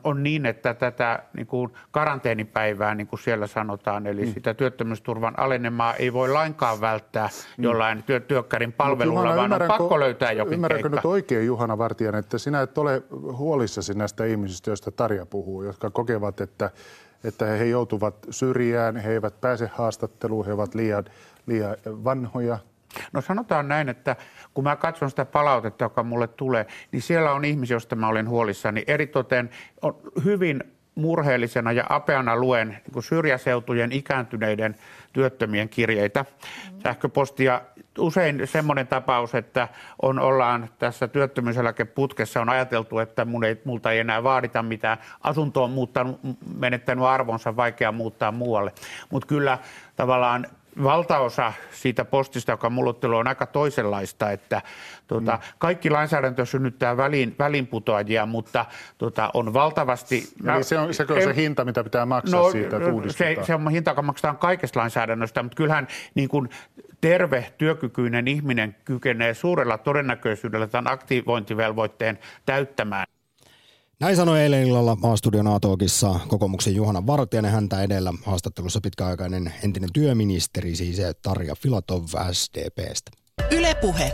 on 0.05 0.23
niin, 0.23 0.47
että 0.47 0.75
tätä 0.75 1.23
niin 1.37 1.47
kuin 1.47 1.73
karanteenipäivää, 1.91 2.95
niin 2.95 3.07
kuin 3.07 3.21
siellä 3.21 3.47
sanotaan, 3.47 4.07
eli 4.07 4.27
mm. 4.27 4.33
sitä 4.33 4.55
työttömyysturvan 4.55 5.35
alenemaa 5.37 5.95
ei 5.95 6.13
voi 6.13 6.29
lainkaan 6.29 6.81
välttää 6.81 7.29
mm. 7.59 7.65
jollain 7.65 8.03
työ, 8.03 8.21
työkkärin 8.21 8.73
palvelulla, 8.73 9.21
Juhana, 9.21 9.37
vaan 9.37 9.53
on 9.53 9.69
pakko 9.69 10.01
löytää 10.01 10.33
jokin 10.33 10.55
Ymmärränkö 10.55 10.83
keikka. 10.83 10.97
nyt 10.97 11.05
oikein, 11.05 11.47
Juhana 11.47 11.79
Vartijan, 11.79 12.15
että 12.15 12.39
sinä 12.39 12.63
et 12.63 12.79
ole 12.79 13.03
huolissasi 13.33 13.95
näistä 13.95 14.25
ihmisistä, 14.25 14.71
joista 14.71 14.91
Tarja 14.91 15.27
puhuu, 15.27 15.63
jotka 15.63 15.91
kokevat, 15.91 16.41
että, 16.41 16.71
että 17.25 17.45
he 17.45 17.65
joutuvat 17.65 18.15
syrjään, 18.31 18.97
he 18.97 19.13
eivät 19.13 19.41
pääse 19.41 19.71
haastatteluun, 19.75 20.47
he 20.47 20.53
ovat 20.53 20.75
liian, 20.75 21.05
liian 21.47 21.77
vanhoja, 21.87 22.59
No 23.13 23.21
sanotaan 23.21 23.69
näin, 23.69 23.89
että 23.89 24.17
kun 24.55 24.65
mä 24.65 24.77
katson 24.77 25.11
sitä 25.11 25.25
palautetta, 25.25 25.85
joka 25.85 26.03
mulle 26.03 26.29
tulee, 26.29 26.67
niin 26.93 27.03
siellä 27.03 27.33
on 27.33 27.45
ihmisiä, 27.45 27.75
joista 27.75 27.97
mä 27.97 28.09
olen 28.09 28.29
huolissani. 28.29 28.85
Eritoten 28.87 29.51
on 29.83 29.97
hyvin 30.25 30.65
murheellisena 30.95 31.73
ja 31.73 31.85
apeana 31.89 32.37
luen 32.37 32.69
niin 32.69 33.03
syrjäseutujen 33.03 33.93
ikääntyneiden 33.93 34.75
työttömien 35.13 35.69
kirjeitä, 35.69 36.25
sähköpostia. 36.83 37.61
Usein 37.99 38.47
semmoinen 38.47 38.87
tapaus, 38.87 39.35
että 39.35 39.69
on, 40.03 40.19
ollaan 40.19 40.69
tässä 40.79 41.09
työttömyyseläkeputkessa, 41.09 42.41
on 42.41 42.49
ajateltu, 42.49 42.99
että 42.99 43.25
mun 43.25 43.45
ei, 43.45 43.61
multa 43.65 43.93
ei 43.93 43.99
enää 43.99 44.23
vaadita 44.23 44.63
mitään. 44.63 44.99
Asunto 45.21 45.65
on 45.65 45.71
muuttanut, 45.71 46.21
menettänyt 46.59 47.05
arvonsa, 47.05 47.57
vaikea 47.57 47.93
muuttaa 47.93 48.33
muualle. 48.33 48.73
Mutta 49.11 49.27
kyllä 49.27 49.59
tavallaan 49.97 50.47
valtaosa 50.83 51.53
siitä 51.71 52.05
postista, 52.05 52.53
joka 52.53 52.71
mulla 52.71 53.19
on 53.19 53.29
aika 53.29 53.47
toisenlaista, 53.47 54.31
että 54.31 54.63
tuota, 55.07 55.33
mm. 55.33 55.43
kaikki 55.59 55.91
lainsäädäntö 55.91 56.47
synnyttää 56.47 56.97
välin, 56.97 57.35
välinputoajia, 57.39 58.27
mutta 58.27 58.67
tuota, 58.99 59.31
on 59.35 59.53
valtavasti... 59.53 60.23
Eli 60.55 60.65
se 60.65 60.79
on, 60.79 60.95
se 60.95 61.03
on 61.03 61.23
se 61.23 61.37
hinta, 61.37 61.65
mitä 61.65 61.85
pitää 61.85 62.07
maksaa 62.07 62.41
no, 62.41 62.51
siitä, 62.51 62.77
että 62.77 63.13
se, 63.13 63.37
se 63.43 63.55
on 63.55 63.71
hinta, 63.71 63.91
joka 63.91 64.03
maksetaan 64.03 64.39
kaikesta 64.39 64.81
lainsäädännöstä, 64.81 65.43
mutta 65.43 65.57
kyllähän 65.57 65.89
niin 66.15 66.29
kuin 66.29 66.49
terve, 67.01 67.53
työkykyinen 67.59 68.29
ihminen 68.29 68.77
kykenee 68.85 69.35
suurella 69.35 69.79
todennäköisyydellä 69.79 70.67
tämän 70.67 70.93
aktivointivelvoitteen 70.93 72.19
täyttämään. 72.47 73.07
Näin 74.03 74.17
sanoi 74.17 74.41
eilen 74.41 74.67
illalla 74.67 74.97
Maastudion 74.97 75.47
A-talkissa 75.47 76.21
kokoomuksen 76.29 76.75
Juhana 76.75 77.07
Vartijainen 77.07 77.53
häntä 77.53 77.83
edellä 77.83 78.13
haastattelussa 78.25 78.81
pitkäaikainen 78.81 79.53
entinen 79.65 79.91
työministeri, 79.93 80.77
siis 80.77 80.97
Tarja 81.23 81.55
Filatov 81.55 82.05
SDPstä. 82.33 83.11
Ylepuhe. 83.51 84.13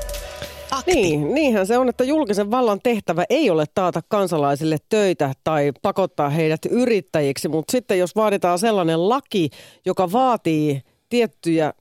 Akti. 0.71 0.95
Niin, 0.95 1.35
niinhän 1.35 1.67
se 1.67 1.79
on, 1.79 1.89
että 1.89 2.05
julkisen 2.05 2.51
vallan 2.51 2.81
tehtävä 2.83 3.25
ei 3.31 3.51
ole 3.51 3.65
taata 3.75 4.01
kansalaisille 4.09 4.77
töitä 4.89 5.33
tai 5.45 5.73
pakottaa 5.83 6.31
heidät 6.31 6.61
yrittäjiksi, 6.71 7.49
mutta 7.49 7.73
sitten 7.73 7.99
jos 7.99 8.17
vaaditaan 8.17 8.59
sellainen 8.59 9.09
laki, 9.09 9.51
joka 9.87 10.13
vaatii 10.13 10.83
tiettyjä 11.09 11.73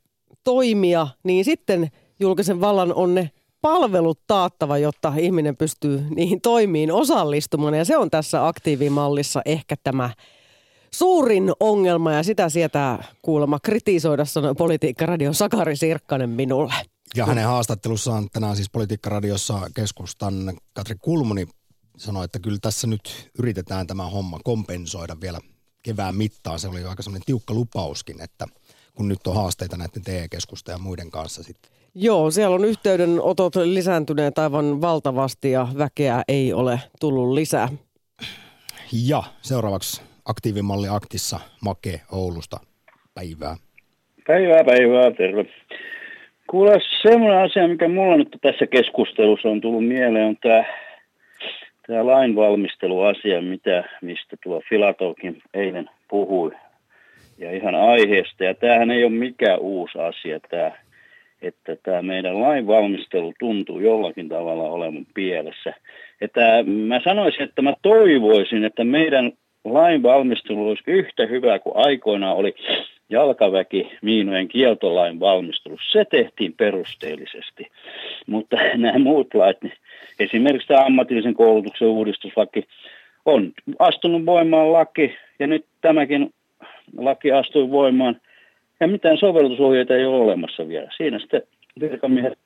toimia, 0.44 1.08
niin 1.24 1.46
sitten 1.46 1.88
julkisen 2.20 2.62
vallan 2.62 2.94
on 2.94 3.16
ne 3.16 3.32
palvelut 3.68 4.20
taattava, 4.28 4.78
jotta 4.78 5.14
ihminen 5.18 5.58
pystyy 5.58 6.04
niihin 6.16 6.42
toimiin 6.42 6.92
osallistumaan. 6.92 7.74
Ja 7.74 7.86
se 7.86 7.98
on 7.98 8.10
tässä 8.10 8.48
aktiivimallissa 8.48 9.42
ehkä 9.46 9.76
tämä 9.84 10.10
suurin 10.92 11.52
ongelma 11.60 12.12
ja 12.12 12.24
sitä 12.24 12.50
sieltä 12.50 13.04
kuulemma 13.22 13.60
kritisoida 13.60 14.26
sanoi 14.26 14.56
politiikkaradion 14.56 15.34
Sakari 15.34 15.76
Sirkkanen 15.76 16.30
minulle. 16.30 16.74
Ja 17.16 17.26
hänen 17.26 17.46
haastattelussaan 17.46 18.28
tänään 18.34 18.56
siis 18.56 18.70
Politiikkaradiossa 18.70 19.70
keskustan 19.76 20.58
Katri 20.74 20.96
Kulmuni 21.02 21.48
sanoi, 21.98 22.26
että 22.26 22.40
kyllä 22.40 22.60
tässä 22.62 22.88
nyt 22.88 23.32
yritetään 23.40 23.88
tämä 23.88 24.10
homma 24.10 24.40
kompensoida 24.44 25.18
vielä 25.22 25.40
kevään 25.84 26.16
mittaan. 26.16 26.60
Se 26.60 26.68
oli 26.68 26.84
aika 26.84 27.04
semmoinen 27.04 27.26
tiukka 27.26 27.54
lupauskin, 27.54 28.22
että 28.22 28.48
kun 28.96 29.08
nyt 29.08 29.28
on 29.28 29.36
haasteita 29.36 29.78
näiden 29.78 30.04
TE-keskusta 30.04 30.72
ja 30.72 30.78
muiden 30.78 31.12
kanssa 31.12 31.44
sitten. 31.44 31.77
Joo, 32.00 32.32
siellä 32.32 32.56
on 32.56 32.66
yhteydenotot 32.66 33.56
lisääntyneet 33.56 34.38
aivan 34.38 34.82
valtavasti 34.82 35.52
ja 35.52 35.68
väkeä 35.78 36.22
ei 36.28 36.54
ole 36.54 36.80
tullut 37.00 37.34
lisää. 37.34 37.68
Ja 39.08 39.24
seuraavaksi 39.42 40.02
aktiivimalli 40.26 40.88
Aktissa 40.88 41.40
Make 41.64 42.02
Oulusta. 42.12 42.58
Päivää. 43.16 43.56
Päivää, 44.28 44.64
päivää, 44.64 45.12
terve. 45.12 45.46
Kuule, 46.48 46.80
semmoinen 47.02 47.44
asia, 47.44 47.68
mikä 47.68 47.88
mulla 47.88 48.18
nyt 48.18 48.38
tässä 48.42 48.68
keskustelussa 48.68 49.50
on 49.50 49.62
tullut 49.62 49.88
mieleen, 49.88 50.28
on 50.28 50.38
tämä, 50.38 50.64
tämä 51.88 52.06
lainvalmisteluasia, 52.06 53.42
mitä, 53.42 53.84
mistä 54.02 54.38
tuo 54.44 54.62
Filatovkin 54.70 55.42
eilen 55.54 55.90
puhui. 56.10 56.52
Ja 57.38 57.52
ihan 57.52 57.76
aiheesta. 57.76 58.44
Ja 58.44 58.54
tämähän 58.54 58.92
ei 58.92 59.04
ole 59.04 59.12
mikään 59.12 59.60
uusi 59.60 60.00
asia, 60.00 60.40
tämä, 60.40 60.72
että 61.42 61.76
tämä 61.84 62.02
meidän 62.02 62.42
lainvalmistelu 62.42 63.34
tuntuu 63.40 63.80
jollakin 63.80 64.30
tavalla 64.30 64.64
olevan 64.64 65.06
pielessä. 65.14 65.74
Että 66.22 66.42
mä 66.66 67.02
sanoisin, 67.04 67.42
että 67.42 67.62
mä 67.62 67.74
toivoisin, 67.82 68.64
että 68.64 68.84
meidän 68.84 69.32
lainvalmistelu 69.66 70.68
olisi 70.68 70.84
yhtä 70.88 71.26
hyvä 71.26 71.60
kuin 71.60 71.74
aikoinaan 71.76 72.38
oli 72.38 72.56
jalkaväki 73.10 73.92
miinojen 74.02 74.48
kieltolain 74.48 75.20
valmistelu. 75.20 75.78
Se 75.92 76.06
tehtiin 76.06 76.54
perusteellisesti, 76.54 77.68
mutta 78.28 78.58
nämä 78.76 79.00
muut 79.00 79.34
lait, 79.34 79.62
niin 79.62 79.74
esimerkiksi 80.20 80.68
tämä 80.68 80.86
ammatillisen 80.86 81.34
koulutuksen 81.34 81.88
uudistuslaki, 81.88 82.68
on 83.26 83.52
astunut 83.80 84.26
voimaan 84.26 84.74
laki 84.74 85.16
ja 85.40 85.48
nyt 85.48 85.66
tämäkin 85.82 86.34
laki 86.98 87.32
astui 87.32 87.72
voimaan 87.72 88.22
ja 88.80 88.88
mitään 88.88 89.18
sovellusohjeita 89.18 89.96
ei 89.96 90.06
ole 90.06 90.24
olemassa 90.24 90.68
vielä. 90.68 90.90
Siinä 90.98 91.20
sitten 91.20 91.42
virkamiehet 91.80 92.38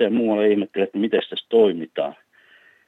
ja 0.00 0.10
muualle 0.10 0.48
ihmettelee, 0.48 0.84
että 0.84 0.98
miten 0.98 1.20
tässä 1.30 1.46
toimitaan. 1.48 2.14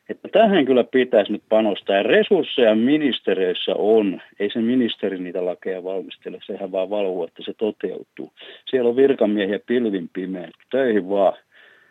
Että 0.09 0.28
tähän 0.28 0.64
kyllä 0.64 0.84
pitäisi 0.84 1.32
nyt 1.32 1.43
panostaa. 1.49 1.97
Ja 1.97 2.03
resursseja 2.03 2.74
ministeriöissä 2.74 3.72
on. 3.74 4.20
Ei 4.40 4.51
se 4.51 4.59
ministeri 4.59 5.18
niitä 5.18 5.45
lakeja 5.47 5.84
valmistele, 5.84 6.38
sehän 6.47 6.72
vaan 6.72 6.90
valvoo, 6.90 7.24
että 7.24 7.43
se 7.45 7.55
toteutuu. 7.59 8.32
Siellä 8.70 8.90
on 8.90 8.97
virkamiehiä 8.97 9.59
pilvin 9.66 10.11
pimeä. 10.12 10.49
Töihin 10.70 11.09
vaan. 11.09 11.32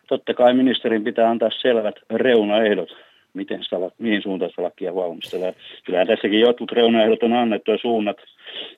Totta 0.07 0.33
kai 0.33 0.53
ministerin 0.53 1.03
pitää 1.03 1.29
antaa 1.29 1.49
selvät 1.61 1.95
reunaehdot, 2.09 2.89
miten 3.33 3.63
sitä, 3.63 3.75
mihin 3.97 4.21
suuntaan 4.21 4.51
sitä 4.51 4.63
lakia 4.63 4.95
valmistellaan. 4.95 5.53
Kyllähän 5.85 6.07
tässäkin 6.07 6.39
jotkut 6.39 6.71
reunaehdot 6.71 7.23
on 7.23 7.33
annettu 7.33 7.71
ja 7.71 7.77
suunnat, 7.81 8.17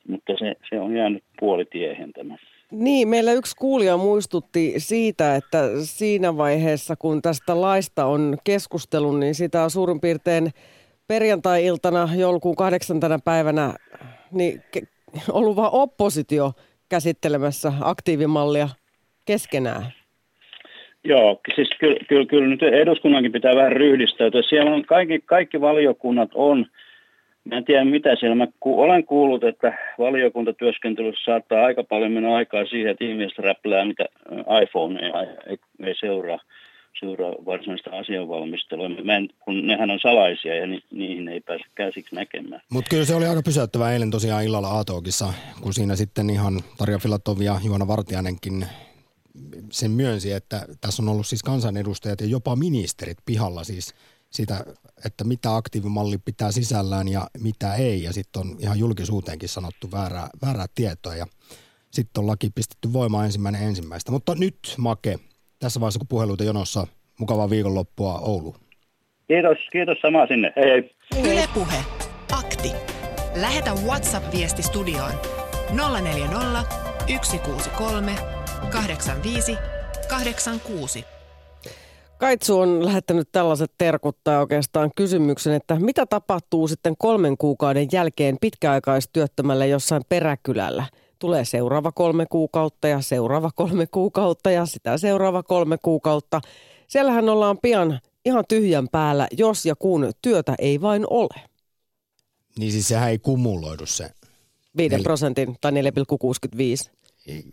mutta 0.08 0.34
se, 0.40 0.56
se 0.70 0.80
on 0.80 0.96
jäänyt 0.96 1.24
puolitiehen 1.40 2.14
tämä. 2.14 2.38
Niin, 2.72 3.08
meillä 3.08 3.34
yksi 3.34 3.56
kuulija 3.56 3.98
muistutti 3.98 4.74
siitä, 4.78 5.36
että 5.36 5.58
siinä 5.84 6.38
vaiheessa, 6.38 6.96
kun 6.96 7.22
tästä 7.22 7.62
laista 7.62 8.06
on 8.06 8.38
keskustelun, 8.44 9.20
niin 9.20 9.36
sitä 9.36 9.64
on 9.64 9.72
suurin 9.72 10.02
piirtein 10.02 10.52
perjantai-iltana 11.08 12.10
joulukuun 12.16 12.56
kahdeksantana 12.56 13.20
päivänä 13.26 13.74
niin 14.32 14.64
ollut 15.32 15.56
vain 15.56 15.70
oppositio 15.74 16.52
käsittelemässä 16.90 17.74
aktiivimallia 17.82 18.70
keskenään. 19.26 20.03
Joo, 21.04 21.40
siis 21.56 21.70
kyllä, 21.80 21.98
kyllä, 22.08 22.26
kyllä 22.26 22.48
nyt 22.48 22.64
eduskunnankin 22.64 23.32
pitää 23.32 23.56
vähän 23.56 23.72
ryhdistäytyä. 23.72 24.42
Siellä 24.42 24.72
on 24.72 24.86
kaikki, 24.86 25.20
kaikki 25.26 25.62
valiokunnat 25.62 26.30
on 26.34 26.66
Mä 27.46 27.58
en 27.58 27.66
tiedä 27.66 27.86
mitä 27.86 28.16
siellä. 28.16 28.36
Mä 28.36 28.48
ku, 28.60 28.82
olen 28.82 29.06
kuullut, 29.06 29.44
että 29.44 29.78
valiokuntatyöskentelyssä 30.00 31.24
saattaa 31.26 31.66
aika 31.66 31.84
paljon 31.84 32.12
mennä 32.12 32.36
aikaa 32.36 32.66
siihen, 32.66 32.92
että 32.92 33.06
ihmiset 33.06 33.38
räplää 33.38 33.86
mitä 33.86 34.06
iPhone 34.64 35.00
ei, 35.00 35.12
ei, 35.48 35.58
ei 35.84 35.96
seuraa, 36.00 36.40
seuraa 37.00 37.32
varsinaista 37.46 37.90
asianvalmistelua. 37.90 38.90
Mä 38.90 39.16
en, 39.16 39.30
kun 39.40 39.68
nehän 39.68 39.92
on 39.92 40.00
salaisia 40.00 40.56
ja 40.56 40.68
ni, 40.68 40.84
niihin 40.92 41.28
ei 41.28 41.40
pääse 41.40 41.64
käsiksi 41.76 42.16
näkemään. 42.16 42.62
Mutta 42.72 42.90
kyllä 42.90 43.06
se 43.06 43.16
oli 43.16 43.26
aika 43.26 43.42
pysäyttävää 43.46 43.94
eilen 43.94 44.12
tosiaan 44.12 44.44
illalla 44.44 44.68
Aatokissa, 44.68 45.34
kun 45.62 45.74
siinä 45.74 45.96
sitten 45.96 46.30
ihan 46.30 46.54
Tarja 46.78 46.98
Filatov 46.98 47.42
ja 47.42 47.56
Juona 47.66 47.88
Vartianenkin 47.88 48.66
sen 49.74 49.92
myönsi, 49.92 50.32
että 50.32 50.66
tässä 50.82 51.04
on 51.04 51.10
ollut 51.10 51.28
siis 51.28 51.44
kansanedustajat 51.44 52.22
ja 52.22 52.28
jopa 52.28 52.56
ministerit 52.56 53.18
pihalla 53.26 53.64
siis– 53.64 53.94
sitä, 54.34 54.66
että 55.06 55.24
mitä 55.24 55.56
aktiivimalli 55.56 56.18
pitää 56.18 56.52
sisällään 56.52 57.08
ja 57.08 57.28
mitä 57.40 57.76
ei. 57.76 58.04
Ja 58.04 58.14
sitten 58.14 58.40
on 58.40 58.56
ihan 58.60 58.80
julkisuuteenkin 58.80 59.50
sanottu 59.50 59.92
väärää, 59.92 60.30
väärää 60.46 60.66
tietoa 60.76 61.16
ja 61.16 61.26
sitten 61.92 62.22
on 62.22 62.28
laki 62.28 62.50
pistetty 62.56 62.94
voimaan 62.94 63.26
ensimmäinen 63.26 63.64
ensimmäistä. 63.64 64.12
Mutta 64.12 64.36
nyt 64.36 64.58
Make, 64.78 65.18
tässä 65.60 65.80
vaiheessa 65.80 66.00
kun 66.00 66.08
puheluita 66.08 66.44
jonossa, 66.44 66.88
mukavaa 67.20 67.50
viikonloppua 67.50 68.20
Oulu. 68.20 68.56
Kiitos, 69.28 69.58
kiitos 69.72 69.98
sama 70.02 70.28
sinne. 70.28 70.54
Hei 70.56 70.70
hei. 70.72 70.96
Yle 71.32 71.48
Puhe. 71.54 71.84
Akti. 72.32 72.72
Lähetä 73.36 73.74
WhatsApp-viesti 73.74 74.64
studioon 74.64 75.12
040 76.02 76.64
163 77.14 78.33
85 78.72 79.58
86. 80.08 81.06
Kaitsu 82.18 82.60
on 82.60 82.86
lähettänyt 82.86 83.30
tällaiset 83.32 83.72
terkut 83.78 84.18
tai 84.24 84.38
oikeastaan 84.38 84.92
kysymyksen, 84.96 85.54
että 85.54 85.76
mitä 85.80 86.06
tapahtuu 86.06 86.68
sitten 86.68 86.96
kolmen 86.98 87.38
kuukauden 87.38 87.88
jälkeen 87.92 88.38
pitkäaikaistyöttömälle 88.42 89.68
jossain 89.68 90.02
peräkylällä? 90.10 90.86
Tulee 91.20 91.46
seuraava 91.46 91.92
kolme 91.92 92.26
kuukautta 92.30 92.88
ja 92.88 93.02
seuraava 93.02 93.52
kolme 93.56 93.88
kuukautta 93.88 94.52
ja 94.52 94.66
sitä 94.66 94.98
seuraava 94.98 95.44
kolme 95.44 95.78
kuukautta. 95.82 96.42
Siellähän 96.88 97.30
ollaan 97.30 97.58
pian 97.62 98.00
ihan 98.26 98.44
tyhjän 98.48 98.88
päällä, 98.92 99.28
jos 99.38 99.66
ja 99.66 99.76
kun 99.76 100.12
työtä 100.22 100.56
ei 100.60 100.82
vain 100.82 101.06
ole. 101.10 101.42
Niin 102.60 102.72
siis 102.72 102.88
sehän 102.88 103.10
ei 103.10 103.20
kumuloidu 103.20 103.86
se. 103.86 104.10
5 104.78 104.98
prosentin 105.04 105.56
tai 105.62 105.72
4,65. 105.72 106.92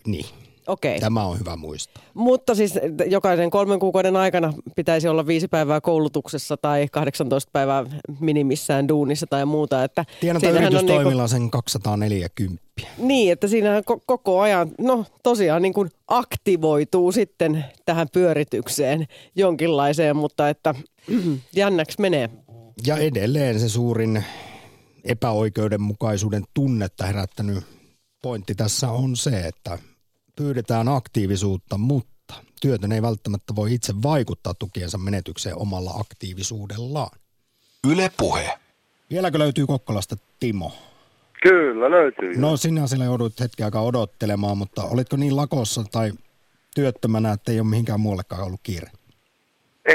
Niin. 0.06 0.26
Okei. 0.66 1.00
Tämä 1.00 1.24
on 1.24 1.38
hyvä 1.38 1.56
muistaa. 1.56 2.02
Mutta 2.14 2.54
siis 2.54 2.78
jokaisen 3.06 3.50
kolmen 3.50 3.78
kuukauden 3.78 4.16
aikana 4.16 4.52
pitäisi 4.76 5.08
olla 5.08 5.26
viisi 5.26 5.48
päivää 5.48 5.80
koulutuksessa 5.80 6.56
tai 6.56 6.88
18 6.92 7.50
päivää 7.52 7.84
minimissään 8.20 8.88
duunissa 8.88 9.26
tai 9.26 9.46
muuta. 9.46 9.84
Että 9.84 10.04
Tienata 10.20 10.50
yritystoimilla 10.50 11.22
niin 11.22 11.28
sen 11.28 11.50
240. 11.50 12.62
Niin, 12.98 13.32
että 13.32 13.48
siinä 13.48 13.82
koko 14.06 14.40
ajan, 14.40 14.70
no 14.78 15.04
tosiaan 15.22 15.62
niin 15.62 15.74
kuin 15.74 15.90
aktivoituu 16.08 17.12
sitten 17.12 17.64
tähän 17.84 18.08
pyöritykseen 18.12 19.06
jonkinlaiseen, 19.36 20.16
mutta 20.16 20.48
että 20.48 20.74
jännäksi 21.56 22.00
menee. 22.00 22.30
Ja 22.86 22.96
edelleen 22.96 23.60
se 23.60 23.68
suurin 23.68 24.24
epäoikeudenmukaisuuden 25.04 26.44
tunnetta 26.54 27.06
herättänyt 27.06 27.64
pointti 28.22 28.54
tässä 28.54 28.90
on 28.90 29.16
se, 29.16 29.40
että 29.40 29.78
pyydetään 30.40 30.88
aktiivisuutta, 30.88 31.78
mutta 31.78 32.34
työtön 32.60 32.92
ei 32.92 33.02
välttämättä 33.02 33.56
voi 33.56 33.74
itse 33.74 33.92
vaikuttaa 34.02 34.54
tukiensa 34.54 34.98
menetykseen 34.98 35.56
omalla 35.58 35.90
aktiivisuudellaan. 35.90 37.18
Yle 37.90 38.10
Puhe. 38.16 38.58
Vieläkö 39.10 39.38
löytyy 39.38 39.66
Kokkolasta 39.66 40.16
Timo? 40.40 40.72
Kyllä 41.42 41.90
löytyy. 41.90 42.36
No 42.36 42.56
sinä 42.56 42.86
siellä 42.86 43.04
joudut 43.04 43.40
hetken 43.40 43.64
aikaa 43.64 43.82
odottelemaan, 43.82 44.58
mutta 44.58 44.82
olitko 44.82 45.16
niin 45.16 45.36
lakossa 45.36 45.84
tai 45.92 46.12
työttömänä, 46.74 47.32
että 47.32 47.52
ei 47.52 47.60
ole 47.60 47.68
mihinkään 47.68 48.00
muuallekaan 48.00 48.44
ollut 48.44 48.60
kiire? 48.62 48.90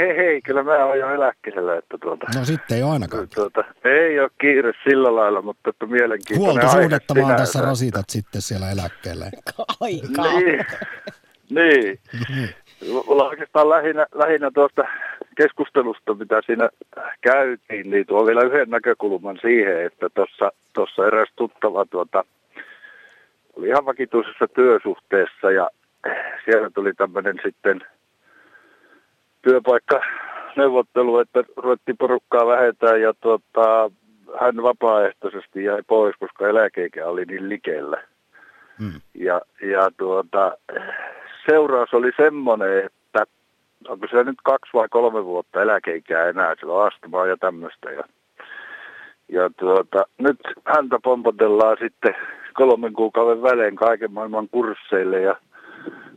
Ei, 0.02 0.16
hei, 0.16 0.42
kyllä 0.42 0.62
mä 0.62 0.84
oon 0.84 0.98
jo 0.98 1.10
eläkkeellä. 1.10 1.76
Että 1.76 1.98
tuota, 1.98 2.26
no 2.38 2.44
sitten 2.44 2.76
ei 2.76 2.82
ole 2.82 2.92
ainakaan. 2.92 3.28
Tuota, 3.34 3.64
ei 3.84 4.20
ole 4.20 4.30
kiire 4.40 4.72
sillä 4.88 5.16
lailla, 5.16 5.42
mutta 5.42 5.70
että 5.70 5.86
mielenkiintoinen 5.86 6.62
Huoltosuhdetta 6.62 7.14
vaan 7.22 7.36
tässä 7.36 7.62
rasitat 7.62 8.10
sitten 8.10 8.42
siellä 8.42 8.70
eläkkeelle. 8.70 9.30
Aika. 9.80 10.22
Niin, 11.50 11.98
niin. 12.30 12.54
Mulla 13.06 13.28
oikeastaan 13.28 13.68
lähinnä, 13.68 14.06
lähinnä 14.14 14.50
tuosta 14.54 14.84
keskustelusta, 15.36 16.14
mitä 16.14 16.42
siinä 16.46 16.68
käytiin, 17.20 17.90
niin 17.90 18.06
tuo 18.06 18.26
vielä 18.26 18.42
yhden 18.42 18.70
näkökulman 18.70 19.38
siihen, 19.42 19.86
että 19.86 20.08
tuossa 20.74 21.06
eräs 21.06 21.28
tuttava 21.36 21.84
tuota, 21.84 22.24
oli 23.56 23.68
ihan 23.68 23.86
vakituisessa 23.86 24.48
työsuhteessa 24.48 25.50
ja 25.50 25.70
siellä 26.44 26.70
tuli 26.70 26.92
tämmöinen 26.94 27.40
sitten– 27.44 27.80
työpaikka 29.46 30.00
neuvottelu, 30.56 31.18
että 31.18 31.44
ruvettiin 31.56 31.96
porukkaa 31.96 32.46
vähentää 32.46 32.96
ja 32.96 33.14
tuota, 33.20 33.90
hän 34.40 34.62
vapaaehtoisesti 34.62 35.64
jäi 35.64 35.82
pois, 35.86 36.16
koska 36.18 36.48
eläkeikä 36.48 37.06
oli 37.06 37.24
niin 37.24 37.48
likellä. 37.48 38.02
Hmm. 38.78 39.00
Ja, 39.14 39.40
ja 39.62 39.90
tuota, 39.96 40.58
seuraus 41.50 41.94
oli 41.94 42.12
semmoinen, 42.16 42.84
että 42.84 43.24
onko 43.88 44.06
se 44.10 44.24
nyt 44.24 44.38
kaksi 44.44 44.70
vai 44.74 44.88
kolme 44.90 45.24
vuotta 45.24 45.62
eläkeikää 45.62 46.28
enää, 46.28 46.54
sillä 46.60 46.72
on 46.74 46.86
astumaa 46.86 47.26
ja 47.26 47.36
tämmöistä. 47.36 47.90
Ja, 47.90 48.02
ja 49.28 49.50
tuota, 49.58 50.04
nyt 50.18 50.40
häntä 50.64 50.98
pompotellaan 51.02 51.76
sitten 51.80 52.14
kolmen 52.54 52.92
kuukauden 52.92 53.42
välein 53.42 53.76
kaiken 53.76 54.12
maailman 54.12 54.48
kursseille 54.48 55.20
ja 55.20 55.36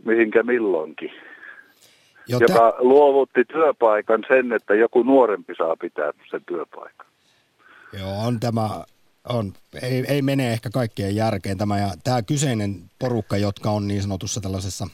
mihinkä 0.06 0.44
milloinkin. 0.44 1.12
Joten... 2.30 2.48
Joka 2.50 2.76
luovutti 2.80 3.46
työpaikan 3.46 4.24
sen, 4.28 4.52
että 4.52 4.76
joku 4.76 5.04
nuorempi 5.04 5.54
saa 5.58 5.76
pitää 5.76 6.12
sen 6.32 6.42
työpaikan. 6.48 7.06
Joo, 8.00 8.20
on 8.26 8.40
tämä, 8.40 8.70
on, 9.30 9.54
ei, 9.82 10.06
ei 10.08 10.22
mene 10.22 10.54
ehkä 10.54 10.70
kaikkien 10.70 11.16
järkeen 11.16 11.58
tämä. 11.58 11.80
Ja 11.80 11.90
tämä 12.04 12.22
kyseinen 12.22 12.76
porukka, 13.00 13.38
jotka 13.38 13.72
on 13.72 13.88
niin 13.88 14.02
sanotussa 14.02 14.42
tällaisessa, 14.42 14.88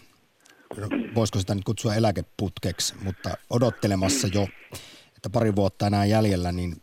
voisiko 1.15 1.39
sitä 1.39 1.55
nyt 1.55 1.63
kutsua 1.63 1.95
eläkeputkeksi, 1.95 2.95
mutta 3.03 3.29
odottelemassa 3.49 4.27
jo, 4.33 4.47
että 5.15 5.29
pari 5.29 5.55
vuotta 5.55 5.87
enää 5.87 6.05
jäljellä, 6.05 6.51
niin 6.51 6.75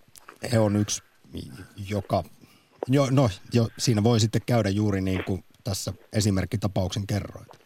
he 0.53 0.59
on 0.59 0.76
yksi, 0.76 1.03
joka, 1.88 2.22
jo, 2.88 3.07
no 3.11 3.30
jo, 3.53 3.68
siinä 3.78 4.05
voi 4.05 4.20
sitten 4.20 4.42
käydä 4.46 4.68
juuri 4.68 5.00
niin 5.00 5.24
kuin 5.24 5.44
tässä 5.64 5.92
esimerkkitapauksen 6.12 7.07
kerroit. 7.07 7.61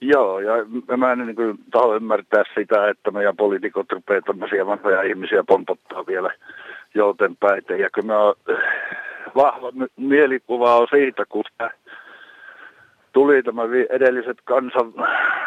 Joo, 0.00 0.40
ja 0.40 0.52
mä 0.96 1.12
en 1.12 1.18
niin 1.18 1.36
kuin 1.36 1.58
taho 1.70 1.96
ymmärtää 1.96 2.42
sitä, 2.54 2.88
että 2.88 3.10
meidän 3.10 3.36
poliitikot 3.36 3.92
rupeaa 3.92 4.20
tämmöisiä 4.20 4.66
vanhoja 4.66 5.02
ihmisiä 5.02 5.44
pompottaa 5.48 6.06
vielä 6.06 6.34
joutenpäitä. 6.94 7.76
Ja 7.76 7.90
kyllä 7.90 8.12
mä 8.14 8.18
vahva 9.34 9.72
mielikuva 9.96 10.76
on 10.76 10.86
siitä, 10.90 11.24
kun 11.28 11.44
tuli 13.12 13.42
tämä 13.42 13.62
edelliset 13.90 14.38
kansan 14.44 14.92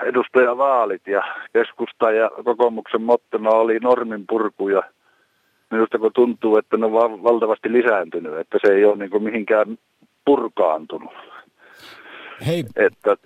edustajavaalit 0.05 1.07
ja 1.07 1.23
keskusta 1.53 2.11
ja 2.11 2.31
kokoomuksen 2.43 3.01
mottona 3.01 3.49
oli 3.49 3.79
normin 3.79 4.23
purku 4.29 4.69
ja 4.69 4.83
minusta 5.71 5.99
kun 5.99 6.11
tuntuu, 6.13 6.57
että 6.57 6.77
ne 6.77 6.85
on 6.85 7.23
valtavasti 7.23 7.71
lisääntynyt, 7.71 8.37
että 8.37 8.57
se 8.65 8.73
ei 8.73 8.85
ole 8.85 8.95
niin 8.95 9.09
kuin 9.09 9.23
mihinkään 9.23 9.77
purkaantunut. 10.25 11.13
Hei, 12.47 12.63
että, 12.75 13.17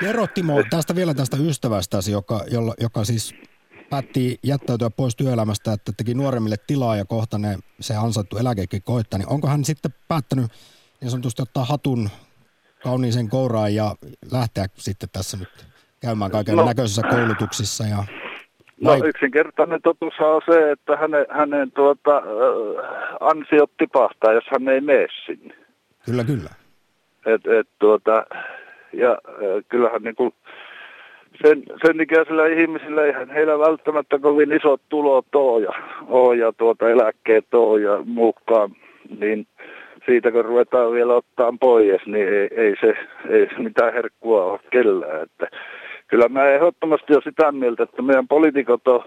kerro 0.00 0.26
Timo 0.26 0.62
tästä 0.70 0.94
vielä 0.94 1.14
tästä 1.14 1.36
ystävästäsi, 1.40 2.12
joka, 2.12 2.40
jolla, 2.50 2.74
joka 2.80 3.04
siis 3.04 3.34
päätti 3.90 4.38
jättäytyä 4.42 4.90
pois 4.90 5.16
työelämästä, 5.16 5.72
että 5.72 5.92
teki 5.96 6.14
nuoremmille 6.14 6.56
tilaa 6.66 6.96
ja 6.96 7.04
kohta 7.04 7.38
ne, 7.38 7.56
se 7.80 7.96
ansaittu 7.96 8.36
eläkekin 8.36 8.82
koittaa, 8.82 9.18
niin 9.18 9.28
onko 9.28 9.48
hän 9.48 9.64
sitten 9.64 9.94
päättänyt 10.08 10.46
niin 11.00 11.10
sanotusti 11.10 11.42
ottaa 11.42 11.64
hatun 11.64 12.08
kauniisen 12.82 13.28
kouraan 13.28 13.74
ja 13.74 13.94
lähteä 14.32 14.66
sitten 14.74 15.08
tässä 15.12 15.36
nyt 15.36 15.66
käymään 16.00 16.30
kaiken 16.30 16.56
no, 16.56 16.64
näköisissä 16.64 17.02
koulutuksissa 17.10 17.84
ja 17.84 18.04
No 18.80 18.94
yksinkertainen 19.04 19.82
totuus 19.82 20.14
on 20.20 20.42
se, 20.50 20.70
että 20.70 20.96
hänen, 20.96 21.26
hänen 21.30 21.72
tuota, 21.72 22.16
äh, 22.16 23.16
ansiot 23.20 23.70
tipahtaa, 23.78 24.32
jos 24.32 24.44
hän 24.50 24.68
ei 24.68 24.80
mene 24.80 25.06
sinne. 25.26 25.54
Kyllä, 26.04 26.24
kyllä. 26.24 26.50
Et, 27.26 27.46
et, 27.46 27.68
tuota, 27.78 28.26
ja 28.92 29.10
äh, 29.10 29.64
kyllähän 29.68 30.02
niin 30.02 30.16
kuin 30.16 30.32
sen, 31.46 31.62
sen 31.86 32.00
ikäisillä 32.00 32.46
ihmisillä 32.46 33.04
eihän 33.04 33.30
heillä 33.30 33.58
välttämättä 33.58 34.18
kovin 34.18 34.52
isot 34.52 34.80
tulot 34.88 35.34
ole 35.34 35.64
ja, 35.64 35.72
ole 36.06 36.36
ja 36.36 36.52
tuota, 36.52 36.88
eläkkeet 36.88 37.54
ole 37.54 37.80
ja 37.80 38.02
mukaan, 38.04 38.70
niin 39.20 39.46
siitä 40.06 40.32
kun 40.32 40.44
ruvetaan 40.44 40.92
vielä 40.92 41.14
ottaa 41.14 41.52
pois, 41.60 42.06
niin 42.06 42.28
ei, 42.28 42.48
ei, 42.56 42.74
se, 42.80 42.94
ei 43.28 43.48
se 43.48 43.62
mitään 43.62 43.92
herkkua 43.92 44.44
ole 44.44 44.60
kellään. 44.70 45.22
Että 45.22 45.46
kyllä 46.06 46.28
mä 46.28 46.46
ehdottomasti 46.46 47.14
ole 47.14 47.22
sitä 47.22 47.52
mieltä, 47.52 47.82
että 47.82 48.02
meidän 48.02 48.28
poliitikot 48.28 48.88
on 48.88 49.04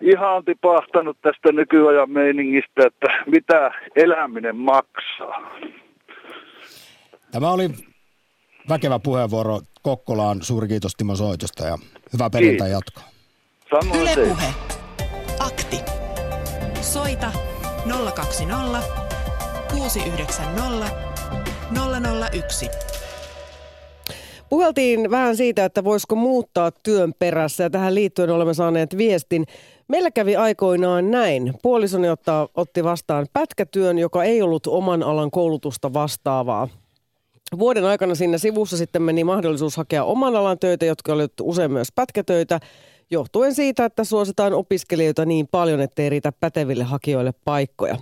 ihan 0.00 0.44
tipahtanut 0.44 1.16
tästä 1.22 1.52
nykyajan 1.52 2.10
meiningistä, 2.10 2.86
että 2.86 3.08
mitä 3.26 3.70
eläminen 3.96 4.56
maksaa. 4.56 5.50
Tämä 7.32 7.50
oli 7.50 7.68
väkevä 8.68 8.98
puheenvuoro 8.98 9.60
Kokkolaan. 9.82 10.42
Suuri 10.42 10.68
kiitos 10.68 10.92
Timo 10.96 11.16
Soitosta 11.16 11.66
ja 11.66 11.78
hyvää 12.12 12.30
perjantai 12.30 12.70
jatkoa. 12.70 13.04
Yle 14.00 14.28
Puhe. 14.28 14.54
Akti. 15.38 15.80
Soita 16.80 17.32
020 18.14 18.82
690 19.70 20.96
001. 22.32 22.68
Puheltiin 24.48 25.10
vähän 25.10 25.36
siitä, 25.36 25.64
että 25.64 25.84
voisiko 25.84 26.14
muuttaa 26.14 26.70
työn 26.70 27.12
perässä 27.18 27.64
ja 27.64 27.70
tähän 27.70 27.94
liittyen 27.94 28.30
olemme 28.30 28.54
saaneet 28.54 28.96
viestin. 28.96 29.46
Meillä 29.88 30.10
kävi 30.10 30.36
aikoinaan 30.36 31.10
näin. 31.10 31.54
Puolisoni 31.62 32.08
ottaa, 32.08 32.48
otti 32.54 32.84
vastaan 32.84 33.26
pätkätyön, 33.32 33.98
joka 33.98 34.24
ei 34.24 34.42
ollut 34.42 34.66
oman 34.66 35.02
alan 35.02 35.30
koulutusta 35.30 35.92
vastaavaa. 35.92 36.68
Vuoden 37.58 37.84
aikana 37.84 38.14
siinä 38.14 38.38
sivussa 38.38 38.76
sitten 38.76 39.02
meni 39.02 39.24
mahdollisuus 39.24 39.76
hakea 39.76 40.04
oman 40.04 40.36
alan 40.36 40.58
töitä, 40.58 40.84
jotka 40.86 41.12
olivat 41.12 41.32
usein 41.42 41.72
myös 41.72 41.88
pätkätöitä, 41.94 42.60
johtuen 43.10 43.54
siitä, 43.54 43.84
että 43.84 44.04
suositaan 44.04 44.52
opiskelijoita 44.52 45.24
niin 45.24 45.48
paljon, 45.50 45.80
ettei 45.80 46.10
riitä 46.10 46.32
päteville 46.32 46.84
hakijoille 46.84 47.32
paikkoja. 47.44 47.96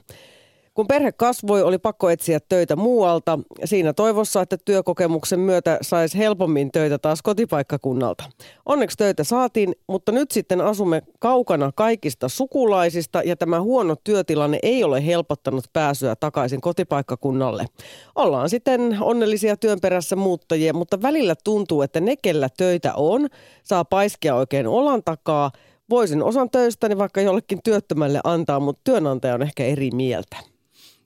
Kun 0.75 0.87
perhe 0.87 1.13
kasvoi, 1.13 1.63
oli 1.63 1.79
pakko 1.79 2.11
etsiä 2.11 2.39
töitä 2.49 2.77
muualta. 2.77 3.39
Siinä 3.65 3.93
toivossa, 3.93 4.43
että 4.43 4.57
työkokemuksen 4.65 5.41
myötä 5.41 5.79
saisi 5.83 6.19
helpommin 6.19 6.73
töitä 6.73 6.99
taas 6.99 7.23
kotipaikkakunnalta. 7.23 8.25
Onneksi 8.67 8.97
töitä 8.97 9.25
saatiin, 9.25 9.75
mutta 9.89 10.13
nyt 10.13 10.31
sitten 10.31 10.61
asumme 10.61 11.03
kaukana 11.19 11.73
kaikista 11.75 12.29
sukulaisista 12.29 13.23
ja 13.23 13.37
tämä 13.37 13.61
huono 13.61 13.97
työtilanne 14.05 14.59
ei 14.63 14.85
ole 14.85 15.07
helpottanut 15.07 15.65
pääsyä 15.73 16.17
takaisin 16.17 16.61
kotipaikkakunnalle. 16.61 17.67
Ollaan 18.15 18.51
sitten 18.51 18.97
onnellisia 19.01 19.57
työn 19.57 19.79
perässä 19.83 20.17
muuttajia, 20.17 20.75
mutta 20.75 21.03
välillä 21.03 21.35
tuntuu, 21.45 21.83
että 21.83 22.01
ne, 22.01 22.15
kellä 22.23 22.49
töitä 22.57 22.95
on, 22.95 23.29
saa 23.63 23.85
paiskia 23.85 24.35
oikein 24.35 24.67
olan 24.67 25.03
takaa. 25.05 25.51
Voisin 25.91 26.23
osan 26.23 26.51
töistäni 26.51 26.99
vaikka 26.99 27.21
jollekin 27.21 27.61
työttömälle 27.65 28.21
antaa, 28.25 28.61
mutta 28.61 28.81
työnantaja 28.85 29.35
on 29.35 29.43
ehkä 29.43 29.65
eri 29.65 29.91
mieltä. 29.91 30.50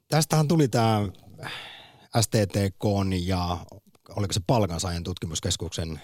Tästähän 0.08 0.48
tuli 0.48 0.68
tämä 0.68 1.08
STTK 2.20 2.84
ja 3.24 3.58
oliko 4.16 4.32
se 4.32 4.40
palkansaajan 4.46 5.04
tutkimuskeskuksen 5.04 6.00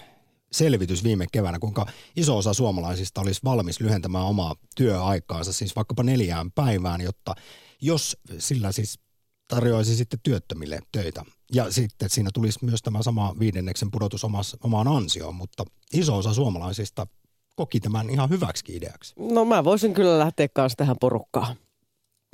selvitys 0.51 1.03
viime 1.03 1.25
keväänä, 1.31 1.59
kuinka 1.59 1.85
iso 2.15 2.37
osa 2.37 2.53
suomalaisista 2.53 3.21
olisi 3.21 3.41
valmis 3.43 3.79
lyhentämään 3.79 4.25
omaa 4.25 4.55
työaikaansa, 4.75 5.53
siis 5.53 5.75
vaikkapa 5.75 6.03
neljään 6.03 6.51
päivään, 6.51 7.01
jotta 7.01 7.35
jos 7.81 8.17
sillä 8.37 8.71
siis 8.71 8.99
tarjoaisi 9.47 9.95
sitten 9.95 10.19
työttömille 10.23 10.79
töitä. 10.91 11.25
Ja 11.53 11.71
sitten 11.71 12.09
siinä 12.09 12.29
tulisi 12.33 12.65
myös 12.65 12.81
tämä 12.81 13.03
sama 13.03 13.35
viidenneksen 13.39 13.91
pudotus 13.91 14.25
omaan 14.63 14.87
ansioon, 14.87 15.35
mutta 15.35 15.65
iso 15.93 16.17
osa 16.17 16.33
suomalaisista 16.33 17.07
koki 17.55 17.79
tämän 17.79 18.09
ihan 18.09 18.29
hyväksi 18.29 18.63
ideaksi. 18.75 19.13
No 19.17 19.45
mä 19.45 19.63
voisin 19.63 19.93
kyllä 19.93 20.19
lähteä 20.19 20.47
kanssa 20.47 20.75
tähän 20.75 20.95
porukkaan. 20.99 21.55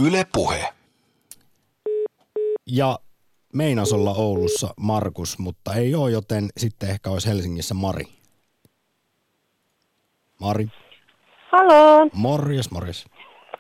Yle 0.03 0.28
Puhe. 0.34 0.74
Ja 2.72 2.99
meinas 3.53 3.93
olla 3.93 4.13
Oulussa 4.13 4.74
Markus, 4.78 5.39
mutta 5.39 5.74
ei 5.74 5.95
ole, 5.95 6.11
joten 6.11 6.49
sitten 6.57 6.89
ehkä 6.89 7.09
olisi 7.09 7.30
Helsingissä 7.30 7.74
Mari. 7.74 8.03
Mari. 10.41 10.68
Halo. 11.51 12.09
Morjes, 12.13 12.72
morjes. 12.72 13.05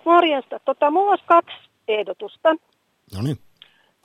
Morjesta. 0.05 0.59
Tota, 0.65 0.91
mulla 0.91 1.09
olisi 1.09 1.25
kaksi 1.27 1.55
ehdotusta. 1.87 2.49
No 3.15 3.21
niin. 3.21 3.37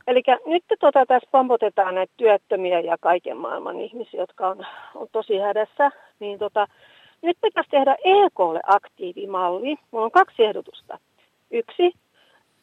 Eli 0.07 0.22
nyt 0.46 0.64
tota, 0.80 1.07
tässä 1.07 1.28
pompotetaan 1.32 1.94
näitä 1.94 2.12
työttömiä 2.16 2.80
ja 2.80 2.96
kaiken 3.00 3.36
maailman 3.36 3.80
ihmisiä, 3.80 4.20
jotka 4.20 4.48
on, 4.48 4.66
on 4.94 5.09
tosi 5.12 5.38
hädässä. 5.38 5.90
Niin 6.20 6.38
tota, 6.38 6.66
nyt 7.22 7.38
pitäisi 7.40 7.70
tehdä 7.70 7.96
EKlle 8.05 8.61
aktiivimalli. 8.66 9.76
Mulla 9.90 10.05
on 10.05 10.11
kaksi 10.11 10.44
ehdotusta. 10.44 10.98
Yksi, 11.50 11.92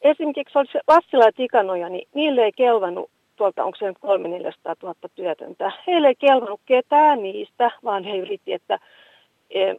esimerkiksi 0.02 0.58
oli 0.58 0.66
se 0.72 0.80
Lassila 0.88 1.24
ja 1.24 1.32
Tikanoja, 1.32 1.88
niin 1.88 2.08
niille 2.14 2.44
ei 2.44 2.52
kelvannut 2.52 3.10
tuolta, 3.36 3.64
onko 3.64 3.76
se 3.78 3.86
nyt 3.86 3.98
3 4.00 4.28
400 4.28 4.74
000 4.82 4.94
työtöntä. 5.14 5.72
Heille 5.86 6.08
ei 6.08 6.14
kelvannut 6.14 6.60
ketään 6.66 7.22
niistä, 7.22 7.70
vaan 7.84 8.04
he 8.04 8.16
yritti, 8.16 8.52
että 8.52 8.78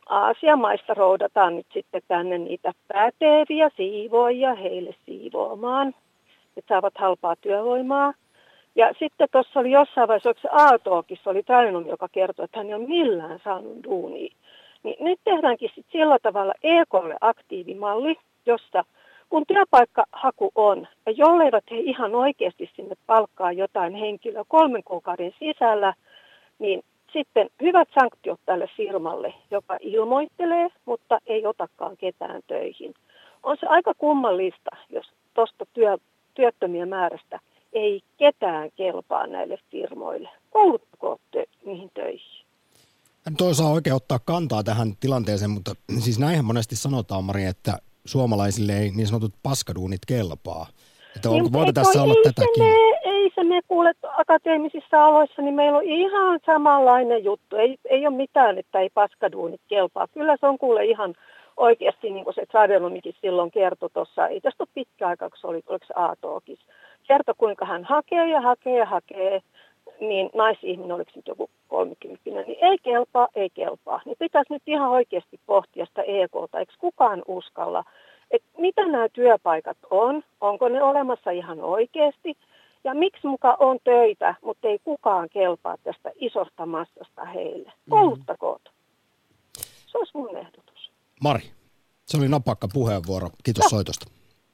Aasiamaista 0.10 0.94
roudataan 0.94 1.56
nyt 1.56 1.68
sitten 1.74 2.02
tänne 2.08 2.38
niitä 2.38 2.72
päteviä 2.88 3.70
siivoja 3.78 4.56
heille 4.56 4.96
siivoamaan, 5.06 5.96
että 6.58 6.74
saavat 6.74 6.94
halpaa 6.98 7.36
työvoimaa. 7.36 8.14
Ja 8.76 8.94
sitten 9.00 9.28
tuossa 9.32 9.60
oli 9.60 9.72
jossain 9.72 10.08
vaiheessa, 10.08 10.30
onko 10.86 11.16
se 11.24 11.30
oli 11.30 11.44
Tainom, 11.44 11.88
joka 11.88 12.08
kertoi, 12.12 12.46
että 12.46 12.60
hän 12.60 12.68
ei 12.68 12.74
ole 12.74 12.88
millään 12.88 13.40
saanut 13.44 13.84
duunia. 13.84 14.34
Niin 14.84 14.96
nyt 15.00 15.20
tehdäänkin 15.24 15.70
sitten 15.76 15.92
sillä 15.92 16.18
tavalla 16.22 16.54
EKlle 16.64 17.16
aktiivimalli, 17.22 18.16
josta– 18.46 18.86
kun 19.32 19.44
työpaikkahaku 19.48 20.52
on, 20.56 20.88
ja 21.06 21.12
jolleivät 21.12 21.64
he 21.72 21.78
ihan 21.78 22.16
oikeasti 22.16 22.70
sinne 22.76 22.96
palkkaa 23.08 23.52
jotain 23.52 23.96
henkilöä 23.96 24.44
kolmen 24.48 24.84
kuukauden 24.84 25.34
sisällä, 25.40 25.94
niin 26.60 26.84
sitten 27.14 27.50
hyvät 27.62 27.90
sanktiot 28.00 28.40
tälle 28.46 28.70
firmalle, 28.78 29.34
joka 29.52 29.78
ilmoittelee, 29.82 30.68
mutta 30.86 31.20
ei 31.26 31.46
otakaan 31.46 31.98
ketään 31.98 32.42
töihin. 32.48 32.94
On 33.44 33.58
se 33.60 33.68
aika 33.68 33.94
kummallista, 33.98 34.70
jos 34.90 35.06
tuosta 35.34 35.66
työ, 35.74 35.98
työttömien 36.34 36.90
määrästä 36.90 37.40
ei 37.74 38.02
ketään 38.18 38.70
kelpaa 38.76 39.28
näille 39.28 39.60
firmoille. 39.72 40.30
Kouluttakoon 40.50 41.20
niihin 41.66 41.92
töihin. 41.94 42.46
En 43.28 43.36
toisaalta 43.36 43.74
oikein 43.74 43.96
ottaa 43.96 44.20
kantaa 44.26 44.64
tähän 44.64 44.96
tilanteeseen, 45.00 45.52
mutta 45.52 45.76
siis 46.00 46.20
näinhän 46.20 46.46
monesti 46.46 46.76
sanotaan, 46.76 47.24
Mari, 47.24 47.46
että 47.46 47.78
suomalaisille 48.06 48.74
ei 48.74 48.92
niin 48.96 49.08
sanotut 49.08 49.34
paskaduunit 49.44 50.02
kelpaa. 50.08 50.68
Että 51.16 51.30
onko, 51.30 51.44
niin, 51.44 51.54
voiko 51.54 51.72
tässä 51.74 52.04
olla 52.04 52.16
tätäkin? 52.24 52.64
Me, 52.64 52.74
ei 53.06 53.32
se 53.36 53.44
me 53.44 53.62
kuule 53.68 53.94
akateemisissa 54.18 55.06
aloissa, 55.06 55.42
niin 55.42 55.54
meillä 55.54 55.78
on 55.78 55.84
ihan 55.84 56.40
samanlainen 56.46 57.24
juttu. 57.24 57.56
Ei, 57.56 57.78
ei 57.90 58.08
ole 58.08 58.16
mitään, 58.16 58.58
että 58.58 58.80
ei 58.80 58.90
paskaduunit 58.94 59.62
kelpaa. 59.68 60.08
Kyllä 60.08 60.38
se 60.40 60.48
on 60.48 60.58
kuule 60.58 60.86
ihan 60.86 61.16
oikeasti, 61.58 62.10
niin 62.10 62.24
kuin 62.24 62.34
se 62.34 62.46
Tradelumikin 62.46 63.16
silloin 63.22 63.52
kertoi 63.52 63.90
tuossa, 63.94 64.28
ei 64.28 64.42
tästä 64.42 64.64
ole 64.64 64.70
pitkä 64.74 65.08
aika, 65.08 65.30
kun 65.30 65.38
se 65.42 65.48
oli, 65.48 65.62
oliko 65.68 65.86
se 65.86 65.94
A-talkis. 65.96 66.60
Kertoi, 67.08 67.36
kuinka 67.38 67.66
hän 67.66 67.84
hakee 67.84 68.30
ja 68.30 68.42
hakee 68.42 68.78
ja 68.78 68.86
hakee, 68.86 69.42
niin 70.00 70.30
naisihminen, 70.34 70.92
oliko 70.92 71.12
nyt 71.16 71.28
joku 71.28 71.50
30, 71.68 72.30
niin 72.30 72.58
ei 72.62 72.78
kelpaa, 72.84 73.28
ei 73.36 73.50
kelpaa. 73.50 74.02
Niin 74.06 74.16
pitäisi 74.20 74.54
nyt 74.54 74.64
ihan 74.68 74.90
oikeasti 74.90 75.40
pohtia 75.46 75.86
sitä 75.86 76.02
EKta, 76.02 76.60
eikö 76.60 76.74
kukaan 76.80 77.24
uskalla, 77.28 77.84
että 78.32 78.48
mitä 78.58 78.88
nämä 78.88 79.10
työpaikat 79.10 79.78
on, 79.90 80.24
onko 80.42 80.70
ne 80.70 80.84
olemassa 80.84 81.32
ihan 81.32 81.62
oikeasti, 81.62 82.38
ja 82.84 82.94
miksi 82.94 83.28
muka 83.28 83.58
on 83.60 83.78
töitä, 83.84 84.36
mutta 84.44 84.68
ei 84.68 84.80
kukaan 84.84 85.30
kelpaa 85.30 85.76
tästä 85.84 86.12
isosta 86.16 86.66
massasta 86.66 87.26
heille. 87.26 87.70
Mm. 87.86 87.90
Kouluttakoot. 87.90 88.62
Se 89.88 89.98
olisi 89.98 90.18
mun 90.18 90.38
ehdotus. 90.38 90.92
Mari, 91.22 91.42
se 92.06 92.18
oli 92.18 92.28
napakka 92.28 92.68
puheenvuoro. 92.74 93.30
Kiitos 93.44 93.64
Joo. 93.64 93.70
soitosta. 93.70 94.06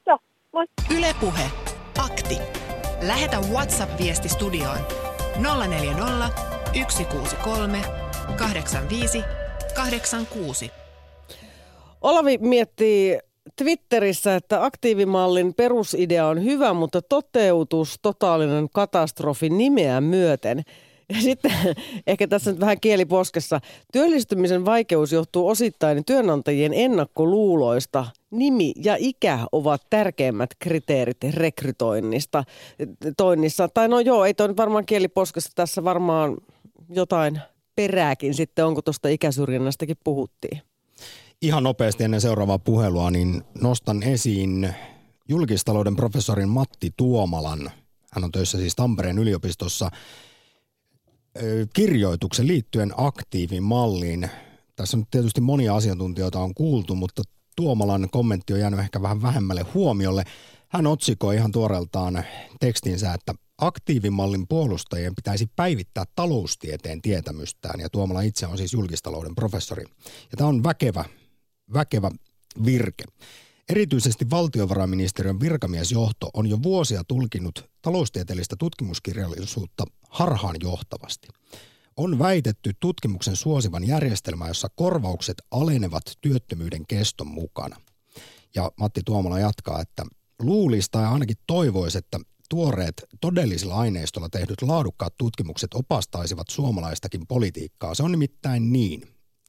Joo, 0.05 0.17
moi. 0.51 0.65
Yle 0.97 1.15
Puhe. 1.19 1.51
Akti. 2.05 2.37
Lähetä 3.07 3.37
WhatsApp-viesti 3.37 4.29
studioon 4.29 5.06
040 5.37 6.29
163 6.89 7.81
85 8.37 9.23
86. 9.75 10.71
Olavi 12.01 12.37
miettii 12.37 13.19
Twitterissä, 13.55 14.35
että 14.35 14.65
aktiivimallin 14.65 15.53
perusidea 15.53 16.27
on 16.27 16.43
hyvä, 16.43 16.73
mutta 16.73 17.01
toteutus 17.01 17.99
totaalinen 18.01 18.69
katastrofi 18.73 19.49
nimeä 19.49 20.01
myöten. 20.01 20.63
Ja 21.13 21.21
sitten 21.21 21.51
ehkä 22.07 22.27
tässä 22.27 22.51
nyt 22.51 22.59
vähän 22.59 22.79
kieliposkessa. 22.79 23.59
Työllistymisen 23.93 24.65
vaikeus 24.65 25.11
johtuu 25.11 25.47
osittain 25.47 26.05
työnantajien 26.05 26.73
ennakkoluuloista. 26.73 28.05
Nimi 28.31 28.73
ja 28.83 28.95
ikä 28.99 29.39
ovat 29.51 29.81
tärkeimmät 29.89 30.49
kriteerit 30.59 31.17
rekrytoinnista. 31.29 32.43
Toinnissa. 33.17 33.67
Tai 33.67 33.87
no 33.87 33.99
joo, 33.99 34.25
ei 34.25 34.33
toi 34.33 34.47
nyt 34.47 34.57
varmaan 34.57 34.85
kieliposkessa 34.85 35.51
tässä 35.55 35.83
varmaan 35.83 36.37
jotain 36.89 37.39
perääkin 37.75 38.33
sitten, 38.33 38.65
onko 38.65 38.81
tuosta 38.81 39.09
ikäsyrjinnästäkin 39.09 39.97
puhuttiin 40.03 40.61
ihan 41.41 41.63
nopeasti 41.63 42.03
ennen 42.03 42.21
seuraavaa 42.21 42.59
puhelua, 42.59 43.11
niin 43.11 43.43
nostan 43.61 44.03
esiin 44.03 44.73
julkistalouden 45.29 45.95
professorin 45.95 46.49
Matti 46.49 46.93
Tuomalan. 46.97 47.71
Hän 48.13 48.23
on 48.23 48.31
töissä 48.31 48.57
siis 48.57 48.75
Tampereen 48.75 49.19
yliopistossa 49.19 49.91
kirjoituksen 51.73 52.47
liittyen 52.47 52.93
aktiivimalliin. 52.97 54.29
Tässä 54.75 54.97
on 54.97 55.05
tietysti 55.11 55.41
monia 55.41 55.75
asiantuntijoita 55.75 56.39
on 56.39 56.53
kuultu, 56.53 56.95
mutta 56.95 57.21
Tuomalan 57.55 58.09
kommentti 58.11 58.53
on 58.53 58.59
jäänyt 58.59 58.79
ehkä 58.79 59.01
vähän 59.01 59.21
vähemmälle 59.21 59.65
huomiolle. 59.73 60.23
Hän 60.67 60.87
otsikoi 60.87 61.35
ihan 61.35 61.51
tuoreeltaan 61.51 62.23
tekstinsä, 62.59 63.13
että 63.13 63.33
aktiivimallin 63.57 64.47
puolustajien 64.47 65.15
pitäisi 65.15 65.47
päivittää 65.55 66.05
taloustieteen 66.15 67.01
tietämystään, 67.01 67.79
ja 67.79 67.89
Tuomala 67.89 68.21
itse 68.21 68.47
on 68.47 68.57
siis 68.57 68.73
julkistalouden 68.73 69.35
professori. 69.35 69.83
Ja 70.03 70.37
tämä 70.37 70.49
on 70.49 70.63
väkevä 70.63 71.05
väkevä 71.73 72.11
virke. 72.65 73.03
Erityisesti 73.69 74.29
valtiovarainministeriön 74.29 75.39
virkamiesjohto 75.39 76.29
on 76.33 76.47
jo 76.47 76.63
vuosia 76.63 77.03
tulkinut 77.07 77.69
taloustieteellistä 77.81 78.55
tutkimuskirjallisuutta 78.59 79.83
harhaanjohtavasti. 80.17 81.27
On 81.97 82.19
väitetty 82.19 82.71
tutkimuksen 82.79 83.35
suosivan 83.35 83.87
järjestelmää, 83.87 84.47
jossa 84.47 84.67
korvaukset 84.75 85.41
alenevat 85.51 86.03
työttömyyden 86.21 86.87
keston 86.87 87.27
mukana. 87.27 87.81
Ja 88.55 88.71
Matti 88.79 89.01
Tuomala 89.05 89.39
jatkaa, 89.39 89.81
että 89.81 90.05
luulista 90.39 91.01
ja 91.01 91.11
ainakin 91.11 91.37
toivoisi, 91.47 91.97
että 91.97 92.19
tuoreet 92.49 93.05
todellisilla 93.21 93.75
aineistolla 93.75 94.29
tehdyt 94.29 94.61
laadukkaat 94.61 95.17
tutkimukset 95.17 95.73
opastaisivat 95.73 96.49
suomalaistakin 96.49 97.27
politiikkaa. 97.27 97.95
Se 97.95 98.03
on 98.03 98.11
nimittäin 98.11 98.73
niin, 98.73 99.01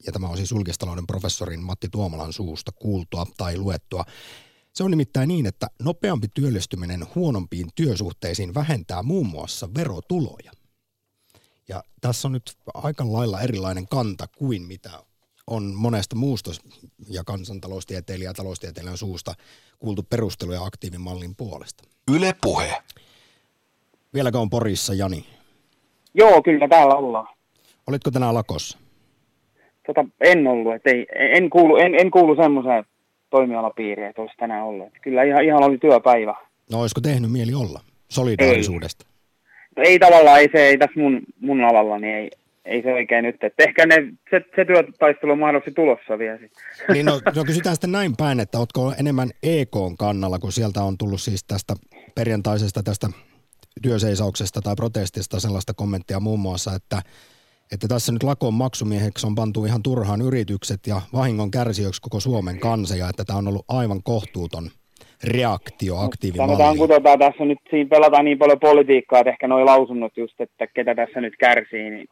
ja 0.07 0.13
tämä 0.13 0.29
on 0.29 0.37
siis 0.37 0.51
julkistalouden 0.51 1.07
professorin 1.07 1.63
Matti 1.63 1.89
Tuomalan 1.89 2.33
suusta 2.33 2.73
kuultua 2.73 3.27
tai 3.37 3.59
luettua. 3.59 4.05
Se 4.75 4.85
on 4.85 4.91
nimittäin 4.91 5.29
niin, 5.29 5.47
että 5.47 5.67
nopeampi 5.83 6.29
työllistyminen 6.35 7.07
huonompiin 7.15 7.69
työsuhteisiin 7.75 8.55
vähentää 8.55 9.03
muun 9.03 9.27
muassa 9.27 9.75
verotuloja. 9.75 10.53
Ja 11.69 11.83
tässä 12.01 12.29
on 12.29 12.33
nyt 12.33 12.57
aika 12.75 13.13
lailla 13.13 13.41
erilainen 13.41 13.89
kanta 13.89 14.27
kuin 14.39 14.63
mitä 14.63 14.91
on 15.47 15.75
monesta 15.75 16.17
muusta 16.17 16.51
ja 17.11 17.25
kansantaloustieteilijä 17.25 18.31
ja 18.31 18.35
taloustieteilijän 18.35 18.97
suusta 18.97 19.35
kuultu 19.79 20.03
perusteluja 20.11 20.65
aktiivimallin 20.65 21.35
puolesta. 21.37 21.85
Yle 22.17 22.35
Puhe. 22.43 22.75
Vieläkö 24.15 24.39
on 24.39 24.51
Porissa, 24.51 24.95
Jani? 24.95 25.27
Joo, 26.15 26.43
kyllä 26.43 26.69
täällä 26.69 26.95
ollaan. 26.95 27.29
Olitko 27.87 28.11
tänään 28.11 28.35
lakossa? 28.35 28.79
tota, 29.89 30.05
en 30.21 30.47
ollut, 30.47 30.75
että 30.75 30.91
ei, 30.91 31.07
en, 31.37 31.51
kuulu, 31.51 31.77
en, 31.77 31.95
en 31.95 32.11
kuulu 32.11 32.37
semmoiseen 32.37 32.85
toimialapiiriin, 33.31 34.09
että 34.09 34.23
olisi 34.23 34.37
tänään 34.37 34.65
ollut. 34.65 34.87
Että 34.87 34.99
kyllä 35.03 35.23
ihan, 35.23 35.45
ihan 35.45 35.65
oli 35.65 35.79
työpäivä. 35.79 36.35
No 36.73 36.81
olisiko 36.81 37.01
tehnyt 37.01 37.33
mieli 37.33 37.55
olla 37.55 37.81
solidaarisuudesta? 38.09 39.07
Ei, 39.85 39.99
tavallaan, 39.99 40.41
ei 40.41 40.49
se 40.53 40.59
ei 40.59 40.79
tässä 40.79 41.01
mun, 41.01 41.21
mun 41.41 41.65
alalla, 41.65 41.99
niin 41.99 42.15
ei, 42.15 42.31
ei 42.65 42.83
se 42.83 42.93
oikein 42.93 43.25
nyt. 43.25 43.45
Että 43.45 43.63
ehkä 43.63 43.87
ne, 43.87 43.95
se, 44.31 44.41
se 44.57 44.65
työtaistelu 44.65 45.33
on 45.33 45.39
mahdollisesti 45.39 45.75
tulossa 45.75 46.19
vielä 46.19 46.39
sitten. 46.39 46.65
Niin 46.93 47.07
no, 47.07 47.21
no 47.37 47.45
kysytään 47.45 47.77
sitten 47.77 47.93
näin 47.93 48.17
päin, 48.17 48.41
että 48.41 48.59
oletko 48.59 48.95
enemmän 49.01 49.31
EK 49.43 49.77
kannalla, 49.99 50.39
kun 50.39 50.53
sieltä 50.53 50.83
on 50.83 50.99
tullut 50.99 51.21
siis 51.21 51.45
tästä 51.45 51.75
perjantaisesta 52.15 52.83
tästä 52.83 53.09
työseisauksesta 53.83 54.61
tai 54.63 54.75
protestista 54.77 55.41
sellaista 55.41 55.75
kommenttia 55.75 56.21
muun 56.21 56.41
muassa, 56.41 56.75
että 56.75 57.03
että 57.73 57.89
tässä 57.89 58.13
nyt 58.13 58.23
lakon 58.23 58.55
maksumieheksi 58.55 59.27
on 59.27 59.35
pantu 59.35 59.65
ihan 59.65 59.83
turhaan 59.83 60.23
yritykset 60.23 60.87
ja 60.87 61.01
vahingon 61.13 61.51
kärsijöksi 61.51 62.03
koko 62.03 62.21
Suomen 62.21 62.61
kansa 62.61 62.97
ja 62.97 63.09
että 63.09 63.25
tämä 63.25 63.39
on 63.39 63.49
ollut 63.49 63.65
aivan 63.69 64.03
kohtuuton 64.03 64.71
reaktio 65.25 65.97
aktiivimalliin. 65.97 66.59
Sanotaan, 66.59 66.89
tota, 66.89 67.19
tässä 67.19 67.45
nyt 67.45 67.59
siinä 67.71 67.89
pelataan 67.89 68.25
niin 68.25 68.39
paljon 68.39 68.61
politiikkaa, 68.61 69.21
että 69.21 69.31
ehkä 69.31 69.49
nuo 69.49 69.67
lausunnot 69.67 70.17
just, 70.17 70.41
että 70.41 70.67
ketä 70.67 70.95
tässä 70.95 71.21
nyt 71.21 71.37
kärsii, 71.39 71.91
niin 71.91 72.09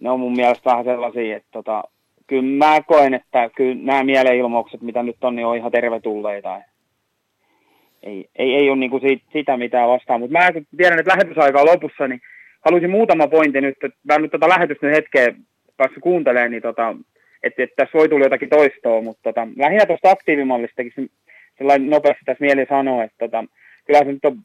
ne 0.00 0.10
on 0.10 0.20
mun 0.20 0.36
mielestä 0.36 0.70
vähän 0.70 0.84
sellaisia, 0.84 1.36
että 1.36 1.48
tota, 1.52 1.84
kyllä 2.26 2.66
mä 2.66 2.80
koen, 2.86 3.14
että 3.14 3.50
kyllä 3.56 3.82
nämä 3.82 4.04
mielenilmaukset, 4.04 4.80
mitä 4.80 5.02
nyt 5.02 5.24
on, 5.24 5.36
niin 5.36 5.46
on 5.46 5.56
ihan 5.56 5.72
tervetulleita. 5.72 6.60
Ei, 8.02 8.28
ei, 8.36 8.54
ei 8.54 8.70
ole 8.70 8.78
niin 8.78 8.90
kuin 8.90 9.00
siitä, 9.00 9.24
sitä 9.32 9.56
mitään 9.56 9.88
vastaan, 9.88 10.20
mutta 10.20 10.38
mä 10.38 10.48
tiedän, 10.76 10.98
että 10.98 11.12
lähetysaika 11.12 11.60
on 11.60 11.66
lopussa, 11.66 12.08
niin 12.08 12.20
haluaisin 12.64 12.90
muutama 12.90 13.26
pointti 13.26 13.60
nyt, 13.60 13.76
että 13.84 13.98
mä 14.04 14.18
nyt 14.18 14.30
tota 14.30 14.48
lähetystä 14.48 14.86
hetkeä 14.86 15.34
päässyt 15.76 16.02
kuuntelemaan, 16.02 16.50
niin 16.50 16.62
tota, 16.62 16.96
että, 17.42 17.62
että 17.62 17.76
tässä 17.76 17.98
voi 17.98 18.08
tulla 18.08 18.24
jotakin 18.24 18.48
toistoa, 18.48 19.02
mutta 19.02 19.22
tota, 19.22 19.48
lähinnä 19.56 19.86
tuosta 19.86 20.10
aktiivimallistakin 20.10 20.92
sellainen 21.58 21.90
nopeasti 21.90 22.24
tässä 22.24 22.44
mieli 22.44 22.66
sanoa, 22.68 23.04
että 23.04 23.16
tota, 23.18 23.44
kyllä 23.86 23.98
se 23.98 24.04
nyt 24.04 24.24
on 24.24 24.38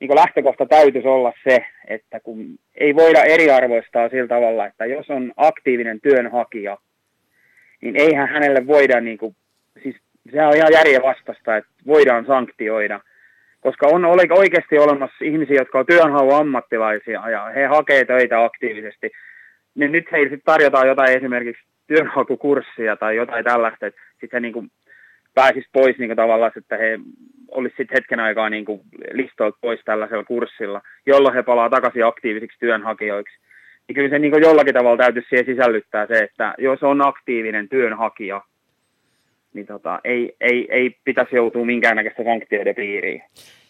niin 0.00 0.14
lähtökohta 0.14 0.66
täytyisi 0.66 1.08
olla 1.08 1.32
se, 1.48 1.58
että 1.88 2.20
kun 2.20 2.58
ei 2.74 2.94
voida 2.94 3.22
eriarvoistaa 3.22 4.08
sillä 4.08 4.28
tavalla, 4.28 4.66
että 4.66 4.86
jos 4.86 5.10
on 5.10 5.32
aktiivinen 5.36 6.00
työnhakija, 6.00 6.78
niin 7.80 7.96
eihän 7.96 8.28
hänelle 8.28 8.66
voida, 8.66 9.00
niin 9.00 9.18
kuin, 9.18 9.36
siis 9.82 9.96
se 10.30 10.42
on 10.42 10.56
ihan 10.56 10.72
järjenvastasta, 10.72 11.56
että 11.56 11.70
voidaan 11.86 12.26
sanktioida 12.26 13.00
koska 13.60 13.86
on 13.86 14.04
oikeasti 14.38 14.78
olemassa 14.78 15.24
ihmisiä, 15.24 15.56
jotka 15.56 15.78
on 15.78 15.86
työnhaun 15.86 16.34
ammattilaisia 16.34 17.30
ja 17.30 17.44
he 17.44 17.66
hakee 17.66 18.04
töitä 18.04 18.44
aktiivisesti, 18.44 19.10
niin 19.74 19.92
nyt 19.92 20.12
heille 20.12 20.30
sitten 20.30 20.52
tarjotaan 20.52 20.88
jotain 20.88 21.16
esimerkiksi 21.16 21.62
työnhakukurssia 21.86 22.96
tai 22.96 23.16
jotain 23.16 23.44
tällaista, 23.44 23.86
että 23.86 24.00
sitten 24.20 24.36
he 24.36 24.40
niin 24.40 24.52
kuin 24.52 24.70
pääsis 25.34 25.64
pois 25.72 25.98
niin 25.98 26.08
kuin 26.08 26.16
tavallaan, 26.16 26.52
että 26.56 26.76
he 26.76 26.98
olisi 27.50 27.76
sitten 27.76 27.96
hetken 27.96 28.20
aikaa 28.20 28.50
niin 28.50 28.64
kuin 28.64 28.80
listoilta 29.12 29.58
pois 29.60 29.80
tällaisella 29.84 30.24
kurssilla, 30.24 30.82
jolloin 31.06 31.34
he 31.34 31.42
palaa 31.42 31.70
takaisin 31.70 32.06
aktiivisiksi 32.06 32.58
työnhakijoiksi. 32.58 33.36
niin 33.88 33.94
kyllä 33.94 34.10
se 34.10 34.18
niin 34.18 34.32
kuin 34.32 34.42
jollakin 34.42 34.74
tavalla 34.74 34.96
täytyisi 34.96 35.28
siihen 35.28 35.46
sisällyttää 35.46 36.06
se, 36.06 36.18
että 36.18 36.54
jos 36.58 36.82
on 36.82 37.06
aktiivinen 37.06 37.68
työnhakija, 37.68 38.42
niin 39.54 39.66
tota, 39.66 40.00
ei, 40.04 40.36
ei, 40.40 40.68
ei 40.70 40.96
pitäisi 41.04 41.36
joutua 41.36 41.64
minkäännäköistä 41.64 42.24
sanktioiden 42.24 42.74
piiriin. 42.74 43.22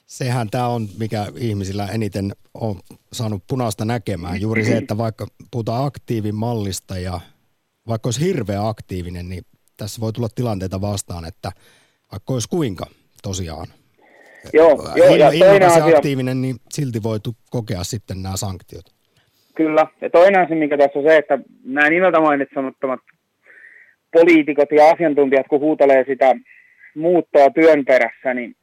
Sehän 0.07 0.51
tämä 0.51 0.69
on, 0.69 0.83
mikä 0.99 1.27
ihmisillä 1.37 1.89
eniten 1.95 2.33
on 2.55 2.75
saanut 3.13 3.43
punaista 3.49 3.85
näkemään. 3.85 4.41
Juuri 4.41 4.65
se, 4.65 4.77
että 4.77 4.99
vaikka 4.99 5.27
puhutaan 5.51 5.87
aktiivimallista 5.87 6.99
ja 6.99 7.21
vaikka 7.89 8.07
olisi 8.07 8.27
hirveä 8.27 8.69
aktiivinen, 8.69 9.29
niin 9.29 9.43
tässä 9.81 10.01
voi 10.01 10.13
tulla 10.13 10.29
tilanteita 10.35 10.81
vastaan, 10.81 11.25
että 11.25 11.51
vaikka 12.13 12.33
olisi 12.33 12.49
kuinka 12.49 12.87
tosiaan 13.23 13.67
Joo, 14.53 14.71
joo 14.97 15.17
ja 15.17 15.31
toinen 15.39 15.69
asia, 15.69 15.85
aktiivinen, 15.85 16.43
niin 16.43 16.57
silti 16.71 17.03
voi 17.03 17.19
kokea 17.51 17.85
sitten 17.85 18.23
nämä 18.23 18.37
sanktiot. 18.37 18.85
Kyllä, 19.55 19.87
ja 20.01 20.11
toinen 20.11 20.41
asia, 20.41 20.57
mikä 20.57 20.79
tässä 20.79 20.99
on 20.99 21.05
se, 21.05 21.17
että 21.17 21.39
nämä 21.65 21.91
nimeltä 21.91 22.21
mainitsemattomat 22.21 23.01
poliitikot 24.13 24.73
ja 24.73 24.91
asiantuntijat, 24.91 25.47
kun 25.49 25.61
huutelee 25.61 26.05
sitä 26.09 26.35
muuttoa 26.97 27.51
työn 27.51 27.85
perässä, 27.85 28.35
niin 28.35 28.55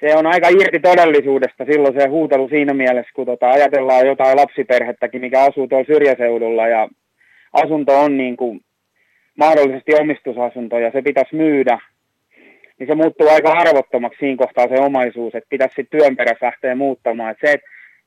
se 0.00 0.16
on 0.16 0.26
aika 0.26 0.48
irti 0.48 0.80
todellisuudesta 0.80 1.64
silloin 1.64 1.94
se 2.00 2.08
huutelu 2.08 2.48
siinä 2.48 2.74
mielessä, 2.74 3.12
kun 3.14 3.26
tota, 3.26 3.50
ajatellaan 3.50 4.06
jotain 4.06 4.36
lapsiperhettäkin, 4.36 5.20
mikä 5.20 5.44
asuu 5.44 5.68
tuolla 5.68 5.86
syrjäseudulla 5.86 6.68
ja 6.68 6.88
asunto 7.52 8.00
on 8.00 8.16
niin 8.16 8.36
kuin 8.36 8.60
mahdollisesti 9.36 9.92
omistusasunto 10.00 10.78
ja 10.78 10.90
se 10.90 11.02
pitäisi 11.02 11.36
myydä, 11.36 11.78
niin 12.78 12.86
se 12.86 12.94
muuttuu 12.94 13.28
aika 13.28 13.52
arvottomaksi 13.52 14.18
siinä 14.18 14.36
kohtaa 14.36 14.68
se 14.68 14.80
omaisuus, 14.80 15.34
että 15.34 15.48
pitäisi 15.50 15.74
sitten 15.74 15.98
työn 15.98 16.16
perässä 16.16 16.46
lähteä 16.46 16.74
muuttamaan. 16.74 17.30
Et 17.30 17.38
se, 17.40 17.52
et, 17.52 17.60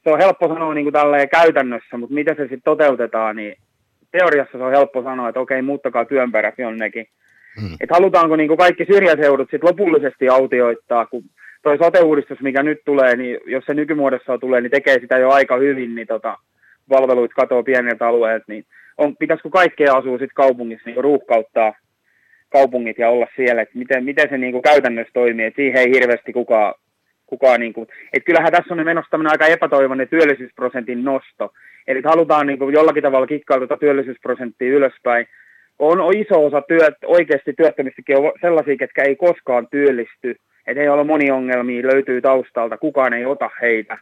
se 0.04 0.10
on 0.10 0.20
helppo 0.20 0.48
sanoa 0.48 0.74
niin 0.74 0.92
kuin 0.92 1.30
käytännössä, 1.32 1.98
mutta 1.98 2.14
miten 2.14 2.36
se 2.36 2.42
sitten 2.42 2.62
toteutetaan, 2.64 3.36
niin 3.36 3.56
teoriassa 4.12 4.58
se 4.58 4.64
on 4.64 4.72
helppo 4.72 5.04
sanoa, 5.04 5.30
että 5.30 5.40
okei, 5.40 5.62
muuttakaa 5.62 6.06
työn 6.06 6.32
perässä 6.32 6.62
jonnekin. 6.62 7.08
Hmm. 7.62 7.74
Että 7.82 7.96
halutaanko 7.96 8.36
niin 8.36 8.48
kuin 8.48 8.58
kaikki 8.58 8.86
syrjäseudut 8.86 9.50
sitten 9.52 9.70
lopullisesti 9.70 10.30
autioittaa, 10.30 11.06
kun 11.06 11.24
toi 11.64 11.78
sote-uudistus, 11.78 12.42
mikä 12.42 12.64
nyt 12.64 12.82
tulee, 12.86 13.16
niin 13.16 13.38
jos 13.46 13.66
se 13.66 13.74
nykymuodossa 13.74 14.38
tulee, 14.38 14.62
niin 14.62 14.72
tekee 14.72 15.00
sitä 15.00 15.18
jo 15.18 15.30
aika 15.30 15.58
hyvin, 15.58 15.96
niin 15.96 16.08
tota, 16.08 16.38
palveluit 16.90 17.34
katoaa 17.34 17.64
pieniltä 17.64 18.08
alueilta, 18.08 18.46
niin 18.48 18.66
on, 19.00 19.18
pitäisikö 19.18 19.50
kaikkea 19.50 19.94
asua 19.94 20.12
sitten 20.12 20.36
kaupungissa 20.36 20.90
niin 20.90 21.04
ruuhkauttaa 21.04 21.74
kaupungit 22.50 22.98
ja 22.98 23.10
olla 23.10 23.28
siellä, 23.36 23.62
että 23.62 23.78
miten, 23.78 24.04
miten 24.04 24.30
se 24.30 24.38
niin 24.38 24.52
kuin 24.52 24.62
käytännössä 24.62 25.14
toimii, 25.14 25.46
että 25.46 25.62
siihen 25.62 25.78
ei 25.82 25.94
hirveästi 25.94 26.34
kukaan, 26.34 26.74
kukaan 27.26 27.60
niin 27.60 27.74
kuin, 27.74 27.88
että 28.14 28.26
kyllähän 28.26 28.52
tässä 28.52 28.74
on 28.74 28.86
menossa 28.86 29.12
tämmöinen 29.12 29.32
aika 29.32 29.46
epätoivoinen 29.46 30.08
työllisyysprosentin 30.08 31.04
nosto, 31.04 31.54
eli 31.88 32.02
halutaan 32.06 32.48
niin 32.48 32.60
kuin 32.60 32.74
jollakin 32.74 33.04
tavalla 33.04 33.28
kikkailla 33.28 33.68
tuota 33.68 33.80
työllisyysprosenttia 33.80 34.76
ylöspäin, 34.78 35.28
on, 35.80 36.02
on 36.02 36.18
iso 36.18 36.46
osa 36.46 36.62
työt, 36.62 36.96
oikeasti 37.06 37.54
työttömistäkin 37.54 38.18
on 38.18 38.32
sellaisia, 38.42 38.78
ketkä 38.78 39.04
ei 39.04 39.16
koskaan 39.16 39.68
työllisty, 39.72 40.36
että 40.68 40.82
ei 40.82 40.90
ole 40.90 41.04
moni 41.04 41.32
ongelmia, 41.32 41.88
löytyy 41.88 42.22
taustalta, 42.22 42.78
kukaan 42.78 43.14
ei 43.14 43.26
ota 43.26 43.50
heitä. 43.62 43.98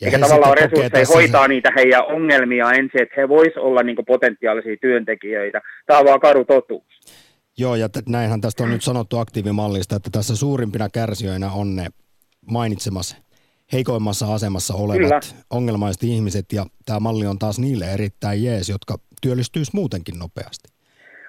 Ja 0.00 0.06
Eikä 0.06 0.18
tavallaan 0.18 0.56
resursseja 0.56 1.06
hoitaa 1.14 1.44
se... 1.44 1.48
niitä 1.48 1.72
heidän 1.76 2.06
ongelmia 2.06 2.72
ensin, 2.72 3.02
että 3.02 3.14
he 3.16 3.28
vois 3.28 3.56
olla 3.56 3.82
niin 3.82 3.96
potentiaalisia 4.06 4.76
työntekijöitä. 4.80 5.60
Tämä 5.86 5.98
on 5.98 6.04
vaan 6.04 6.20
karu 6.20 6.44
totuus. 6.44 6.84
Joo, 7.58 7.74
ja 7.74 7.88
t- 7.88 8.08
näinhän 8.08 8.40
tästä 8.40 8.62
on 8.62 8.70
nyt 8.70 8.82
sanottu 8.82 9.18
aktiivimallista, 9.18 9.96
että 9.96 10.10
tässä 10.12 10.36
suurimpina 10.36 10.88
kärsijöinä 10.88 11.52
on 11.52 11.76
ne 11.76 11.86
mainitsemassa 12.50 13.16
heikoimmassa 13.72 14.34
asemassa 14.34 14.74
olevat 14.74 15.02
Kyllä. 15.02 15.20
ongelmaiset 15.50 16.02
ihmiset, 16.02 16.52
ja 16.52 16.66
tämä 16.86 17.00
malli 17.00 17.26
on 17.26 17.38
taas 17.38 17.58
niille 17.58 17.92
erittäin 17.92 18.44
jees, 18.44 18.68
jotka 18.68 18.98
työllistyisi 19.22 19.70
muutenkin 19.74 20.18
nopeasti. 20.18 20.68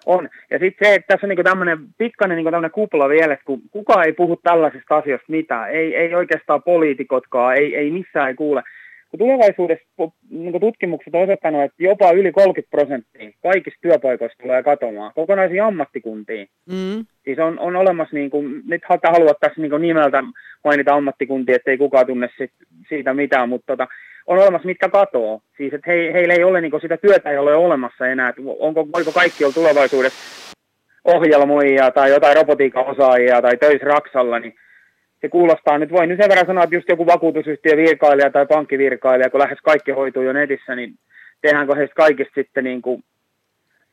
On. 0.06 0.30
Ja 0.49 0.60
sitten 0.60 0.88
se, 0.88 0.95
että 0.95 1.08
tässä 1.08 1.26
on 1.26 1.30
niinku 1.30 1.43
tämmöinen 1.43 1.78
pikkainen 1.97 2.36
niinku 2.36 2.70
kupla 2.74 3.10
vielä, 3.10 3.34
että 3.34 3.45
kun 3.45 3.62
kukaan 3.72 4.06
ei 4.06 4.14
puhu 4.14 4.39
tällaisista 4.43 4.97
asioista 4.97 5.26
mitään, 5.32 5.72
ei, 5.72 5.95
ei 5.95 6.16
oikeastaan 6.16 6.64
poliitikotkaan, 6.64 7.56
ei, 7.56 7.76
ei 7.76 7.91
missään 7.91 8.28
ei 8.28 8.36
kuule. 8.36 8.64
Kun 9.10 9.18
tulevaisuudessa 9.18 9.86
niin 10.30 10.60
tutkimukset 10.60 11.16
on 11.16 11.24
osoittanut, 11.24 11.62
että 11.62 11.84
jopa 11.84 12.12
yli 12.12 12.32
30 12.32 12.72
prosenttia 12.72 13.32
kaikista 13.43 13.80
työpaikoista 13.82 14.43
tulee 14.43 14.64
katomaan, 14.64 15.12
kokonaisia 15.16 15.66
ammattikuntia. 15.68 16.45
Mm. 16.66 17.06
Siis 17.24 17.39
on, 17.39 17.60
on 17.60 17.76
olemassa, 17.76 18.16
niin 18.16 18.30
kuin, 18.30 18.62
nyt 18.68 18.82
haluat 18.86 19.38
tässä 19.39 19.62
niin 19.62 19.82
nimeltä 19.82 20.24
mainita 20.64 20.93
ammattikuntia, 20.93 21.56
ettei 21.56 21.78
kukaan 21.78 22.06
tunne 22.06 22.30
sit, 22.38 22.51
siitä 22.89 23.14
mitään, 23.14 23.49
mutta 23.49 23.66
tota, 23.68 23.88
on 24.28 24.38
olemassa, 24.38 24.66
mitkä 24.66 24.90
katoo. 24.90 25.42
Siis 25.58 25.74
että 25.74 25.92
he, 25.92 26.14
heillä 26.14 26.34
ei 26.34 26.44
ole 26.44 26.62
niin 26.62 26.82
sitä 26.82 26.98
työtä, 26.98 27.32
ei 27.32 27.38
ole 27.38 27.56
olemassa 27.56 28.08
enää. 28.08 28.30
Että 28.30 28.42
onko, 28.60 28.88
voiko 28.96 29.12
kaikki 29.12 29.44
olla 29.44 29.54
tulevaisuudessa 29.54 30.56
ohjelmoijia 31.06 31.92
tai 31.92 32.10
jotain 32.10 32.36
robotiikan 32.36 32.86
osaajia 32.86 33.42
tai 33.42 33.58
töissä 33.58 33.88
Raksalla, 33.88 34.40
niin 34.40 34.56
se 35.22 35.30
kuulostaa 35.30 35.78
nyt, 35.78 35.92
voin 35.92 36.10
nyt 36.10 36.20
sen 36.22 36.30
verran 36.30 36.46
sanoa, 36.46 36.64
että 36.64 36.76
just 36.76 36.90
joku 36.90 37.06
vakuutusyhtiö 37.06 37.78
virkailija 37.78 38.30
tai 38.30 38.46
pankkivirkailija, 38.46 39.30
kun 39.30 39.40
lähes 39.40 39.60
kaikki 39.64 39.92
hoituu 39.92 40.24
jo 40.24 40.34
netissä, 40.34 40.76
niin 40.76 40.94
tehdäänkö 41.42 41.76
heistä 41.76 41.96
kaikista 41.96 42.34
sitten 42.36 42.64
niin 42.64 42.82
kuin, 42.82 43.04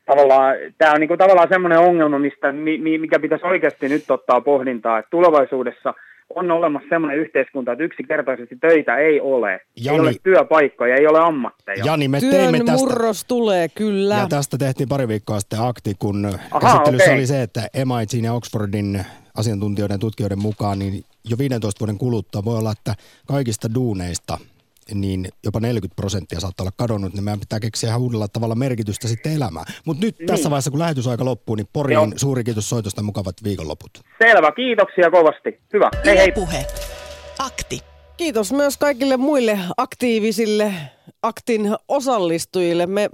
tavallaan, 0.05 0.55
tämä 0.77 0.91
on 0.91 0.99
niin 0.99 1.07
kuin 1.07 1.17
tavallaan 1.17 1.49
semmoinen 1.49 1.79
ongelma, 1.79 2.19
mistä, 2.19 2.51
mikä 2.99 3.19
pitäisi 3.19 3.45
oikeasti 3.45 3.89
nyt 3.89 4.11
ottaa 4.11 4.41
pohdintaa, 4.41 4.99
että 4.99 5.09
tulevaisuudessa 5.09 5.93
on 6.35 6.51
olemassa 6.51 6.89
semmoinen 6.89 7.19
yhteiskunta, 7.19 7.71
että 7.71 7.83
yksinkertaisesti 7.83 8.55
töitä 8.55 8.97
ei 8.97 9.21
ole. 9.21 9.59
Jani, 9.75 9.97
ei 9.97 9.99
ole 9.99 10.13
työpaikkoja, 10.23 10.95
ei 10.95 11.07
ole 11.07 11.19
ammatteja. 11.19 11.85
Jani, 11.85 12.07
me 12.07 12.19
Työn 12.19 12.31
teimme 12.31 12.59
tästä, 12.59 12.73
murros 12.73 13.25
tulee, 13.25 13.67
kyllä. 13.69 14.15
Ja 14.15 14.27
tästä 14.27 14.57
tehtiin 14.57 14.89
pari 14.89 15.07
viikkoa 15.07 15.39
sitten 15.39 15.61
akti, 15.61 15.93
kun 15.99 16.25
Aha, 16.51 16.59
käsittelyssä 16.59 17.05
okay. 17.05 17.15
oli 17.15 17.25
se, 17.25 17.41
että 17.41 17.61
MITin 17.85 18.25
ja 18.25 18.33
Oxfordin 18.33 19.05
asiantuntijoiden 19.37 19.95
ja 19.95 19.99
tutkijoiden 19.99 20.39
mukaan, 20.41 20.79
niin 20.79 21.03
jo 21.29 21.37
15 21.37 21.79
vuoden 21.79 21.97
kuluttua 21.97 22.45
voi 22.45 22.57
olla, 22.57 22.71
että 22.71 22.95
kaikista 23.27 23.73
duuneista 23.73 24.37
niin 24.93 25.27
jopa 25.43 25.59
40 25.59 25.95
prosenttia 25.95 26.39
saattaa 26.39 26.63
olla 26.63 26.73
kadonnut, 26.77 27.13
niin 27.13 27.23
meidän 27.23 27.39
pitää 27.39 27.59
keksiä 27.59 27.89
ihan 27.89 28.01
uudella 28.01 28.27
tavalla 28.27 28.55
merkitystä 28.55 29.07
sitten 29.07 29.33
elämään. 29.33 29.65
Mutta 29.85 30.05
nyt 30.05 30.19
niin. 30.19 30.27
tässä 30.27 30.49
vaiheessa, 30.49 30.71
kun 30.71 30.79
lähetysaika 30.79 31.25
loppuu, 31.25 31.55
niin 31.55 31.67
Poriin 31.73 31.93
Joo. 31.93 32.07
suuri 32.15 32.43
kiitos 32.43 32.69
soitosta 32.69 33.03
mukavat 33.03 33.35
viikonloput. 33.43 33.91
Selvä, 34.17 34.51
kiitoksia 34.51 35.11
kovasti. 35.11 35.61
Hyvä, 35.73 35.89
hei 36.05 36.17
hei. 36.17 36.31
Puhe. 36.31 36.65
Akti. 37.39 37.79
Kiitos 38.17 38.53
myös 38.53 38.77
kaikille 38.77 39.17
muille 39.17 39.59
aktiivisille 39.77 40.73
aktin 41.21 41.75
osallistujille. 41.87 42.85
Me 42.85 43.09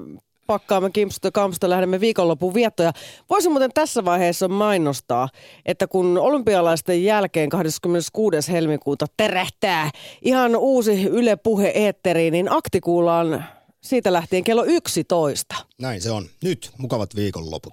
pakkaamme 0.50 0.90
Kimpsusta 0.90 1.32
Kampsusta, 1.32 1.70
lähdemme 1.70 2.00
viikonlopun 2.00 2.54
viettoja. 2.54 2.92
Voisin 3.30 3.52
muuten 3.52 3.72
tässä 3.74 4.06
vaiheessa 4.06 4.48
mainostaa, 4.48 5.30
että 5.66 5.88
kun 5.88 6.18
olympialaisten 6.18 7.04
jälkeen 7.04 7.50
26. 7.50 8.52
helmikuuta 8.52 9.06
terähtää 9.18 9.92
ihan 10.22 10.56
uusi 10.56 11.04
Yle 11.04 11.36
Puhe 11.36 11.68
eetteriin, 11.68 12.32
niin 12.32 12.52
akti 12.52 12.82
kuullaan 12.82 13.46
siitä 13.82 14.14
lähtien 14.14 14.44
kello 14.44 14.64
11. 14.64 15.56
Näin 15.82 16.02
se 16.02 16.12
on. 16.12 16.26
Nyt 16.44 16.72
mukavat 16.78 17.16
viikonloput. 17.16 17.68